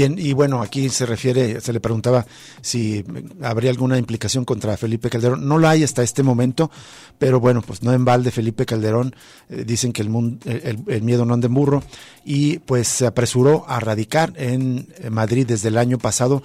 Bien, 0.01 0.15
y 0.17 0.33
bueno, 0.33 0.63
aquí 0.63 0.89
se 0.89 1.05
refiere, 1.05 1.61
se 1.61 1.71
le 1.71 1.79
preguntaba 1.79 2.25
si 2.61 3.05
habría 3.43 3.69
alguna 3.69 3.99
implicación 3.99 4.45
contra 4.45 4.75
Felipe 4.75 5.11
Calderón. 5.11 5.47
No 5.47 5.59
la 5.59 5.69
hay 5.69 5.83
hasta 5.83 6.01
este 6.01 6.23
momento, 6.23 6.71
pero 7.19 7.39
bueno, 7.39 7.61
pues 7.61 7.83
no 7.83 7.93
en 7.93 8.03
balde 8.03 8.31
Felipe 8.31 8.65
Calderón, 8.65 9.15
eh, 9.47 9.63
dicen 9.63 9.93
que 9.93 10.01
el, 10.01 10.09
mundo, 10.09 10.39
el, 10.49 11.03
miedo 11.03 11.23
no 11.23 11.35
anda 11.35 11.45
en 11.45 11.53
burro, 11.53 11.83
y 12.25 12.57
pues 12.57 12.87
se 12.87 13.05
apresuró 13.05 13.63
a 13.67 13.79
radicar 13.79 14.33
en 14.37 14.87
Madrid 15.11 15.45
desde 15.45 15.67
el 15.67 15.77
año 15.77 15.99
pasado 15.99 16.41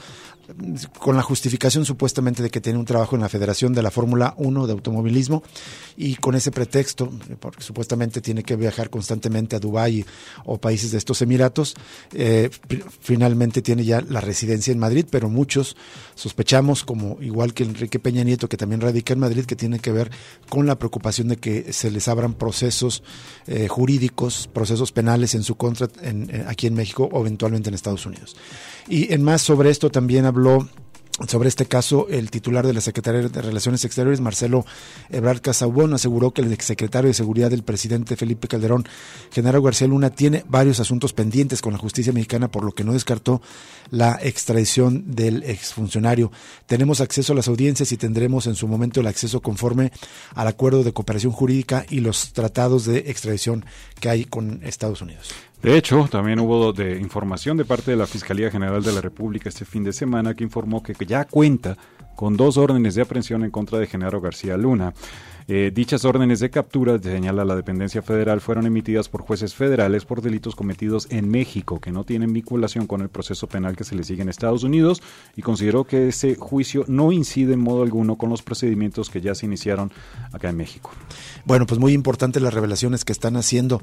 con 0.98 1.16
la 1.16 1.22
justificación 1.22 1.84
supuestamente 1.84 2.42
de 2.42 2.50
que 2.50 2.60
tiene 2.60 2.78
un 2.78 2.84
trabajo 2.84 3.16
en 3.16 3.22
la 3.22 3.28
Federación 3.28 3.72
de 3.72 3.82
la 3.82 3.90
Fórmula 3.90 4.34
1 4.38 4.66
de 4.66 4.72
Automovilismo 4.72 5.42
y 5.96 6.16
con 6.16 6.34
ese 6.34 6.50
pretexto, 6.50 7.10
porque 7.40 7.62
supuestamente 7.62 8.20
tiene 8.20 8.42
que 8.42 8.56
viajar 8.56 8.90
constantemente 8.90 9.56
a 9.56 9.58
Dubái 9.58 10.04
o 10.44 10.58
países 10.58 10.92
de 10.92 10.98
estos 10.98 11.22
Emiratos, 11.22 11.74
eh, 12.12 12.50
finalmente 13.00 13.62
tiene 13.62 13.84
ya 13.84 14.00
la 14.00 14.20
residencia 14.20 14.72
en 14.72 14.78
Madrid, 14.78 15.06
pero 15.10 15.28
muchos 15.28 15.76
sospechamos, 16.14 16.84
como 16.84 17.18
igual 17.20 17.54
que 17.54 17.64
Enrique 17.64 17.98
Peña 17.98 18.22
Nieto, 18.22 18.48
que 18.48 18.56
también 18.56 18.80
radica 18.80 19.12
en 19.12 19.20
Madrid, 19.20 19.44
que 19.44 19.56
tiene 19.56 19.78
que 19.78 19.92
ver 19.92 20.10
con 20.48 20.66
la 20.66 20.78
preocupación 20.78 21.28
de 21.28 21.36
que 21.36 21.72
se 21.72 21.90
les 21.90 22.08
abran 22.08 22.34
procesos 22.34 23.02
eh, 23.46 23.68
jurídicos, 23.68 24.48
procesos 24.52 24.92
penales 24.92 25.34
en 25.34 25.42
su 25.42 25.56
contra 25.56 25.88
aquí 26.46 26.66
en 26.66 26.74
México 26.74 27.08
o 27.10 27.20
eventualmente 27.20 27.68
en 27.68 27.74
Estados 27.74 28.06
Unidos. 28.06 28.36
Y 28.88 29.12
en 29.12 29.22
más 29.22 29.42
sobre 29.42 29.70
esto 29.70 29.90
también 29.90 30.26
habló 30.36 30.68
sobre 31.26 31.48
este 31.48 31.64
caso, 31.64 32.08
el 32.10 32.30
titular 32.30 32.66
de 32.66 32.74
la 32.74 32.82
Secretaría 32.82 33.22
de 33.22 33.40
Relaciones 33.40 33.82
Exteriores, 33.86 34.20
Marcelo 34.20 34.66
Ebrard 35.08 35.40
Casaubon, 35.40 35.94
aseguró 35.94 36.32
que 36.32 36.42
el 36.42 36.52
exsecretario 36.52 37.08
de 37.08 37.14
Seguridad 37.14 37.48
del 37.48 37.62
presidente 37.62 38.16
Felipe 38.16 38.48
Calderón, 38.48 38.86
Genaro 39.32 39.62
García 39.62 39.88
Luna, 39.88 40.10
tiene 40.10 40.44
varios 40.46 40.78
asuntos 40.78 41.14
pendientes 41.14 41.62
con 41.62 41.72
la 41.72 41.78
justicia 41.78 42.12
mexicana, 42.12 42.48
por 42.48 42.64
lo 42.64 42.72
que 42.72 42.84
no 42.84 42.92
descartó 42.92 43.40
la 43.88 44.18
extradición 44.22 45.16
del 45.16 45.42
exfuncionario. 45.44 46.30
Tenemos 46.66 47.00
acceso 47.00 47.32
a 47.32 47.36
las 47.36 47.48
audiencias 47.48 47.92
y 47.92 47.96
tendremos 47.96 48.46
en 48.46 48.54
su 48.54 48.68
momento 48.68 49.00
el 49.00 49.06
acceso 49.06 49.40
conforme 49.40 49.92
al 50.34 50.48
acuerdo 50.48 50.84
de 50.84 50.92
cooperación 50.92 51.32
jurídica 51.32 51.86
y 51.88 52.00
los 52.00 52.34
tratados 52.34 52.84
de 52.84 52.98
extradición 53.06 53.64
que 54.00 54.10
hay 54.10 54.26
con 54.26 54.60
Estados 54.64 55.00
Unidos. 55.00 55.30
De 55.62 55.76
hecho, 55.76 56.06
también 56.10 56.38
hubo 56.38 56.72
de 56.72 56.98
información 57.00 57.56
de 57.56 57.64
parte 57.64 57.90
de 57.90 57.96
la 57.96 58.06
Fiscalía 58.06 58.50
General 58.50 58.82
de 58.82 58.92
la 58.92 59.00
República 59.00 59.48
este 59.48 59.64
fin 59.64 59.82
de 59.82 59.92
semana 59.92 60.34
que 60.34 60.44
informó 60.44 60.82
que 60.82 60.94
ya 61.06 61.24
cuenta 61.24 61.76
con 62.14 62.36
dos 62.36 62.56
órdenes 62.56 62.94
de 62.94 63.02
aprehensión 63.02 63.44
en 63.44 63.50
contra 63.50 63.78
de 63.78 63.86
Genaro 63.86 64.20
García 64.20 64.56
Luna. 64.56 64.92
Eh, 65.48 65.70
dichas 65.72 66.04
órdenes 66.04 66.40
de 66.40 66.50
captura, 66.50 66.98
señala 66.98 67.44
la 67.44 67.54
dependencia 67.54 68.02
federal, 68.02 68.40
fueron 68.40 68.66
emitidas 68.66 69.08
por 69.08 69.22
jueces 69.22 69.54
federales 69.54 70.04
por 70.04 70.20
delitos 70.20 70.56
cometidos 70.56 71.06
en 71.10 71.28
México, 71.28 71.80
que 71.80 71.92
no 71.92 72.02
tienen 72.02 72.32
vinculación 72.32 72.88
con 72.88 73.00
el 73.00 73.08
proceso 73.08 73.46
penal 73.46 73.76
que 73.76 73.84
se 73.84 73.94
le 73.94 74.02
sigue 74.02 74.22
en 74.22 74.28
Estados 74.28 74.64
Unidos, 74.64 75.02
y 75.36 75.42
consideró 75.42 75.84
que 75.84 76.08
ese 76.08 76.34
juicio 76.34 76.84
no 76.88 77.12
incide 77.12 77.52
en 77.52 77.60
modo 77.60 77.84
alguno 77.84 78.16
con 78.16 78.28
los 78.28 78.42
procedimientos 78.42 79.08
que 79.08 79.20
ya 79.20 79.36
se 79.36 79.46
iniciaron 79.46 79.92
acá 80.32 80.48
en 80.48 80.56
México. 80.56 80.90
Bueno, 81.44 81.64
pues 81.64 81.78
muy 81.78 81.92
importantes 81.92 82.42
las 82.42 82.52
revelaciones 82.52 83.04
que 83.04 83.12
están 83.12 83.36
haciendo. 83.36 83.80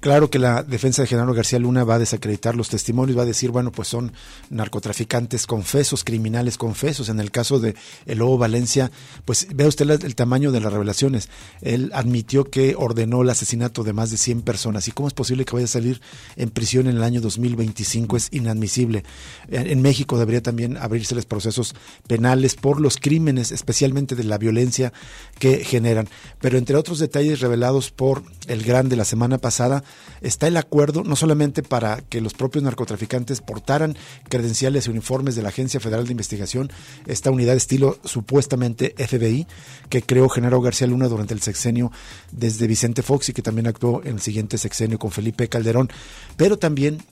Claro 0.00 0.30
que 0.30 0.38
la 0.38 0.62
defensa 0.62 1.02
de 1.02 1.08
Genaro 1.08 1.34
García 1.34 1.58
Luna 1.58 1.84
va 1.84 1.96
a 1.96 1.98
desacreditar 1.98 2.56
los 2.56 2.70
testimonios, 2.70 3.18
va 3.18 3.22
a 3.22 3.26
decir, 3.26 3.50
bueno, 3.50 3.72
pues 3.72 3.88
son 3.88 4.12
narcotraficantes 4.48 5.46
confesos, 5.46 6.02
criminales 6.02 6.56
confesos. 6.56 7.10
En 7.10 7.20
el 7.20 7.30
caso 7.30 7.58
de 7.58 7.74
el 8.06 8.18
Lobo 8.18 8.38
Valencia, 8.38 8.90
pues 9.24 9.48
vea 9.54 9.68
usted 9.68 9.90
el 9.90 10.14
tamaño 10.14 10.50
de 10.50 10.60
las 10.60 10.72
revelaciones. 10.94 11.28
Él 11.60 11.90
admitió 11.94 12.44
que 12.44 12.74
ordenó 12.76 13.22
el 13.22 13.30
asesinato 13.30 13.82
de 13.82 13.92
más 13.92 14.10
de 14.10 14.16
100 14.16 14.42
personas. 14.42 14.88
¿Y 14.88 14.92
cómo 14.92 15.08
es 15.08 15.14
posible 15.14 15.44
que 15.44 15.54
vaya 15.54 15.64
a 15.64 15.68
salir 15.68 16.00
en 16.36 16.50
prisión 16.50 16.86
en 16.86 16.96
el 16.96 17.02
año 17.02 17.20
2025? 17.20 18.16
Es 18.16 18.28
inadmisible. 18.30 19.04
En 19.48 19.82
México 19.82 20.18
debería 20.18 20.42
también 20.42 20.76
abrirse 20.76 21.14
procesos 21.24 21.74
penales 22.06 22.56
por 22.56 22.80
los 22.80 22.96
crímenes, 22.96 23.52
especialmente 23.52 24.16
de 24.16 24.24
la 24.24 24.38
violencia 24.38 24.92
que 25.38 25.64
generan. 25.64 26.08
Pero 26.40 26.58
entre 26.58 26.76
otros 26.76 26.98
detalles 26.98 27.40
revelados 27.40 27.90
por 27.90 28.22
el 28.48 28.62
Gran 28.64 28.88
de 28.88 28.96
la 28.96 29.04
semana 29.04 29.38
pasada, 29.38 29.84
está 30.20 30.48
el 30.48 30.56
acuerdo 30.56 31.04
no 31.04 31.16
solamente 31.16 31.62
para 31.62 32.02
que 32.02 32.20
los 32.20 32.34
propios 32.34 32.64
narcotraficantes 32.64 33.40
portaran 33.40 33.96
credenciales 34.28 34.86
y 34.86 34.90
uniformes 34.90 35.36
de 35.36 35.42
la 35.42 35.50
Agencia 35.50 35.80
Federal 35.80 36.06
de 36.06 36.12
Investigación, 36.12 36.70
esta 37.06 37.30
unidad 37.30 37.54
estilo 37.54 37.98
supuestamente 38.04 38.94
FBI 38.96 39.46
que 39.88 40.02
creó 40.02 40.28
Genaro 40.28 40.60
García 40.60 40.83
Luna 40.86 41.08
durante 41.08 41.34
el 41.34 41.40
sexenio 41.40 41.90
desde 42.32 42.66
Vicente 42.66 43.02
Fox 43.02 43.28
y 43.28 43.32
que 43.32 43.42
también 43.42 43.66
actuó 43.66 44.02
en 44.04 44.14
el 44.14 44.20
siguiente 44.20 44.58
sexenio 44.58 44.98
con 44.98 45.10
Felipe 45.10 45.48
Calderón, 45.48 45.90
pero 46.36 46.58
también 46.58 47.02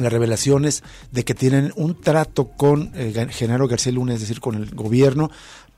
las 0.00 0.12
revelaciones 0.12 0.82
de 1.10 1.24
que 1.24 1.34
tienen 1.34 1.72
un 1.76 2.00
trato 2.00 2.48
con 2.48 2.92
eh, 2.94 3.26
Genaro 3.30 3.68
García 3.68 3.92
Luna, 3.92 4.14
es 4.14 4.20
decir, 4.20 4.40
con 4.40 4.54
el 4.54 4.74
gobierno, 4.74 5.30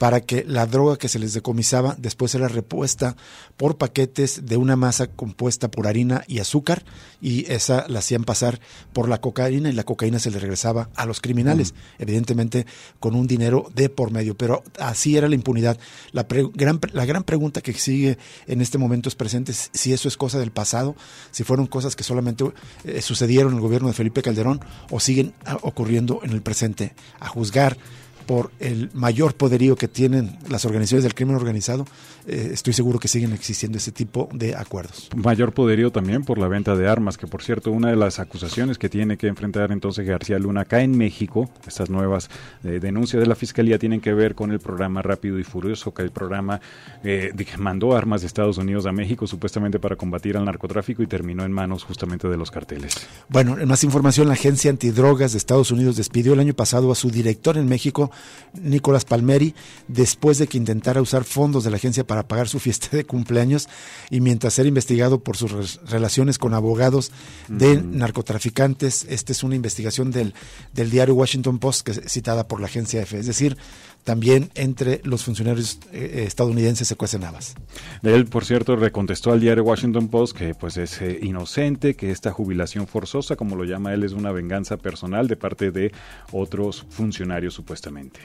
para 0.04 0.20
que 0.20 0.44
la 0.46 0.66
droga 0.66 0.98
que 0.98 1.08
se 1.08 1.18
les 1.18 1.32
decomisaba 1.32 1.96
después 1.98 2.34
era 2.34 2.46
repuesta 2.46 3.16
por 3.56 3.78
paquetes 3.78 4.44
de 4.44 4.58
una 4.58 4.76
masa 4.76 5.06
compuesta 5.06 5.70
por 5.70 5.86
harina 5.86 6.24
y 6.26 6.40
azúcar 6.40 6.84
y 7.22 7.50
esa 7.50 7.88
la 7.88 8.00
hacían 8.00 8.24
pasar 8.24 8.60
por 8.92 9.08
la 9.08 9.22
cocaína 9.22 9.70
y 9.70 9.72
la 9.72 9.84
cocaína 9.84 10.18
se 10.18 10.30
le 10.30 10.38
regresaba 10.38 10.90
a 10.94 11.06
los 11.06 11.22
criminales, 11.22 11.72
evidentemente 11.98 12.66
con 13.00 13.14
un 13.14 13.26
dinero 13.26 13.70
de 13.74 13.88
por 13.88 14.10
medio, 14.10 14.36
pero 14.36 14.62
así 14.78 15.16
era 15.16 15.26
la 15.26 15.36
impunidad. 15.36 15.78
La, 16.12 16.26
gran, 16.28 16.80
la 16.92 17.06
gran 17.06 17.22
pregunta 17.22 17.62
que 17.62 17.72
sigue 17.72 18.18
en 18.46 18.60
este 18.60 18.76
momento 18.76 19.08
es 19.08 19.14
presente 19.14 19.54
si 19.54 19.94
eso 19.94 20.06
es 20.06 20.18
cosa 20.18 20.38
del 20.38 20.50
pasado, 20.50 20.96
si 21.30 21.44
fueron 21.44 21.66
cosas 21.66 21.96
que 21.96 22.04
solamente 22.04 22.44
eh, 22.84 23.00
sucedieron 23.00 23.52
en 23.52 23.56
el 23.56 23.62
gobierno 23.62 23.88
de 23.88 23.94
Felipe 23.94 24.20
Calderón 24.20 24.60
o 24.90 25.00
siguen 25.00 25.32
ah, 25.46 25.56
ocurriendo 25.62 26.20
en 26.24 26.32
el 26.32 26.42
presente. 26.42 26.92
A 27.20 27.28
juzgar 27.28 27.78
por 28.26 28.50
el 28.60 28.90
mayor 28.94 29.34
poderío 29.34 29.76
que 29.76 29.88
tienen 29.88 30.38
las 30.48 30.64
organizaciones 30.64 31.04
del 31.04 31.14
crimen 31.14 31.36
organizado, 31.36 31.86
eh, 32.26 32.50
estoy 32.52 32.72
seguro 32.72 32.98
que 32.98 33.08
siguen 33.08 33.32
existiendo 33.32 33.78
ese 33.78 33.92
tipo 33.92 34.28
de 34.32 34.56
acuerdos. 34.56 35.10
Mayor 35.14 35.52
poderío 35.52 35.92
también 35.92 36.24
por 36.24 36.38
la 36.38 36.48
venta 36.48 36.74
de 36.74 36.88
armas, 36.88 37.18
que 37.18 37.26
por 37.26 37.42
cierto, 37.42 37.70
una 37.70 37.90
de 37.90 37.96
las 37.96 38.18
acusaciones 38.18 38.78
que 38.78 38.88
tiene 38.88 39.16
que 39.16 39.26
enfrentar 39.26 39.72
entonces 39.72 40.06
García 40.06 40.38
Luna 40.38 40.62
acá 40.62 40.80
en 40.80 40.96
México, 40.96 41.50
estas 41.66 41.90
nuevas 41.90 42.30
eh, 42.64 42.78
denuncias 42.80 43.20
de 43.20 43.26
la 43.26 43.34
Fiscalía 43.34 43.78
tienen 43.78 44.00
que 44.00 44.14
ver 44.14 44.34
con 44.34 44.52
el 44.52 44.60
programa 44.60 45.02
Rápido 45.02 45.38
y 45.38 45.44
Furioso, 45.44 45.92
que 45.92 46.02
el 46.02 46.10
programa 46.10 46.60
eh, 47.02 47.32
que 47.36 47.58
mandó 47.58 47.94
armas 47.94 48.22
de 48.22 48.26
Estados 48.26 48.58
Unidos 48.58 48.86
a 48.86 48.92
México 48.92 49.26
supuestamente 49.26 49.78
para 49.78 49.96
combatir 49.96 50.36
al 50.36 50.44
narcotráfico 50.44 51.02
y 51.02 51.06
terminó 51.06 51.44
en 51.44 51.52
manos 51.52 51.84
justamente 51.84 52.28
de 52.28 52.36
los 52.36 52.50
carteles. 52.50 52.94
Bueno, 53.28 53.58
en 53.58 53.68
más 53.68 53.84
información, 53.84 54.28
la 54.28 54.34
Agencia 54.34 54.70
Antidrogas 54.70 55.32
de 55.32 55.38
Estados 55.38 55.70
Unidos 55.70 55.96
despidió 55.96 56.32
el 56.32 56.40
año 56.40 56.54
pasado 56.54 56.90
a 56.90 56.94
su 56.94 57.10
director 57.10 57.58
en 57.58 57.68
México, 57.68 58.10
Nicolás 58.54 59.04
Palmeri, 59.04 59.54
después 59.88 60.38
de 60.38 60.46
que 60.46 60.58
intentara 60.58 61.02
usar 61.02 61.24
fondos 61.24 61.64
de 61.64 61.70
la 61.70 61.76
agencia 61.76 62.06
para 62.06 62.26
pagar 62.26 62.48
su 62.48 62.60
fiesta 62.60 62.96
de 62.96 63.04
cumpleaños 63.04 63.68
y 64.10 64.20
mientras 64.20 64.58
era 64.58 64.68
investigado 64.68 65.20
por 65.20 65.36
sus 65.36 65.80
relaciones 65.84 66.38
con 66.38 66.54
abogados 66.54 67.10
de 67.48 67.82
narcotraficantes. 67.82 69.06
Esta 69.08 69.32
es 69.32 69.42
una 69.42 69.56
investigación 69.56 70.10
del, 70.10 70.34
del 70.72 70.90
diario 70.90 71.14
Washington 71.14 71.58
Post 71.58 71.86
que 71.86 71.92
es 71.92 72.00
citada 72.06 72.46
por 72.46 72.60
la 72.60 72.66
agencia 72.66 73.02
EFE. 73.02 73.18
Es 73.18 73.26
decir, 73.26 73.56
también 74.04 74.50
entre 74.54 75.00
los 75.04 75.24
funcionarios 75.24 75.78
eh, 75.90 76.12
eh, 76.14 76.24
estadounidenses 76.26 76.86
se 76.86 76.94
cuecen 76.94 77.24
habas. 77.24 77.54
Él, 78.02 78.26
por 78.26 78.44
cierto, 78.44 78.76
recontestó 78.76 79.32
al 79.32 79.40
diario 79.40 79.64
Washington 79.64 80.08
Post 80.08 80.36
que 80.36 80.54
pues 80.54 80.76
es 80.76 81.00
eh, 81.00 81.18
inocente, 81.22 81.94
que 81.94 82.10
esta 82.10 82.30
jubilación 82.30 82.86
forzosa, 82.86 83.34
como 83.34 83.56
lo 83.56 83.64
llama 83.64 83.94
él, 83.94 84.04
es 84.04 84.12
una 84.12 84.30
venganza 84.30 84.76
personal 84.76 85.26
de 85.26 85.36
parte 85.36 85.70
de 85.70 85.92
otros 86.32 86.86
funcionarios 86.90 87.54
supuestamente. 87.54 88.20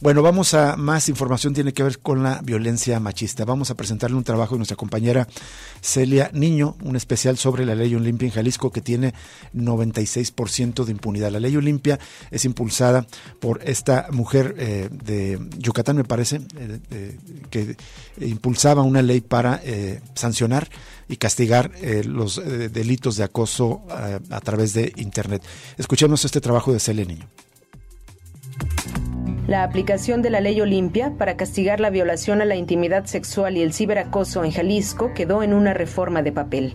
Bueno, 0.00 0.22
vamos 0.22 0.52
a 0.54 0.76
más 0.76 1.08
información, 1.08 1.54
tiene 1.54 1.72
que 1.72 1.82
ver 1.82 2.00
con 2.00 2.22
la 2.22 2.40
violencia 2.42 2.98
machista. 2.98 3.44
Vamos 3.44 3.70
a 3.70 3.76
presentarle 3.76 4.16
un 4.16 4.24
trabajo 4.24 4.54
de 4.54 4.58
nuestra 4.58 4.76
compañera 4.76 5.28
Celia 5.80 6.30
Niño, 6.34 6.76
un 6.82 6.96
especial 6.96 7.38
sobre 7.38 7.64
la 7.64 7.74
ley 7.74 7.94
Olimpia 7.94 8.26
en 8.26 8.32
Jalisco 8.32 8.72
que 8.72 8.80
tiene 8.80 9.14
96% 9.54 10.84
de 10.84 10.90
impunidad. 10.90 11.30
La 11.30 11.40
ley 11.40 11.56
Olimpia 11.56 11.98
es 12.30 12.44
impulsada 12.44 13.06
por 13.40 13.62
esta 13.64 14.08
mujer 14.10 14.56
eh, 14.58 14.88
de 15.04 15.38
Yucatán, 15.58 15.96
me 15.96 16.04
parece, 16.04 16.40
eh, 16.90 17.18
que 17.50 17.76
impulsaba 18.20 18.82
una 18.82 19.02
ley 19.02 19.20
para 19.20 19.60
eh, 19.64 20.00
sancionar 20.14 20.68
y 21.08 21.16
castigar 21.16 21.70
los 22.06 22.40
delitos 22.72 23.16
de 23.16 23.24
acoso 23.24 23.82
a 23.90 24.40
través 24.40 24.72
de 24.72 24.92
Internet. 24.96 25.42
Escuchemos 25.76 26.24
este 26.24 26.40
trabajo 26.40 26.72
de 26.72 26.80
Celia 26.80 27.04
Niño. 27.04 27.28
La 29.46 29.62
aplicación 29.62 30.22
de 30.22 30.30
la 30.30 30.40
ley 30.40 30.58
Olimpia 30.62 31.12
para 31.18 31.36
castigar 31.36 31.78
la 31.78 31.90
violación 31.90 32.40
a 32.40 32.46
la 32.46 32.56
intimidad 32.56 33.04
sexual 33.04 33.58
y 33.58 33.62
el 33.62 33.74
ciberacoso 33.74 34.42
en 34.42 34.52
Jalisco 34.52 35.12
quedó 35.12 35.42
en 35.42 35.52
una 35.52 35.74
reforma 35.74 36.22
de 36.22 36.32
papel. 36.32 36.72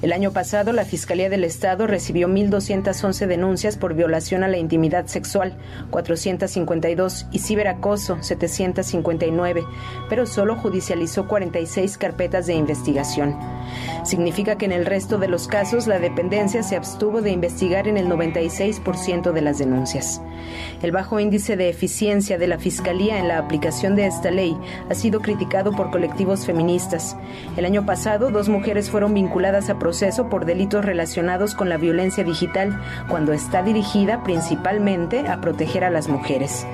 El 0.00 0.14
año 0.14 0.32
pasado, 0.32 0.72
la 0.72 0.86
Fiscalía 0.86 1.28
del 1.28 1.44
Estado 1.44 1.86
recibió 1.86 2.26
1.211 2.26 3.26
denuncias 3.26 3.76
por 3.76 3.92
violación 3.92 4.44
a 4.44 4.48
la 4.48 4.56
intimidad 4.56 5.08
sexual, 5.08 5.58
452, 5.90 7.26
y 7.32 7.38
ciberacoso, 7.40 8.16
759, 8.22 9.64
pero 10.08 10.24
solo 10.24 10.56
judicializó 10.56 11.28
46 11.28 11.98
carpetas 11.98 12.46
de 12.46 12.54
investigación. 12.54 13.36
Significa 14.04 14.56
que 14.56 14.64
en 14.64 14.72
el 14.72 14.86
resto 14.86 15.18
de 15.18 15.28
los 15.28 15.48
casos 15.48 15.86
la 15.86 15.98
dependencia 15.98 16.62
se 16.62 16.76
abstuvo 16.76 17.20
de 17.20 17.32
investigar 17.32 17.88
en 17.88 17.98
el 17.98 18.08
96% 18.08 19.32
de 19.32 19.40
las 19.42 19.58
denuncias. 19.58 20.22
El 20.82 20.92
bajo 20.92 21.20
índice 21.20 21.56
de 21.56 21.68
eficiencia 21.68 22.05
de 22.06 22.46
la 22.46 22.56
Fiscalía 22.56 23.18
en 23.18 23.26
la 23.26 23.38
aplicación 23.38 23.96
de 23.96 24.06
esta 24.06 24.30
ley 24.30 24.56
ha 24.88 24.94
sido 24.94 25.20
criticado 25.20 25.72
por 25.72 25.90
colectivos 25.90 26.46
feministas. 26.46 27.16
El 27.56 27.64
año 27.64 27.84
pasado, 27.84 28.30
dos 28.30 28.48
mujeres 28.48 28.90
fueron 28.90 29.12
vinculadas 29.12 29.70
a 29.70 29.80
proceso 29.80 30.28
por 30.28 30.44
delitos 30.44 30.84
relacionados 30.84 31.56
con 31.56 31.68
la 31.68 31.78
violencia 31.78 32.22
digital, 32.22 32.80
cuando 33.08 33.32
está 33.32 33.64
dirigida 33.64 34.22
principalmente 34.22 35.26
a 35.26 35.40
proteger 35.40 35.82
a 35.82 35.90
las 35.90 36.06
mujeres. 36.06 36.64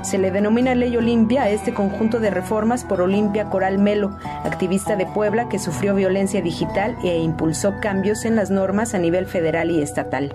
Se 0.00 0.16
le 0.16 0.30
denomina 0.30 0.74
Ley 0.74 0.96
Olimpia 0.96 1.42
a 1.42 1.50
este 1.50 1.74
conjunto 1.74 2.18
de 2.18 2.30
reformas 2.30 2.84
por 2.84 3.02
Olimpia 3.02 3.50
Coral 3.50 3.78
Melo, 3.78 4.16
activista 4.42 4.96
de 4.96 5.04
Puebla 5.04 5.50
que 5.50 5.58
sufrió 5.58 5.94
violencia 5.94 6.40
digital 6.40 6.96
e 7.04 7.18
impulsó 7.18 7.74
cambios 7.82 8.24
en 8.24 8.36
las 8.36 8.50
normas 8.50 8.94
a 8.94 8.98
nivel 8.98 9.26
federal 9.26 9.70
y 9.70 9.82
estatal. 9.82 10.34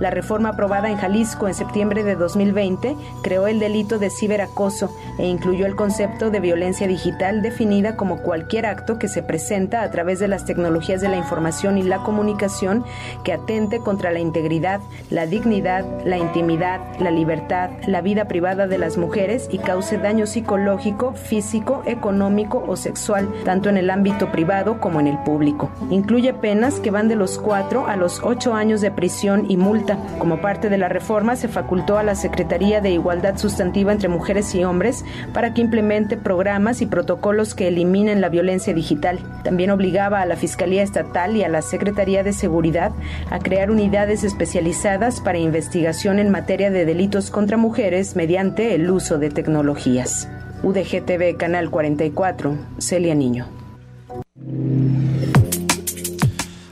La 0.00 0.10
reforma 0.10 0.50
aprobada 0.50 0.90
en 0.90 0.96
Jalisco 0.96 1.46
en 1.46 1.54
septiembre 1.54 2.02
de 2.02 2.16
2020 2.16 2.96
creó 3.22 3.46
el 3.46 3.60
delito 3.60 3.98
de 3.98 4.10
ciberacoso 4.10 4.94
e 5.18 5.26
incluyó 5.26 5.66
el 5.66 5.76
concepto 5.76 6.30
de 6.30 6.40
violencia 6.40 6.88
digital 6.88 7.42
definida 7.42 7.96
como 7.96 8.18
cualquier 8.18 8.66
acto 8.66 8.98
que 8.98 9.08
se 9.08 9.22
presenta 9.22 9.82
a 9.82 9.90
través 9.90 10.18
de 10.18 10.28
las 10.28 10.44
tecnologías 10.44 11.00
de 11.00 11.08
la 11.08 11.16
información 11.16 11.78
y 11.78 11.82
la 11.82 11.98
comunicación 11.98 12.84
que 13.22 13.32
atente 13.32 13.78
contra 13.78 14.10
la 14.10 14.18
integridad, 14.18 14.80
la 15.10 15.26
dignidad, 15.26 15.84
la 16.04 16.18
intimidad, 16.18 16.80
la 16.98 17.10
libertad, 17.10 17.70
la 17.86 18.00
vida 18.00 18.26
privada 18.26 18.66
de 18.66 18.78
las 18.78 18.96
mujeres 18.96 19.48
y 19.50 19.58
cause 19.58 19.98
daño 19.98 20.26
psicológico, 20.26 21.12
físico, 21.12 21.82
económico 21.86 22.64
o 22.66 22.76
sexual, 22.76 23.28
tanto 23.44 23.68
en 23.68 23.76
el 23.76 23.90
ámbito 23.90 24.32
privado 24.32 24.80
como 24.80 25.00
en 25.00 25.06
el 25.06 25.18
público. 25.18 25.70
Incluye 25.90 26.34
penas 26.34 26.80
que 26.80 26.90
van 26.90 27.08
de 27.08 27.16
los 27.16 27.38
4 27.38 27.86
a 27.86 27.96
los 27.96 28.20
8 28.22 28.54
años 28.54 28.80
de 28.80 28.90
prisión 28.90 29.46
y 29.48 29.56
multa 29.56 29.93
como 30.18 30.40
parte 30.40 30.68
de 30.68 30.78
la 30.78 30.88
reforma, 30.88 31.36
se 31.36 31.48
facultó 31.48 31.98
a 31.98 32.02
la 32.02 32.14
Secretaría 32.14 32.80
de 32.80 32.90
Igualdad 32.90 33.36
Sustantiva 33.36 33.92
entre 33.92 34.08
Mujeres 34.08 34.54
y 34.54 34.64
Hombres 34.64 35.04
para 35.32 35.54
que 35.54 35.60
implemente 35.60 36.16
programas 36.16 36.80
y 36.80 36.86
protocolos 36.86 37.54
que 37.54 37.68
eliminen 37.68 38.20
la 38.20 38.28
violencia 38.28 38.74
digital. 38.74 39.18
También 39.42 39.70
obligaba 39.70 40.20
a 40.20 40.26
la 40.26 40.36
Fiscalía 40.36 40.82
Estatal 40.82 41.36
y 41.36 41.44
a 41.44 41.48
la 41.48 41.62
Secretaría 41.62 42.22
de 42.22 42.32
Seguridad 42.32 42.92
a 43.30 43.38
crear 43.38 43.70
unidades 43.70 44.24
especializadas 44.24 45.20
para 45.20 45.38
investigación 45.38 46.18
en 46.18 46.30
materia 46.30 46.70
de 46.70 46.84
delitos 46.84 47.30
contra 47.30 47.56
mujeres 47.56 48.16
mediante 48.16 48.74
el 48.74 48.90
uso 48.90 49.18
de 49.18 49.30
tecnologías. 49.30 50.28
UDGTV 50.62 51.36
Canal 51.36 51.70
44, 51.70 52.56
Celia 52.78 53.14
Niño. 53.14 53.46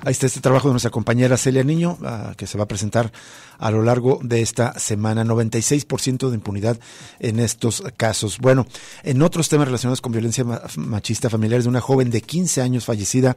Ahí 0.04 0.10
está 0.10 0.26
este 0.26 0.40
trabajo 0.40 0.66
de 0.66 0.72
nuestra 0.72 0.90
compañera 0.90 1.36
Celia 1.36 1.62
Niño, 1.62 1.96
ah, 2.04 2.34
que 2.36 2.48
se 2.48 2.58
va 2.58 2.64
a 2.64 2.68
presentar 2.68 3.12
a 3.58 3.70
lo 3.70 3.82
largo 3.84 4.18
de 4.20 4.42
esta 4.42 4.76
semana. 4.76 5.22
96% 5.24 6.28
de 6.28 6.34
impunidad 6.34 6.76
en 7.20 7.38
estos 7.38 7.84
casos. 7.96 8.38
Bueno, 8.38 8.66
en 9.04 9.22
otros 9.22 9.48
temas 9.48 9.68
relacionados 9.68 10.00
con 10.00 10.10
violencia 10.10 10.44
machista 10.76 11.30
familiar 11.30 11.62
de 11.62 11.68
una 11.68 11.80
joven 11.80 12.10
de 12.10 12.20
15 12.20 12.62
años 12.62 12.84
fallecida 12.84 13.36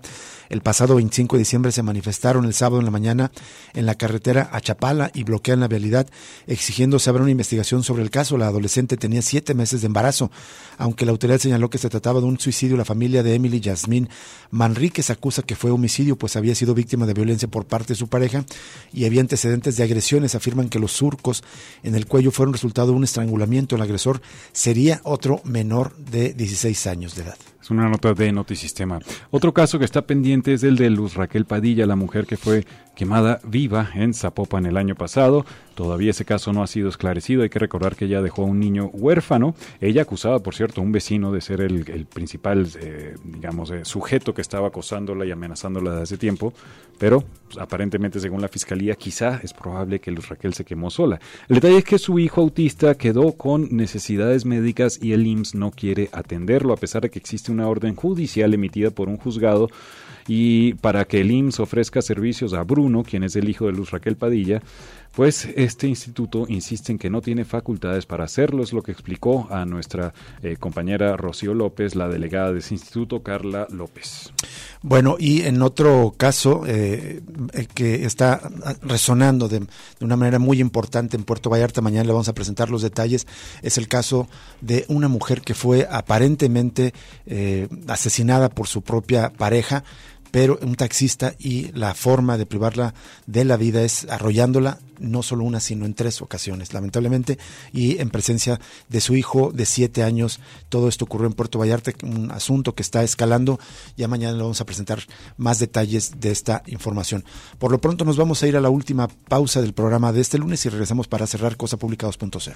el 0.50 0.62
pasado 0.62 0.96
25 0.96 1.36
de 1.36 1.40
diciembre 1.40 1.72
se 1.72 1.84
manifestaron 1.84 2.46
el 2.46 2.54
sábado 2.56 2.80
en 2.80 2.86
la 2.86 2.92
mañana 2.92 3.32
en 3.74 3.86
la 3.86 3.94
carretera 3.94 4.50
a 4.52 4.60
Chapala 4.60 5.12
y 5.14 5.24
bloquean 5.24 5.60
la 5.60 5.68
vialidad 5.68 6.08
exigiendo 6.48 6.98
se 6.98 7.12
abra 7.12 7.22
una 7.22 7.32
investigación 7.32 7.84
sobre 7.84 8.02
el 8.02 8.10
caso. 8.10 8.38
La 8.38 8.48
adolescente 8.48 8.98
tenía 8.98 9.22
siete 9.22 9.54
meses 9.54 9.82
de 9.82 9.88
embarazo. 9.88 10.32
Aunque 10.80 11.06
la 11.06 11.12
autoridad 11.12 11.38
señaló 11.38 11.70
que 11.70 11.78
se 11.78 11.90
trataba 11.90 12.20
de 12.20 12.26
un 12.26 12.40
suicidio, 12.40 12.76
la 12.76 12.86
familia 12.86 13.22
de 13.22 13.36
Emily 13.36 13.60
Yasmín 13.60 14.10
Manríquez 14.50 15.12
acusa 15.12 15.44
que 15.44 15.56
fue 15.56 15.70
homicidio, 15.70 16.18
pues 16.18 16.36
había 16.36 16.55
sido 16.56 16.74
víctima 16.74 17.06
de 17.06 17.14
violencia 17.14 17.48
por 17.48 17.66
parte 17.66 17.94
de 17.94 17.98
su 17.98 18.08
pareja 18.08 18.46
y 18.94 19.06
había 19.06 19.22
antecedentes 19.22 19.78
de 19.78 19.84
agresiones. 19.84 20.36
Afirman 20.36 20.70
que 20.70 20.80
los 20.80 20.92
surcos 20.92 21.44
en 21.84 21.96
el 21.96 22.06
cuello 22.06 22.32
fueron 22.32 22.54
resultado 22.54 22.88
de 22.88 22.94
un 22.94 23.04
estrangulamiento. 23.04 23.76
El 23.76 23.82
agresor 23.82 24.22
sería 24.52 25.02
otro 25.04 25.42
menor 25.44 25.96
de 25.98 26.34
16 26.34 26.88
años 26.88 27.16
de 27.16 27.24
edad. 27.24 27.38
Es 27.66 27.72
una 27.72 27.90
nota 27.90 28.14
de 28.14 28.32
Notisistema. 28.32 29.00
Otro 29.32 29.52
caso 29.52 29.80
que 29.80 29.86
está 29.86 30.04
pendiente 30.04 30.54
es 30.54 30.62
el 30.62 30.76
de 30.76 30.92
Luz 30.92 31.16
Raquel 31.16 31.46
Padilla, 31.46 31.88
la 31.88 31.96
mujer 31.96 32.28
que 32.28 32.38
fue 32.38 32.64
quemada 32.96 33.40
viva 33.44 33.90
en 33.96 34.14
Zapopan 34.14 34.68
el 34.68 34.78
año 34.78 34.94
pasado. 34.94 35.48
Todavía 35.74 36.12
ese 36.12 36.26
caso 36.26 36.54
no 36.54 36.62
ha 36.62 36.68
sido 36.68 36.90
esclarecido. 36.90 37.42
Hay 37.42 37.50
que 37.50 37.58
recordar 37.58 37.96
que 37.96 38.06
ella 38.06 38.22
dejó 38.22 38.44
a 38.44 38.46
un 38.46 38.60
niño 38.60 38.92
huérfano. 38.94 39.56
Ella 39.82 40.04
acusaba, 40.04 40.38
por 40.44 40.54
cierto, 40.54 40.80
a 40.80 40.84
un 40.84 40.92
vecino 40.92 41.32
de 41.32 41.42
ser 41.42 41.60
el, 41.60 42.06
principal, 42.06 42.68
eh, 42.80 43.16
digamos, 43.24 43.72
eh, 43.72 43.84
sujeto 43.84 44.36
que 44.36 44.44
estaba 44.44 44.68
acosándola 44.68 45.26
y 45.26 45.32
amenazándola 45.32 45.90
desde 45.90 46.04
hace 46.04 46.18
tiempo. 46.20 46.54
Pero 46.98 47.24
pues, 47.48 47.58
aparentemente, 47.60 48.20
según 48.20 48.42
la 48.42 48.48
fiscalía, 48.48 48.96
quizá 48.96 49.40
es 49.44 49.54
probable 49.54 50.00
que 50.00 50.12
Luz 50.12 50.30
Raquel 50.30 50.54
se 50.54 50.66
quemó 50.66 50.90
sola. 50.90 51.20
El 51.48 51.56
detalle 51.56 51.78
es 51.78 51.84
que 51.84 52.00
su 52.00 52.20
hijo 52.20 52.42
autista 52.42 52.96
quedó 52.96 53.34
con 53.34 53.76
necesidades 53.76 54.46
médicas 54.46 55.00
y 55.02 55.14
el 55.14 55.26
IMSS 55.26 55.56
no 55.56 55.72
quiere 55.72 56.10
atenderlo, 56.12 56.74
a 56.74 56.78
pesar 56.78 57.04
de 57.04 57.10
que 57.10 57.20
existe 57.20 57.52
una 57.52 57.68
orden 57.68 57.96
judicial 57.96 58.54
emitida 58.54 58.92
por 58.92 59.10
un 59.10 59.18
juzgado 59.18 59.70
y 60.28 60.74
para 60.76 61.06
que 61.06 61.22
el 61.22 61.32
IMSS 61.32 61.60
ofrezca 61.60 62.02
servicios 62.02 62.54
a 62.54 62.64
Bruno, 62.64 63.04
quien 63.04 63.24
es 63.24 63.36
el 63.36 63.48
hijo 63.48 63.68
de 63.68 63.74
Luz 63.74 63.92
Raquel 63.92 64.18
Padilla, 64.18 64.62
pues 65.16 65.48
este 65.56 65.88
instituto 65.88 66.46
insiste 66.50 66.92
en 66.92 66.98
que 66.98 67.10
no 67.10 67.22
tiene 67.22 67.46
facultades 67.46 68.06
para 68.06 68.26
hacerlo, 68.26 68.64
es 68.64 68.74
lo 68.74 68.84
que 68.84 68.92
explicó 68.92 69.48
a 69.50 69.66
nuestra 69.66 70.14
eh, 70.44 70.58
compañera 70.60 71.16
Rocío 71.16 71.54
López, 71.54 71.96
la 71.96 72.10
delegada 72.10 72.52
de 72.52 72.60
ese 72.60 72.74
instituto, 72.74 73.24
Carla 73.24 73.66
López. 73.70 74.34
Bueno, 74.82 75.16
y 75.18 75.44
en 75.44 75.62
otro 75.62 76.14
caso 76.18 76.64
eh, 76.68 77.22
eh, 77.54 77.68
que 77.74 78.06
está 78.06 78.42
resonando 78.82 79.48
de, 79.48 79.66
una 80.02 80.18
manera 80.18 80.38
muy 80.38 80.60
importante 80.60 81.16
en 81.16 81.24
Puerto 81.24 81.50
Vallarta, 81.50 81.82
mañana 81.82 82.04
le 82.04 82.12
vamos 82.12 82.28
a 82.28 82.34
presentar 82.34 82.70
los 82.70 82.82
detalles, 82.82 83.26
es 83.62 83.78
el 83.78 83.88
caso 83.88 84.28
de 84.60 84.84
una 84.90 85.08
mujer 85.08 85.42
que 85.42 85.54
fue 85.54 85.88
aparentemente 85.90 86.94
asesinada 87.88 88.50
por 88.50 88.68
su 88.68 88.82
propia 88.82 89.32
pareja 89.32 89.84
pero 90.36 90.60
un 90.62 90.76
taxista 90.76 91.34
y 91.40 91.72
la 91.72 91.96
forma 91.96 92.38
de 92.38 92.46
privarla 92.46 92.94
de 93.26 93.46
la 93.46 93.56
vida 93.56 93.84
es 93.84 94.06
arrollándola 94.10 94.80
no 95.00 95.24
solo 95.24 95.46
una, 95.46 95.62
sino 95.62 95.86
en 95.86 95.94
tres 95.94 96.22
ocasiones, 96.22 96.74
lamentablemente, 96.74 97.40
y 97.72 98.00
en 98.00 98.10
presencia 98.10 98.60
de 98.90 99.00
su 99.00 99.16
hijo 99.16 99.54
de 99.54 99.66
siete 99.66 100.04
años. 100.04 100.42
Todo 100.68 100.90
esto 100.90 101.06
ocurrió 101.06 101.28
en 101.28 101.34
Puerto 101.36 101.58
Vallarta, 101.58 101.94
un 102.04 102.32
asunto 102.32 102.76
que 102.76 102.84
está 102.84 103.02
escalando. 103.02 103.62
Ya 103.96 104.10
mañana 104.10 104.34
le 104.36 104.42
vamos 104.42 104.60
a 104.60 104.66
presentar 104.66 105.04
más 105.38 105.60
detalles 105.60 106.20
de 106.20 106.32
esta 106.32 106.64
información. 106.66 107.24
Por 107.58 107.72
lo 107.72 107.80
pronto 107.80 108.04
nos 108.04 108.18
vamos 108.18 108.44
a 108.44 108.48
ir 108.48 108.58
a 108.58 108.62
la 108.62 108.70
última 108.70 109.08
pausa 109.08 109.62
del 109.62 109.72
programa 109.72 110.12
de 110.12 110.20
este 110.20 110.38
lunes 110.38 110.66
y 110.66 110.70
regresamos 110.70 111.08
para 111.08 111.28
cerrar 111.28 111.56
Cosa 111.56 111.78
Pública 111.78 112.08
2.0. 112.08 112.56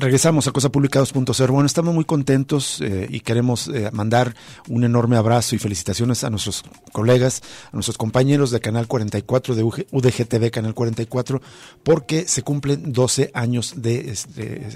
Regresamos 0.00 0.48
a 0.48 0.52
Cosa 0.52 0.70
Pública 0.70 0.98
2.0. 0.98 1.50
Bueno, 1.50 1.66
estamos 1.66 1.94
muy 1.94 2.06
contentos 2.06 2.80
eh, 2.80 3.06
y 3.10 3.20
queremos 3.20 3.68
eh, 3.68 3.90
mandar 3.92 4.34
un 4.66 4.82
enorme 4.82 5.18
abrazo 5.18 5.54
y 5.54 5.58
felicitaciones 5.58 6.24
a 6.24 6.30
nuestros 6.30 6.64
colegas, 6.90 7.42
a 7.66 7.74
nuestros 7.74 7.98
compañeros 7.98 8.50
de 8.50 8.60
Canal 8.60 8.86
44, 8.86 9.54
de 9.54 9.62
UDGTV 9.62 10.50
Canal 10.50 10.72
44, 10.72 11.42
porque 11.82 12.26
se 12.26 12.40
cumplen 12.40 12.94
12 12.94 13.30
años 13.34 13.74
de, 13.76 14.12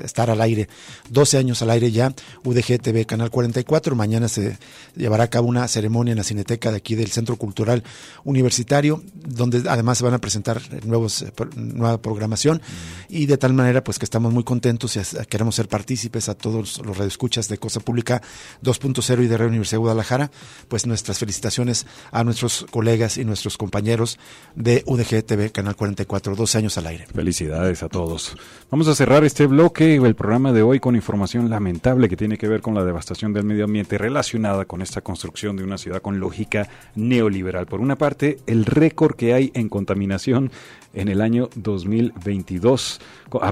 estar 0.05 0.29
al 0.29 0.43
aire. 0.43 0.69
12 1.09 1.39
años 1.39 1.63
al 1.63 1.71
aire 1.71 1.91
ya, 1.91 2.13
UDGTV 2.45 3.07
Canal 3.07 3.31
44. 3.31 3.97
Mañana 3.97 4.29
se 4.29 4.59
llevará 4.95 5.25
a 5.25 5.31
cabo 5.31 5.49
una 5.49 5.67
ceremonia 5.69 6.13
en 6.13 6.19
la 6.19 6.25
Cineteca 6.25 6.71
de 6.71 6.77
aquí 6.77 6.97
del 6.97 7.11
Centro 7.11 7.37
Cultural 7.37 7.83
Universitario, 8.25 9.03
donde 9.15 9.63
además 9.71 9.97
se 9.97 10.05
van 10.05 10.13
a 10.13 10.19
presentar 10.19 10.61
nuevos, 10.85 11.25
nueva 11.57 11.97
programación 11.97 12.61
y 13.09 13.25
de 13.25 13.39
tal 13.39 13.55
manera 13.55 13.83
pues 13.83 13.99
que 13.99 14.05
estamos 14.05 14.31
muy 14.31 14.45
contentos 14.45 14.97
y 14.97 15.14
queremos 15.29 15.55
ser 15.55 15.69
partícipes 15.69 16.29
a 16.29 16.35
todos 16.35 16.81
los 16.85 16.97
redescuchas 16.97 17.49
de 17.49 17.59
Cosa 17.59 17.81
Pública 17.81 18.23
2.0 18.63 19.25
y 19.25 19.27
de 19.27 19.37
Radio 19.37 19.49
Universidad 19.49 19.79
de 19.79 19.83
Guadalajara, 19.83 20.31
pues 20.69 20.87
nuestras 20.87 21.19
felicitaciones 21.19 21.87
a 22.11 22.25
nuestros 22.25 22.67
colegas 22.71 23.19
y 23.19 23.25
nuestros 23.25 23.57
compañeros 23.57 24.19
de 24.55 24.83
UDG 24.87 25.25
TV, 25.25 25.51
Canal 25.51 25.77
44, 25.77 26.37
12 26.37 26.59
años 26.59 26.79
al 26.79 26.87
aire. 26.87 27.07
Felicidades 27.07 27.83
a 27.83 27.89
todos. 27.89 28.37
Vamos 28.71 28.89
a 28.89 28.95
cerrar 28.95 29.25
este 29.25 29.47
bloque, 29.47 29.97
el 29.97 30.15
programa 30.15 30.53
de 30.53 30.63
hoy, 30.63 30.81
con 30.81 30.97
información 30.97 31.51
lamentable 31.51 32.09
que 32.09 32.17
tiene 32.17 32.39
que 32.39 32.49
ver 32.49 32.61
con 32.61 32.75
la 32.75 32.85
devastación 32.85 33.33
del 33.33 33.45
medio 33.45 33.65
ambiente 33.65 33.99
relacionada 33.99 34.65
con 34.65 34.83
esta 34.83 35.01
construcción 35.01 35.57
de 35.57 35.65
una 35.65 35.79
ciudad 35.79 36.03
con 36.03 36.21
lógica 36.21 36.69
neoliberal. 36.95 37.67
Por 37.67 37.81
una 37.81 37.97
parte, 37.97 38.39
el 38.47 38.65
récord 38.65 39.17
que 39.17 39.35
hay 39.35 39.51
en 39.55 39.69
contaminación 39.69 40.51
en 40.95 41.09
el 41.09 41.21
año 41.21 41.49
2022. 41.57 43.01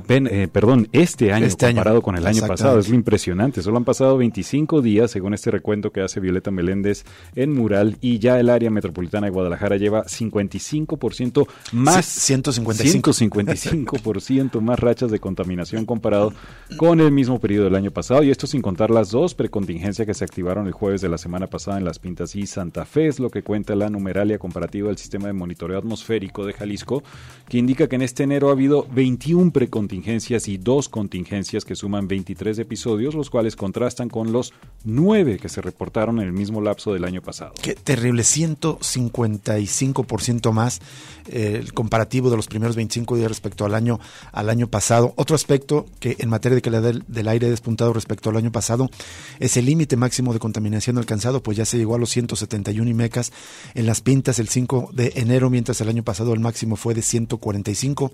Eh, 0.08 0.48
perdón, 0.52 0.88
este 0.92 1.32
año 1.32 1.46
este 1.46 1.66
comparado 1.66 2.02
con 2.02 2.16
el 2.16 2.26
año 2.26 2.46
pasado. 2.46 2.78
Es 2.78 2.88
lo 2.88 2.94
impresionante. 2.94 3.62
Solo 3.62 3.78
han 3.78 3.84
pasado 3.84 4.16
25 4.16 4.80
días, 4.80 5.10
según 5.10 5.34
este 5.34 5.50
recuento 5.50 5.90
que 5.90 6.02
hace 6.02 6.20
Violeta 6.20 6.50
Meléndez 6.50 7.04
en 7.34 7.52
Mural, 7.52 7.96
y 8.00 8.18
ya 8.18 8.38
el 8.38 8.48
área 8.48 8.70
metropolitana 8.70 9.26
de 9.26 9.32
Guadalajara 9.32 9.76
lleva 9.76 10.04
55% 10.04 11.48
más. 11.72 12.06
155. 12.06 13.12
155% 13.12 14.60
más 14.60 14.78
rachas 14.78 15.10
de 15.10 15.18
contaminación 15.18 15.84
comparado 15.84 16.32
con 16.76 17.00
el 17.00 17.10
mismo 17.10 17.40
periodo 17.40 17.64
del 17.64 17.74
año 17.74 17.90
pasado. 17.90 18.22
Y 18.22 18.30
esto 18.30 18.46
sin 18.46 18.62
contar 18.62 18.90
las 18.90 19.10
dos 19.10 19.34
precontingencias 19.34 20.06
que 20.06 20.14
se 20.14 20.24
activaron 20.24 20.66
el 20.66 20.72
jueves 20.72 21.00
de 21.00 21.08
la 21.08 21.18
semana 21.18 21.48
pasada 21.48 21.78
en 21.78 21.84
Las 21.84 21.98
Pintas 21.98 22.36
y 22.36 22.46
Santa 22.46 22.84
Fe, 22.84 23.08
es 23.08 23.18
lo 23.18 23.30
que 23.30 23.42
cuenta 23.42 23.74
la 23.74 23.90
numeralia 23.90 24.38
comparativa 24.38 24.88
del 24.88 24.98
sistema 24.98 25.26
de 25.26 25.32
monitoreo 25.32 25.78
atmosférico 25.78 26.46
de 26.46 26.52
Jalisco 26.52 27.02
que 27.48 27.58
indica 27.58 27.88
que 27.88 27.96
en 27.96 28.02
este 28.02 28.22
enero 28.22 28.48
ha 28.48 28.52
habido 28.52 28.86
21 28.92 29.52
precontingencias 29.52 30.48
y 30.48 30.58
dos 30.58 30.88
contingencias 30.88 31.64
que 31.64 31.74
suman 31.74 32.08
23 32.08 32.58
episodios, 32.58 33.14
los 33.14 33.30
cuales 33.30 33.56
contrastan 33.56 34.08
con 34.08 34.32
los 34.32 34.52
9 34.84 35.38
que 35.38 35.48
se 35.48 35.60
reportaron 35.60 36.20
en 36.20 36.26
el 36.26 36.32
mismo 36.32 36.60
lapso 36.60 36.92
del 36.92 37.04
año 37.04 37.22
pasado. 37.22 37.54
Qué 37.62 37.74
terrible, 37.74 38.22
155% 38.22 40.52
más 40.52 40.80
eh, 41.28 41.58
el 41.60 41.72
comparativo 41.72 42.30
de 42.30 42.36
los 42.36 42.46
primeros 42.46 42.76
25 42.76 43.16
días 43.16 43.28
respecto 43.28 43.64
al 43.64 43.74
año 43.74 44.00
al 44.32 44.50
año 44.50 44.68
pasado. 44.68 45.12
Otro 45.16 45.36
aspecto 45.36 45.86
que 46.00 46.16
en 46.18 46.28
materia 46.28 46.56
de 46.56 46.62
calidad 46.62 46.82
del, 46.82 47.04
del 47.06 47.28
aire 47.28 47.50
despuntado 47.50 47.92
respecto 47.92 48.30
al 48.30 48.36
año 48.36 48.50
pasado 48.50 48.90
es 49.38 49.56
el 49.56 49.66
límite 49.66 49.96
máximo 49.96 50.32
de 50.32 50.38
contaminación 50.38 50.98
alcanzado, 50.98 51.42
pues 51.42 51.56
ya 51.56 51.64
se 51.64 51.78
llegó 51.78 51.94
a 51.94 51.98
los 51.98 52.10
171 52.10 52.88
IMECAS 52.88 53.32
en 53.74 53.86
las 53.86 54.00
pintas 54.00 54.38
el 54.38 54.48
5 54.48 54.90
de 54.92 55.12
enero, 55.16 55.50
mientras 55.50 55.80
el 55.80 55.88
año 55.88 56.02
pasado 56.02 56.34
el 56.34 56.40
máximo 56.40 56.76
fue 56.76 56.94
de 56.94 57.02
100 57.02 57.21
145. 57.26 58.12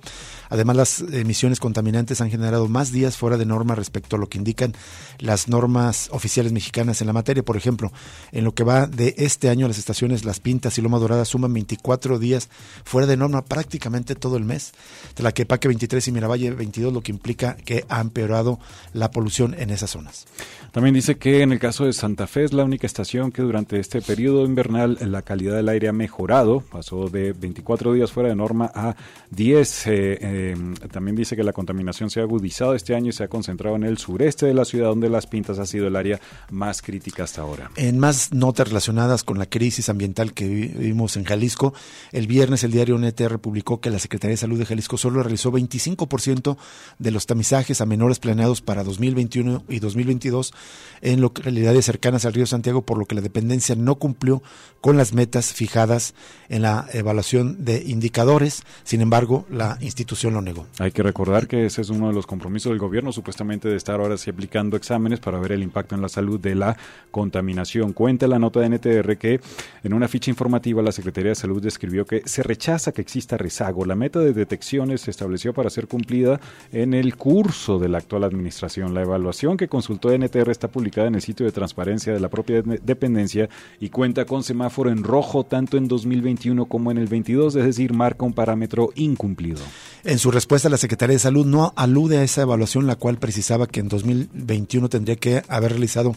Además, 0.51 0.77
las 0.77 1.01
emisiones 1.01 1.61
contaminantes 1.61 2.21
han 2.21 2.31
generado 2.31 2.69
más 2.69 2.93
días 2.93 3.17
fuera 3.17 3.37
de 3.37 3.47
norma 3.47 3.75
respecto 3.75 4.17
a 4.17 4.19
lo 4.19 4.29
que 4.29 4.39
indican 4.39 4.75
las 5.19 5.49
normas 5.49 6.09
oficiales 6.13 6.53
mexicanas 6.53 7.01
en 7.01 7.07
la 7.07 7.13
materia. 7.13 7.43
Por 7.43 7.57
ejemplo, 7.57 7.93
en 8.33 8.45
lo 8.45 8.55
que 8.55 8.65
va 8.65 8.87
de 8.87 9.15
este 9.19 9.49
año, 9.49 9.69
las 9.69 9.79
estaciones 9.79 10.25
Las 10.25 10.41
Pintas 10.41 10.79
y 10.79 10.83
Loma 10.83 10.99
Dorada 10.99 11.25
suman 11.25 11.53
24 11.53 12.19
días 12.19 12.49
fuera 12.85 13.07
de 13.07 13.17
norma 13.17 13.45
prácticamente 13.45 14.15
todo 14.15 14.37
el 14.37 14.45
mes. 14.45 14.73
Tlaquepaque 15.15 15.69
23 15.69 16.09
y 16.09 16.13
Miravalle 16.13 16.51
22, 16.53 16.93
lo 16.93 17.03
que 17.03 17.13
implica 17.13 17.57
que 17.57 17.85
ha 17.89 18.01
empeorado 18.01 18.59
la 18.93 19.11
polución 19.11 19.55
en 19.59 19.71
esas 19.71 19.91
zonas. 19.91 20.27
También 20.73 20.95
dice 20.95 21.17
que 21.17 21.43
en 21.43 21.53
el 21.53 21.59
caso 21.59 21.85
de 21.85 21.93
Santa 21.93 22.27
Fe 22.27 22.45
es 22.45 22.53
la 22.53 22.65
única 22.65 22.87
estación 22.87 23.33
que 23.33 23.43
durante 23.43 23.81
este 23.81 24.03
periodo 24.03 24.45
invernal 24.45 24.99
la 25.01 25.23
calidad 25.23 25.57
del 25.57 25.69
aire 25.69 25.89
ha 25.89 25.93
mejorado, 25.93 26.61
pasó 26.61 27.09
de 27.09 27.33
24 27.33 27.95
días 27.95 28.13
fuera 28.13 28.29
de 28.29 28.37
norma 28.37 28.71
a 28.75 28.95
10. 29.31 29.87
Eh, 29.87 30.19
em, 30.53 30.75
también 30.75 31.17
dice 31.17 31.37
que 31.37 31.43
la 31.43 31.53
contaminación 31.53 32.11
se 32.11 32.21
ha 32.21 32.23
agudizado 32.23 32.75
este 32.75 32.95
año 32.95 33.11
y 33.11 33.13
se 33.13 33.25
ha 33.25 33.29
concentrado 33.29 33.77
en 33.77 33.85
el 33.85 33.99
sureste 33.99 34.47
de 34.47 34.55
la 34.55 34.65
ciudad, 34.65 34.89
donde 34.89 35.09
Las 35.09 35.27
Pintas 35.27 35.59
ha 35.59 35.67
sido 35.67 35.87
el 35.87 35.97
área 35.97 36.21
más 36.51 36.83
crítica 36.83 37.25
hasta 37.25 37.43
ahora. 37.43 37.71
En 37.77 37.99
más 37.99 38.33
notas 38.33 38.69
relacionadas 38.69 39.25
con 39.25 39.39
la 39.39 39.47
crisis 39.47 39.89
ambiental 39.89 40.33
que 40.33 40.49
vivimos 40.49 41.17
en 41.17 41.25
Jalisco, 41.25 41.75
el 42.13 42.27
viernes 42.27 42.65
el 42.65 42.73
diario 42.73 42.99
NTR 42.99 43.39
publicó 43.39 43.81
que 43.81 43.91
la 43.91 43.99
Secretaría 43.99 44.33
de 44.33 44.39
Salud 44.39 44.59
de 44.59 44.67
Jalisco 44.67 44.97
solo 44.97 45.23
realizó 45.23 45.53
25% 45.53 46.57
de 46.99 47.11
los 47.11 47.27
tamizajes 47.27 47.81
a 47.81 47.87
menores 47.87 48.19
planeados 48.19 48.63
para 48.63 48.85
2021 48.85 49.65
y 49.69 49.79
2022 49.79 50.53
en 51.01 51.21
localidades 51.21 51.85
cercanas 51.85 52.25
al 52.25 52.33
río 52.33 52.47
Santiago, 52.47 52.83
por 52.83 52.99
lo 52.99 53.07
que 53.07 53.15
la 53.15 53.21
dependencia 53.21 53.75
no 53.75 53.97
cumplió 53.97 54.43
con 54.81 54.97
las 54.97 55.13
metas 55.13 55.53
fijadas 55.53 56.15
en 56.49 56.63
la 56.63 56.87
evaluación 56.93 57.65
de 57.65 57.83
indicadores. 57.85 58.63
Sin 58.85 59.01
embargo, 59.01 59.47
la 59.51 59.79
institución 59.81 60.35
lo 60.35 60.43
negó. 60.43 60.67
Hay 60.79 60.91
que 60.91 61.03
recordar 61.03 61.47
que 61.47 61.67
ese 61.67 61.83
es 61.83 61.91
uno 61.91 62.09
de 62.09 62.15
los 62.15 62.27
compromisos 62.27 62.71
del 62.71 62.79
gobierno, 62.79 63.13
supuestamente 63.13 63.69
de 63.69 63.77
estar 63.77 64.01
ahora 64.01 64.17
sí 64.17 64.31
aplicando 64.31 64.77
exámenes 64.77 65.21
para 65.21 65.39
ver 65.39 65.53
el 65.53 65.63
impacto 65.63 65.95
en 65.95 66.03
la 66.03 66.09
salud 66.09 66.41
de 66.41 66.55
la 66.55 66.77
contaminación. 67.11 67.93
Cuenta 67.93 68.27
la 68.27 68.39
nota 68.39 68.61
de 68.61 68.69
NTR 68.69 69.17
que 69.17 69.41
en 69.83 69.95
una 69.95 70.09
ficha 70.09 70.31
informativa 70.31 70.83
la 70.83 70.93
Secretaría 70.93 71.31
de 71.31 71.35
Salud 71.35 71.63
describió 71.63 72.07
que 72.07 72.23
se 72.25 72.43
rechaza 72.43 72.93
que 72.93 73.03
exista 73.03 73.37
rezago. 73.37 73.85
La 73.85 73.95
meta 73.95 74.21
de 74.21 74.33
detecciones 74.33 75.03
se 75.03 75.11
estableció 75.11 75.53
para 75.53 75.71
ser 75.71 75.89
cumplida 75.89 76.41
en 76.73 76.95
el 76.95 77.17
curso 77.17 77.79
de 77.79 77.89
la 77.89 77.99
actual 77.99 78.25
administración. 78.25 78.95
La 78.95 79.03
evaluación 79.03 79.57
que 79.57 79.69
consultó 79.69 80.17
NTR 80.17 80.51
está 80.51 80.69
publicada 80.69 81.09
en 81.09 81.15
el 81.15 81.23
sitio 81.23 81.47
de 81.47 81.53
transparencia 81.53 82.13
de 82.13 82.21
la 82.21 82.29
propia 82.29 82.63
dependencia 82.63 83.49
y 83.81 83.89
cuenta 83.91 84.25
con 84.25 84.43
semáforo 84.43 84.91
en 84.91 85.03
rojo 85.03 85.45
tanto 85.45 85.77
en 85.77 85.89
2021 85.89 86.67
como 86.67 86.91
en 86.91 86.99
el 86.99 87.07
22, 87.07 87.57
es 87.57 87.65
decir, 87.65 87.93
marca 87.93 88.25
un 88.25 88.33
parámetro 88.33 88.68
incumplido. 88.95 89.61
En 90.05 90.19
su 90.19 90.31
respuesta, 90.31 90.69
la 90.69 90.77
Secretaría 90.77 91.15
de 91.15 91.21
Salud 91.21 91.47
no 91.47 91.73
alude 91.77 92.19
a 92.19 92.23
esa 92.23 92.43
evaluación, 92.43 92.87
la 92.87 92.97
cual 92.97 93.19
precisaba 93.19 93.67
que 93.67 93.81
en 93.81 93.89
2021 93.89 94.89
tendría 94.89 95.17
que 95.17 95.43
haber 95.49 95.73
realizado 95.73 96.15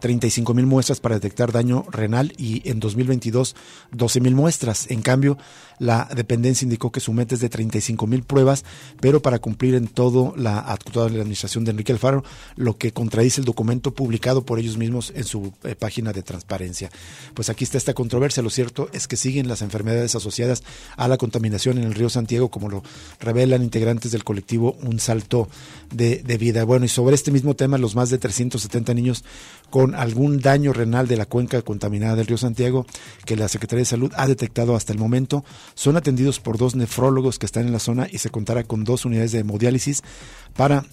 35 0.00 0.52
mil 0.52 0.66
muestras 0.66 1.00
para 1.00 1.14
detectar 1.14 1.50
daño 1.50 1.86
renal 1.90 2.34
y 2.36 2.68
en 2.68 2.78
2022 2.78 3.56
12 3.92 4.20
mil 4.20 4.34
muestras. 4.34 4.90
En 4.90 5.00
cambio, 5.00 5.38
la 5.78 6.08
dependencia 6.14 6.64
indicó 6.64 6.92
que 6.92 7.00
su 7.00 7.12
meta 7.12 7.34
es 7.34 7.40
de 7.40 7.48
35 7.48 8.06
mil 8.06 8.22
pruebas, 8.22 8.64
pero 9.00 9.20
para 9.22 9.38
cumplir 9.38 9.74
en 9.74 9.88
todo 9.88 10.34
la 10.36 10.58
actual 10.58 11.20
administración 11.20 11.64
de 11.64 11.72
Enrique 11.72 11.92
Alfaro, 11.92 12.24
lo 12.56 12.76
que 12.76 12.92
contradice 12.92 13.40
el 13.40 13.44
documento 13.44 13.94
publicado 13.94 14.44
por 14.44 14.58
ellos 14.58 14.76
mismos 14.76 15.12
en 15.14 15.24
su 15.24 15.52
eh, 15.64 15.74
página 15.74 16.12
de 16.12 16.22
transparencia. 16.22 16.90
Pues 17.34 17.50
aquí 17.50 17.64
está 17.64 17.78
esta 17.78 17.94
controversia. 17.94 18.42
Lo 18.42 18.50
cierto 18.50 18.88
es 18.92 19.08
que 19.08 19.16
siguen 19.16 19.48
las 19.48 19.62
enfermedades 19.62 20.14
asociadas 20.14 20.62
a 20.96 21.08
la 21.08 21.16
contaminación 21.16 21.78
en 21.78 21.84
el 21.84 21.94
río 21.94 22.08
Santiago, 22.08 22.50
como 22.50 22.68
lo 22.68 22.82
revelan 23.20 23.62
integrantes 23.62 24.12
del 24.12 24.24
colectivo 24.24 24.76
Un 24.82 24.98
Salto 25.00 25.48
de 25.90 26.38
Vida. 26.38 26.64
Bueno, 26.64 26.84
y 26.84 26.88
sobre 26.88 27.14
este 27.14 27.30
mismo 27.30 27.54
tema, 27.54 27.78
los 27.78 27.94
más 27.94 28.10
de 28.10 28.18
370 28.18 28.94
niños 28.94 29.24
con 29.70 29.94
algún 29.94 30.38
daño 30.40 30.72
renal 30.72 31.08
de 31.08 31.16
la 31.16 31.26
cuenca 31.26 31.60
contaminada 31.62 32.16
del 32.16 32.26
río 32.26 32.38
Santiago 32.38 32.86
que 33.24 33.36
la 33.36 33.48
Secretaría 33.48 33.80
de 33.80 33.86
Salud 33.86 34.12
ha 34.16 34.26
detectado 34.26 34.76
hasta 34.76 34.92
el 34.92 34.98
momento 34.98 35.44
son 35.74 35.96
atendidos 35.96 36.40
por 36.40 36.58
dos 36.58 36.74
nefrólogos 36.74 37.38
que 37.38 37.46
están 37.46 37.66
en 37.66 37.72
la 37.72 37.78
zona 37.78 38.06
y 38.10 38.18
se 38.18 38.30
contará 38.30 38.64
con 38.64 38.84
dos 38.84 39.04
unidades 39.04 39.32
de 39.32 39.40
hemodiálisis 39.40 40.02
para 40.56 40.84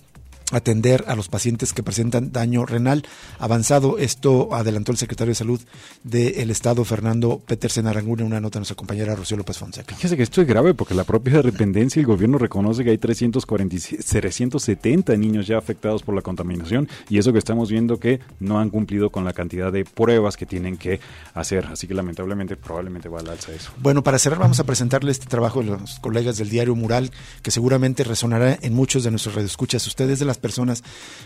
atender 0.52 1.06
a 1.08 1.16
los 1.16 1.28
pacientes 1.28 1.74
que 1.74 1.84
presentan 1.84 2.32
daño 2.32 2.66
renal 2.66 3.04
avanzado. 3.40 3.98
Esto 3.98 4.54
adelantó 4.54 4.92
el 4.92 4.98
secretario 4.98 5.32
de 5.32 5.36
Salud 5.36 5.62
del 6.04 6.52
Estado, 6.52 6.84
Fernando 6.86 7.40
Petersen 7.40 7.88
Arangún, 7.88 8.20
en 8.20 8.26
una 8.28 8.40
nota 8.40 8.56
de 8.56 8.62
nuestra 8.62 8.76
compañera 8.76 9.16
Rocío 9.16 9.38
López 9.38 9.58
Fonseca. 9.58 9.96
Fíjese 9.96 10.18
que 10.18 10.24
esto 10.24 10.42
es 10.42 10.48
grave 10.48 10.74
porque 10.74 10.94
la 10.94 11.04
propia 11.04 11.42
dependencia 11.42 12.00
y 12.00 12.02
el 12.02 12.08
gobierno 12.08 12.38
reconoce 12.38 12.84
que 12.84 12.92
hay 12.92 12.98
340, 12.98 13.76
370 14.20 15.16
niños 15.18 15.48
ya 15.48 15.58
afectados 15.58 16.04
por 16.04 16.16
la 16.16 16.22
contaminación 16.22 16.88
y 17.10 17.18
eso 17.18 17.32
que 17.34 17.40
estamos 17.40 17.70
viendo 17.70 18.00
que 18.00 18.20
no 18.40 18.60
han 18.60 18.70
cumplido 18.70 19.10
con 19.10 19.26
la 19.26 19.34
cantidad 19.34 19.72
de 19.72 19.86
pruebas 19.86 20.38
que 20.38 20.46
tienen 20.46 20.78
que 20.78 21.00
hacer. 21.34 21.66
Así 21.68 21.88
que 21.88 21.94
lamentablemente 21.94 22.56
probablemente 22.56 23.10
va 23.10 23.20
al 23.20 23.30
alza 23.30 23.52
eso. 23.52 23.72
Bueno, 23.78 24.04
para 24.04 24.20
cerrar 24.20 24.40
vamos 24.40 24.60
a 24.60 24.64
presentarle 24.64 25.12
este 25.12 25.28
trabajo 25.28 25.62
de 25.62 25.68
los 25.68 26.00
colegas 26.00 26.38
del 26.38 26.50
diario 26.50 26.76
Mural 26.76 27.12
que 27.42 27.52
seguramente 27.52 28.04
resonará 28.04 28.58
en 28.62 28.74
muchos 28.74 29.04
de 29.04 29.12
nuestros 29.12 29.36
radioescuchas. 29.36 29.86
Ustedes 29.88 30.20
de 30.20 30.26
las 30.26 30.38
personas 30.42 30.84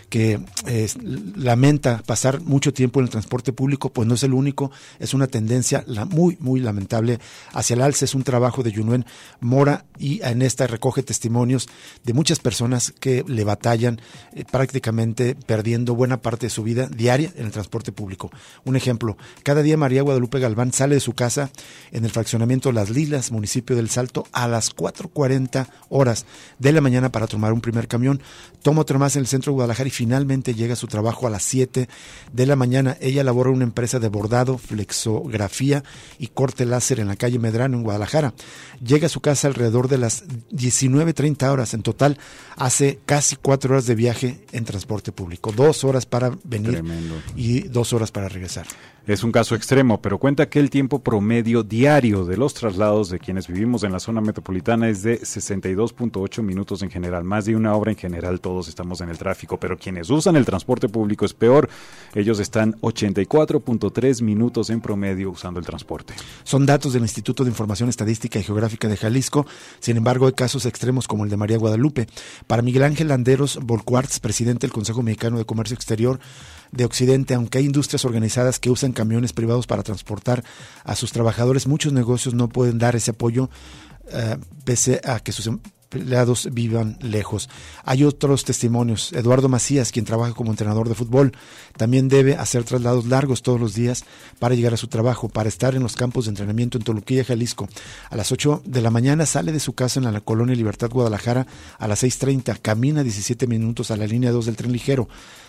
que 0.08 0.38
eh, 0.66 0.88
lamenta 1.36 2.02
pasar 2.06 2.40
mucho 2.40 2.72
tiempo 2.72 3.00
en 3.00 3.06
el 3.06 3.10
transporte 3.10 3.52
público, 3.52 3.90
pues 3.90 4.06
no 4.06 4.14
es 4.14 4.22
el 4.22 4.32
único, 4.32 4.70
es 4.98 5.14
una 5.14 5.26
tendencia 5.26 5.84
muy, 6.10 6.36
muy 6.40 6.60
lamentable 6.60 7.18
hacia 7.52 7.74
el 7.74 7.82
alza. 7.82 8.04
Es 8.04 8.14
un 8.14 8.22
trabajo 8.22 8.62
de 8.62 8.72
Yunuen 8.72 9.06
Mora 9.40 9.84
y 9.98 10.22
en 10.22 10.42
esta 10.42 10.66
recoge 10.66 11.02
testimonios 11.02 11.68
de 12.04 12.12
muchas 12.12 12.38
personas 12.38 12.92
que 13.00 13.24
le 13.26 13.44
batallan 13.44 14.00
eh, 14.32 14.44
prácticamente 14.50 15.34
perdiendo 15.34 15.94
buena 15.94 16.20
parte 16.20 16.46
de 16.46 16.50
su 16.50 16.62
vida 16.62 16.86
diaria 16.86 17.32
en 17.36 17.46
el 17.46 17.52
transporte 17.52 17.92
público. 17.92 18.30
Un 18.64 18.76
ejemplo, 18.76 19.16
cada 19.42 19.62
día 19.62 19.76
María 19.76 20.02
Guadalupe 20.02 20.38
Galván 20.38 20.72
sale 20.72 20.96
de 20.96 21.00
su 21.00 21.14
casa 21.14 21.50
en 21.92 22.04
el 22.04 22.10
fraccionamiento 22.10 22.72
Las 22.72 22.90
Lilas, 22.90 23.32
municipio 23.32 23.76
del 23.76 23.88
Salto, 23.88 24.26
a 24.32 24.48
las 24.48 24.74
4.40 24.74 25.66
horas 25.88 26.26
de 26.58 26.72
la 26.72 26.80
mañana 26.80 27.10
para 27.10 27.26
tomar 27.26 27.52
un 27.52 27.60
primer 27.60 27.88
camión, 27.88 28.20
toma 28.62 28.82
otra 28.82 28.95
kilómetro 28.96 28.98
más 28.98 29.16
en 29.16 29.20
el 29.20 29.26
centro 29.26 29.52
de 29.52 29.54
Guadalajara 29.54 29.88
y 29.88 29.90
finalmente 29.90 30.54
llega 30.54 30.72
a 30.72 30.76
su 30.76 30.86
trabajo 30.86 31.26
a 31.26 31.30
las 31.30 31.42
7 31.42 31.88
de 32.32 32.46
la 32.46 32.56
mañana. 32.56 32.96
Ella 33.00 33.24
labora 33.24 33.50
en 33.50 33.56
una 33.56 33.64
empresa 33.64 33.98
de 33.98 34.08
bordado, 34.08 34.58
flexografía 34.58 35.82
y 36.18 36.28
corte 36.28 36.64
láser 36.64 37.00
en 37.00 37.08
la 37.08 37.16
calle 37.16 37.38
Medrano, 37.38 37.76
en 37.76 37.82
Guadalajara. 37.82 38.34
Llega 38.84 39.06
a 39.06 39.10
su 39.10 39.20
casa 39.20 39.48
alrededor 39.48 39.88
de 39.88 39.98
las 39.98 40.24
19.30 40.50 41.48
horas. 41.50 41.74
En 41.74 41.82
total, 41.82 42.18
hace 42.56 42.98
casi 43.06 43.36
cuatro 43.36 43.74
horas 43.74 43.86
de 43.86 43.94
viaje 43.94 44.40
en 44.52 44.64
transporte 44.64 45.12
público. 45.12 45.52
Dos 45.52 45.84
horas 45.84 46.06
para 46.06 46.32
venir 46.44 46.82
y 47.36 47.60
dos 47.68 47.92
horas 47.92 48.10
para 48.10 48.28
regresar. 48.28 48.66
Es 49.06 49.22
un 49.22 49.30
caso 49.30 49.54
extremo, 49.54 50.02
pero 50.02 50.18
cuenta 50.18 50.48
que 50.48 50.58
el 50.58 50.68
tiempo 50.68 50.98
promedio 50.98 51.62
diario 51.62 52.24
de 52.24 52.36
los 52.36 52.54
traslados 52.54 53.08
de 53.08 53.20
quienes 53.20 53.46
vivimos 53.46 53.84
en 53.84 53.92
la 53.92 54.00
zona 54.00 54.20
metropolitana 54.20 54.88
es 54.88 55.04
de 55.04 55.20
62.8 55.20 56.42
minutos 56.42 56.82
en 56.82 56.90
general, 56.90 57.22
más 57.22 57.44
de 57.44 57.54
una 57.54 57.76
hora 57.76 57.92
en 57.92 57.96
general 57.96 58.40
todos 58.40 58.66
estamos 58.66 58.85
en 59.00 59.08
el 59.08 59.18
tráfico, 59.18 59.58
pero 59.58 59.76
quienes 59.76 60.10
usan 60.10 60.36
el 60.36 60.44
transporte 60.44 60.88
público 60.88 61.24
es 61.24 61.34
peor, 61.34 61.68
ellos 62.14 62.38
están 62.38 62.74
84.3 62.80 64.22
minutos 64.22 64.70
en 64.70 64.80
promedio 64.80 65.30
usando 65.30 65.60
el 65.60 65.66
transporte. 65.66 66.14
Son 66.44 66.64
datos 66.66 66.92
del 66.92 67.02
Instituto 67.02 67.44
de 67.44 67.50
Información 67.50 67.88
Estadística 67.88 68.38
y 68.38 68.42
Geográfica 68.42 68.88
de 68.88 68.96
Jalisco, 68.96 69.46
sin 69.80 69.96
embargo 69.96 70.26
hay 70.26 70.32
casos 70.32 70.66
extremos 70.66 71.08
como 71.08 71.24
el 71.24 71.30
de 71.30 71.36
María 71.36 71.58
Guadalupe. 71.58 72.06
Para 72.46 72.62
Miguel 72.62 72.84
Ángel 72.84 73.08
Landeros 73.08 73.58
Volcuartz, 73.62 74.20
presidente 74.20 74.66
del 74.66 74.72
Consejo 74.72 75.02
Mexicano 75.02 75.38
de 75.38 75.44
Comercio 75.44 75.74
Exterior, 75.74 76.20
de 76.72 76.84
Occidente, 76.84 77.34
aunque 77.34 77.58
hay 77.58 77.64
industrias 77.64 78.04
organizadas 78.04 78.58
que 78.58 78.70
usan 78.70 78.92
camiones 78.92 79.32
privados 79.32 79.66
para 79.66 79.82
transportar 79.82 80.44
a 80.84 80.94
sus 80.94 81.12
trabajadores, 81.12 81.66
muchos 81.66 81.92
negocios 81.92 82.34
no 82.34 82.48
pueden 82.48 82.78
dar 82.78 82.96
ese 82.96 83.12
apoyo 83.12 83.50
eh, 84.12 84.36
pese 84.64 85.00
a 85.04 85.20
que 85.20 85.32
sus 85.32 85.50
empleados 85.90 86.48
vivan 86.52 86.98
lejos. 87.00 87.48
Hay 87.84 88.04
otros 88.04 88.44
testimonios. 88.44 89.12
Eduardo 89.12 89.48
Macías, 89.48 89.92
quien 89.92 90.04
trabaja 90.04 90.34
como 90.34 90.50
entrenador 90.50 90.88
de 90.88 90.94
fútbol, 90.94 91.32
también 91.76 92.08
debe 92.08 92.34
hacer 92.34 92.64
traslados 92.64 93.06
largos 93.06 93.42
todos 93.42 93.60
los 93.60 93.74
días 93.74 94.04
para 94.38 94.54
llegar 94.54 94.74
a 94.74 94.76
su 94.76 94.88
trabajo, 94.88 95.28
para 95.28 95.48
estar 95.48 95.74
en 95.74 95.82
los 95.82 95.96
campos 95.96 96.24
de 96.24 96.30
entrenamiento 96.30 96.78
en 96.78 96.84
Toluquilla, 96.84 97.24
Jalisco. 97.24 97.68
A 98.10 98.16
las 98.16 98.32
8 98.32 98.62
de 98.64 98.80
la 98.80 98.90
mañana 98.90 99.26
sale 99.26 99.52
de 99.52 99.60
su 99.60 99.74
casa 99.74 100.00
en 100.00 100.12
la 100.12 100.20
colonia 100.20 100.56
Libertad, 100.56 100.90
Guadalajara, 100.90 101.46
a 101.78 101.88
las 101.88 102.02
6.30, 102.02 102.58
camina 102.60 103.02
17 103.02 103.46
minutos 103.46 103.90
a 103.90 103.96
la 103.96 104.06
línea 104.06 104.32
2 104.32 104.46
del 104.46 104.56
tren 104.56 104.72
ligero 104.72 105.08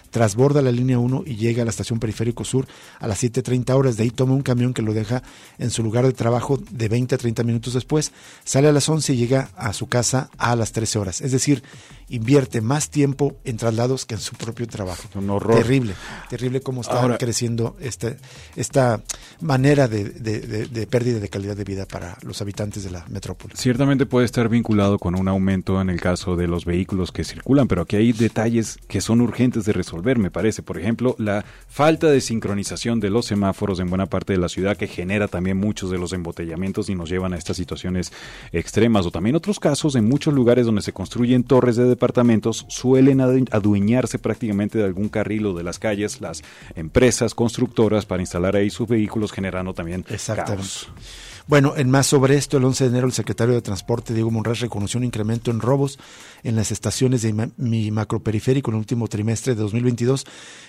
trasborda 0.09 0.61
la 0.61 0.71
línea 0.71 0.99
1 0.99 1.23
y 1.25 1.35
llega 1.35 1.61
a 1.61 1.65
la 1.65 1.71
estación 1.71 1.99
Periférico 1.99 2.43
Sur 2.43 2.67
a 2.99 3.07
las 3.07 3.23
7.30 3.23 3.73
horas. 3.75 3.97
De 3.97 4.03
ahí 4.03 4.11
toma 4.11 4.33
un 4.33 4.41
camión 4.41 4.73
que 4.73 4.81
lo 4.81 4.93
deja 4.93 5.23
en 5.59 5.69
su 5.69 5.83
lugar 5.83 6.05
de 6.05 6.13
trabajo 6.13 6.57
de 6.57 6.87
20 6.87 7.15
a 7.15 7.17
30 7.17 7.43
minutos 7.43 7.73
después. 7.73 8.11
Sale 8.43 8.67
a 8.67 8.71
las 8.71 8.87
11 8.87 9.13
y 9.13 9.17
llega 9.17 9.49
a 9.55 9.73
su 9.73 9.87
casa 9.87 10.29
a 10.37 10.55
las 10.55 10.71
13 10.71 10.99
horas. 10.99 11.21
Es 11.21 11.31
decir, 11.31 11.63
invierte 12.09 12.61
más 12.61 12.89
tiempo 12.89 13.37
en 13.43 13.57
traslados 13.57 14.05
que 14.05 14.15
en 14.15 14.21
su 14.21 14.35
propio 14.35 14.67
trabajo. 14.67 15.03
Un 15.15 15.29
horror. 15.29 15.55
Terrible, 15.55 15.93
terrible 16.29 16.61
cómo 16.61 16.81
está 16.81 17.17
creciendo 17.17 17.75
esta, 17.79 18.15
esta 18.55 19.01
manera 19.41 19.87
de, 19.87 20.05
de, 20.05 20.87
pérdida 20.87 21.19
de 21.19 21.29
calidad 21.29 21.55
de 21.55 21.63
vida 21.63 21.85
para 21.85 22.17
los 22.21 22.41
habitantes 22.41 22.83
de 22.83 22.91
la 22.91 23.05
metrópoli. 23.09 23.55
Ciertamente 23.57 24.05
puede 24.05 24.25
estar 24.25 24.47
vinculado 24.49 24.99
con 24.99 25.19
un 25.19 25.27
aumento 25.27 25.81
en 25.81 25.89
el 25.89 25.99
caso 25.99 26.35
de 26.35 26.47
los 26.47 26.65
vehículos 26.65 27.11
que 27.11 27.23
circulan, 27.23 27.67
pero 27.67 27.81
aquí 27.81 27.97
hay 27.97 28.13
detalles 28.13 28.77
que 28.87 29.01
son 29.01 29.21
urgentes 29.21 29.65
de 29.65 29.73
resolver, 29.73 30.17
me 30.17 30.31
parece. 30.31 30.63
Por 30.63 30.77
ejemplo, 30.77 31.15
la 31.17 31.43
falta 31.67 32.07
de 32.07 32.21
sincronización 32.21 32.99
de 32.99 33.09
los 33.09 33.25
semáforos 33.25 33.79
en 33.79 33.89
buena 33.89 34.05
parte 34.05 34.33
de 34.33 34.39
la 34.39 34.49
ciudad 34.49 34.77
que 34.77 34.87
genera 34.87 35.27
también 35.27 35.57
muchos 35.57 35.91
de 35.91 35.97
los 35.97 36.13
embotellamientos 36.13 36.89
y 36.89 36.95
nos 36.95 37.09
llevan 37.09 37.33
a 37.33 37.37
estas 37.37 37.57
situaciones 37.57 38.11
extremas. 38.51 39.05
O 39.05 39.11
también 39.11 39.35
otros 39.35 39.59
casos 39.59 39.95
en 39.95 40.07
muchos 40.07 40.33
lugares 40.33 40.65
donde 40.65 40.81
se 40.81 40.93
construyen 40.93 41.43
torres 41.43 41.75
de 41.75 41.96
departamentos 41.97 42.65
suelen 42.69 43.19
adueñarse 43.21 44.19
prácticamente 44.19 44.77
de 44.77 44.85
algún 44.85 45.09
carril 45.09 45.47
o 45.47 45.53
de 45.53 45.63
las 45.63 45.79
calles 45.79 46.21
las 46.21 46.43
empresas 46.75 47.33
constructoras 47.33 48.05
para 48.05 48.21
instalar 48.21 48.55
ahí 48.55 48.69
sus 48.69 48.87
vehículos 48.87 49.31
generando 49.31 49.73
también 49.73 50.05
caos. 50.35 50.89
Bueno, 51.47 51.75
en 51.77 51.89
más 51.89 52.07
sobre 52.07 52.35
esto, 52.35 52.57
el 52.57 52.65
11 52.65 52.83
de 52.83 52.89
enero 52.89 53.07
el 53.07 53.13
secretario 53.13 53.53
de 53.53 53.61
Transporte, 53.61 54.13
Diego 54.13 54.29
Monraz, 54.29 54.59
reconoció 54.59 54.97
un 54.97 55.05
incremento 55.05 55.49
en 55.49 55.61
robos 55.61 55.97
en 56.43 56.57
las 56.57 56.73
estaciones 56.73 57.21
de 57.21 57.51
mi 57.55 57.89
macroperiférico 57.89 58.69
en 58.69 58.75
el 58.75 58.79
último 58.79 59.07
trimestre 59.07 59.55
de 59.55 59.61
2022 59.61 60.25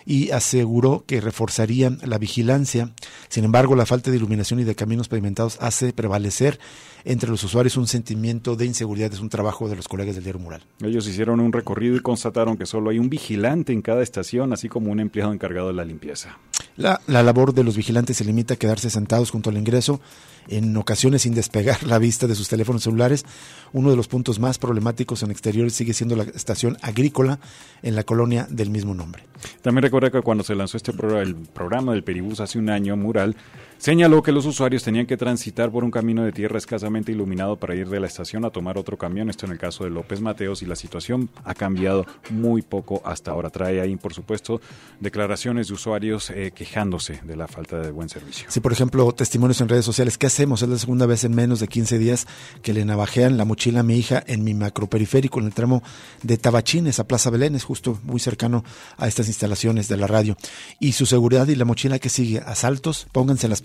y 0.06 0.30
aseguró 0.30 1.02
que 1.04 1.20
reforzarían 1.20 1.98
la 2.04 2.18
vigilancia. 2.18 2.92
Sin 3.28 3.42
embargo, 3.42 3.74
la 3.74 3.86
falta 3.86 4.12
de 4.12 4.18
iluminación 4.18 4.60
y 4.60 4.64
de 4.64 4.76
caminos 4.76 5.08
pavimentados 5.08 5.58
hace 5.60 5.92
prevalecer 5.92 6.60
entre 7.04 7.28
los 7.28 7.42
usuarios 7.42 7.76
un 7.76 7.88
sentimiento 7.88 8.54
de 8.54 8.66
inseguridad. 8.66 9.12
Es 9.12 9.18
un 9.18 9.30
trabajo 9.30 9.68
de 9.68 9.74
los 9.74 9.88
colegas 9.88 10.14
del 10.14 10.22
diario 10.22 10.40
Mural. 10.40 10.62
Ellos 10.80 11.08
hicieron 11.08 11.40
un 11.40 11.52
recorrido 11.52 11.96
y 11.96 12.00
constataron 12.00 12.56
que 12.56 12.66
solo 12.66 12.90
hay 12.90 13.00
un 13.00 13.10
vigilante 13.10 13.72
en 13.72 13.82
cada 13.82 14.04
estación, 14.04 14.52
así 14.52 14.68
como 14.68 14.92
un 14.92 15.00
empleado 15.00 15.32
encargado 15.32 15.66
de 15.68 15.74
la 15.74 15.84
limpieza. 15.84 16.38
La, 16.76 17.00
la 17.08 17.24
labor 17.24 17.52
de 17.52 17.64
los 17.64 17.76
vigilantes 17.76 18.18
se 18.18 18.24
limita 18.24 18.54
a 18.54 18.56
quedarse 18.56 18.90
sentados 18.90 19.32
junto 19.32 19.50
al 19.50 19.58
ingreso 19.58 20.00
en 20.48 20.76
ocasiones 20.76 21.22
sin 21.22 21.34
despegar 21.34 21.82
la 21.84 21.98
vista 21.98 22.26
de 22.26 22.34
sus 22.34 22.48
teléfonos 22.48 22.82
celulares. 22.82 23.24
Uno 23.72 23.90
de 23.90 23.96
los 23.96 24.08
puntos 24.08 24.38
más 24.38 24.58
problemáticos 24.58 25.22
en 25.22 25.30
exteriores 25.30 25.74
sigue 25.74 25.94
siendo 25.94 26.16
la 26.16 26.24
estación 26.24 26.76
agrícola 26.82 27.38
en 27.82 27.94
la 27.94 28.04
colonia 28.04 28.46
del 28.50 28.70
mismo 28.70 28.94
nombre. 28.94 29.24
También 29.62 29.82
recuerda 29.82 30.10
que 30.10 30.22
cuando 30.22 30.44
se 30.44 30.54
lanzó 30.54 30.76
este 30.76 30.92
programa, 30.92 31.22
el 31.22 31.34
programa 31.34 31.92
del 31.92 32.04
Peribús 32.04 32.40
hace 32.40 32.58
un 32.58 32.70
año, 32.70 32.96
Mural, 32.96 33.36
Señaló 33.78 34.24
que 34.24 34.32
los 34.32 34.44
usuarios 34.44 34.82
tenían 34.82 35.06
que 35.06 35.16
transitar 35.16 35.70
por 35.70 35.84
un 35.84 35.92
camino 35.92 36.24
de 36.24 36.32
tierra 36.32 36.58
escasamente 36.58 37.12
iluminado 37.12 37.54
para 37.54 37.76
ir 37.76 37.88
de 37.88 38.00
la 38.00 38.08
estación 38.08 38.44
a 38.44 38.50
tomar 38.50 38.76
otro 38.76 38.96
camión, 38.96 39.30
esto 39.30 39.46
en 39.46 39.52
el 39.52 39.58
caso 39.58 39.84
de 39.84 39.90
López 39.90 40.20
Mateos, 40.20 40.62
y 40.62 40.66
la 40.66 40.74
situación 40.74 41.30
ha 41.44 41.54
cambiado 41.54 42.04
muy 42.30 42.62
poco 42.62 43.00
hasta 43.04 43.30
ahora. 43.30 43.50
Trae 43.50 43.80
ahí, 43.80 43.94
por 43.94 44.14
supuesto, 44.14 44.60
declaraciones 44.98 45.68
de 45.68 45.74
usuarios 45.74 46.30
eh, 46.30 46.50
quejándose 46.52 47.20
de 47.22 47.36
la 47.36 47.46
falta 47.46 47.78
de 47.78 47.92
buen 47.92 48.08
servicio. 48.08 48.46
Sí, 48.50 48.58
por 48.58 48.72
ejemplo, 48.72 49.12
testimonios 49.12 49.60
en 49.60 49.68
redes 49.68 49.84
sociales. 49.84 50.18
¿Qué 50.18 50.26
hacemos? 50.26 50.60
Es 50.62 50.68
la 50.68 50.78
segunda 50.78 51.06
vez 51.06 51.22
en 51.22 51.36
menos 51.36 51.60
de 51.60 51.68
15 51.68 52.00
días 52.00 52.26
que 52.62 52.74
le 52.74 52.84
navajean 52.84 53.36
la 53.36 53.44
mochila 53.44 53.80
a 53.80 53.84
mi 53.84 53.96
hija 53.96 54.24
en 54.26 54.42
mi 54.42 54.54
macroperiférico, 54.54 55.38
en 55.38 55.46
el 55.46 55.54
tramo 55.54 55.84
de 56.24 56.36
Tabachines 56.36 56.98
a 56.98 57.06
Plaza 57.06 57.30
Belén, 57.30 57.54
es 57.54 57.62
justo 57.62 58.00
muy 58.02 58.18
cercano 58.18 58.64
a 58.96 59.06
estas 59.06 59.28
instalaciones 59.28 59.86
de 59.86 59.98
la 59.98 60.08
radio. 60.08 60.36
Y 60.80 60.92
su 60.92 61.06
seguridad 61.06 61.46
y 61.46 61.54
la 61.54 61.64
mochila 61.64 62.00
que 62.00 62.08
sigue, 62.08 62.40
asaltos, 62.40 63.06
pónganse 63.12 63.46
las 63.46 63.62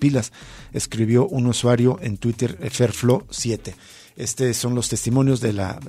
escribió 0.73 1.27
un 1.27 1.47
usuario 1.47 1.99
en 2.01 2.17
Twitter, 2.17 2.57
Ferflo7. 2.59 3.73
Estos 4.15 4.55
son 4.57 4.75
los 4.75 4.89
testimonios 4.89 5.41
de 5.41 5.53
la, 5.53 5.79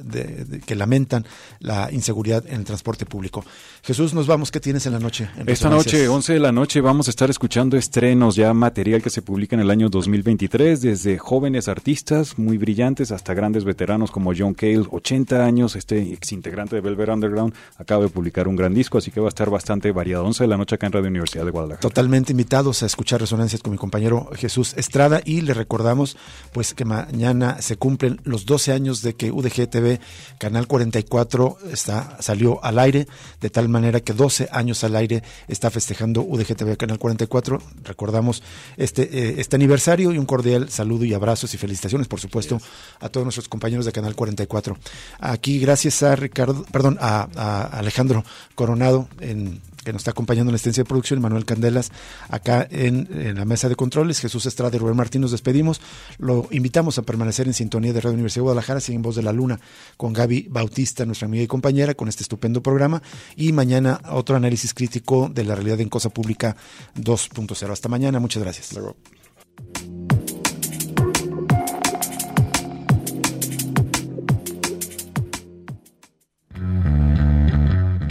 que 0.67 0.75
lamentan 0.75 1.27
la 1.61 1.91
inseguridad 1.93 2.47
en 2.47 2.55
el 2.55 2.65
transporte 2.65 3.05
público. 3.05 3.45
Jesús, 3.85 4.15
nos 4.15 4.27
vamos. 4.27 4.51
¿Qué 4.51 4.61
tienes 4.61 4.87
en 4.87 4.95
la 4.95 4.99
noche? 4.99 5.29
Esta 5.45 5.69
noche, 5.69 6.09
11 6.09 6.33
de 6.33 6.41
la 6.41 6.53
noche, 6.53 6.81
vamos 6.81 7.07
a 7.09 7.11
estar 7.11 7.29
escuchando 7.29 7.77
estrenos, 7.77 8.35
ya 8.35 8.55
material 8.55 9.03
que 9.03 9.11
se 9.11 9.21
publica 9.21 9.57
en 9.57 9.61
el 9.61 9.69
año 9.69 9.91
2023, 9.91 10.81
desde 10.81 11.19
jóvenes 11.19 11.69
artistas 11.69 12.39
muy 12.39 12.57
brillantes 12.57 13.13
hasta 13.13 13.35
grandes 13.35 13.65
veteranos 13.65 14.11
como 14.11 14.33
John 14.35 14.55
Cale, 14.55 14.87
80 14.91 15.45
años, 15.45 15.77
este 15.77 16.01
ex 16.15 16.33
integrante 16.33 16.77
de 16.77 16.81
Velvet 16.81 17.11
Underground, 17.11 17.53
acaba 17.77 18.05
de 18.05 18.09
publicar 18.09 18.49
un 18.49 18.57
gran 18.57 18.73
disco, 18.73 18.97
así 18.97 19.11
que 19.11 19.21
va 19.21 19.27
a 19.27 19.29
estar 19.29 19.51
bastante 19.51 19.93
variado. 19.93 20.25
11 20.25 20.45
de 20.45 20.49
la 20.49 20.57
noche 20.57 20.77
acá 20.77 20.87
en 20.87 20.93
Radio 20.93 21.09
Universidad 21.09 21.45
de 21.45 21.51
Guadalajara. 21.51 21.83
Totalmente 21.83 22.33
invitados 22.33 22.83
a 22.83 22.87
escuchar 22.87 23.21
resonancias 23.21 23.61
con 23.61 23.73
mi 23.73 23.77
compañero 23.77 24.31
Jesús 24.35 24.73
Estrada 24.79 25.21
y 25.27 25.43
le 25.43 25.53
recordamos 25.53 26.17
pues 26.55 26.73
que 26.73 26.87
mañana 26.87 27.61
se 27.61 27.77
cumplen 27.77 28.19
los 28.25 28.47
12 28.47 28.73
años 28.73 29.03
de 29.03 29.15
que 29.15 29.31
UDG 29.31 29.69
TV, 29.69 30.01
Canal 30.39 30.69
44, 30.69 31.59
está, 31.71 32.17
salió 32.23 32.65
al 32.65 32.79
aire, 32.79 33.07
de 33.43 33.51
tal 33.51 33.74
manera 33.75 34.01
que 34.01 34.13
12 34.13 34.49
años 34.53 34.85
al 34.85 34.97
aire 34.97 35.23
está 35.49 35.71
festejando 35.71 36.23
UDG 36.23 36.57
TV, 36.57 36.77
Canal 36.77 36.99
44. 36.99 37.61
Recordamos 37.83 38.43
este, 38.77 39.03
eh, 39.03 39.35
este 39.39 39.57
aniversario 39.57 40.13
y 40.13 40.19
un 40.19 40.27
cordial 40.27 40.71
saludo 40.71 41.05
y 41.05 41.13
abrazos 41.13 41.53
y 41.53 41.59
felicitaciones, 41.59 42.09
por 42.09 42.21
supuesto, 42.21 42.61
a 43.01 43.09
todos 43.09 43.25
nuestros 43.25 43.49
compañeros 43.49 43.85
de 43.85 43.93
Canal 43.93 44.15
44. 44.15 44.79
Aquí, 45.19 45.59
gracias 45.59 46.03
a 46.03 46.17
Ricardo, 46.17 46.65
perdón, 46.73 46.97
a 47.01 47.65
Alejandro 47.73 48.25
Coronado 48.55 49.09
en 49.21 49.61
que 49.85 49.93
nos 49.93 50.01
está 50.01 50.13
acompañando 50.13 50.51
en 50.51 50.55
la 50.55 50.57
estancia 50.57 50.83
de 50.83 50.89
producción, 50.89 51.21
Manuel 51.21 51.45
Candelas, 51.45 51.93
acá 52.29 52.67
en, 52.71 53.37
la 53.37 53.45
mesa 53.45 53.69
de 53.69 53.77
controles, 53.77 54.21
Jesús 54.21 54.47
Estrada 54.47 54.75
y 54.77 54.79
Rubén 54.79 54.97
Martín, 54.97 55.21
nos 55.21 55.31
despedimos. 55.31 55.81
Lo 56.19 56.49
invitamos 56.51 56.99
a 56.99 57.03
permanecer 57.03 57.47
en 57.47 57.55
sintonía 57.55 57.93
de 57.93 58.01
Radio 58.01 58.15
Universidad 58.15 58.41
de 58.41 58.45
Guadalajara, 58.45 58.81
sin 58.81 59.03
Voz 59.03 59.17
de 59.17 59.23
la 59.23 59.33
Luna, 59.33 59.61
con 59.97 60.13
Gaby 60.13 60.49
Bautista, 60.51 61.05
nuestra 61.05 61.27
amiga 61.27 61.45
y 61.45 61.47
compañera, 61.47 61.95
con 61.95 62.09
este 62.09 62.23
estupendo 62.23 62.63
programa. 62.63 63.03
Y 63.37 63.53
mañana 63.53 64.01
otro 64.11 64.37
análisis 64.37 64.75
crítico 64.75 65.31
de 65.33 65.45
la 65.45 65.55
realidad 65.55 65.81
en 65.81 65.89
Cosa 65.89 66.11
Pública 66.11 66.57
2.0. 66.97 67.71
Hasta 67.71 67.89
mañana, 67.89 68.19
muchas 68.21 68.43
gracias. 68.43 68.75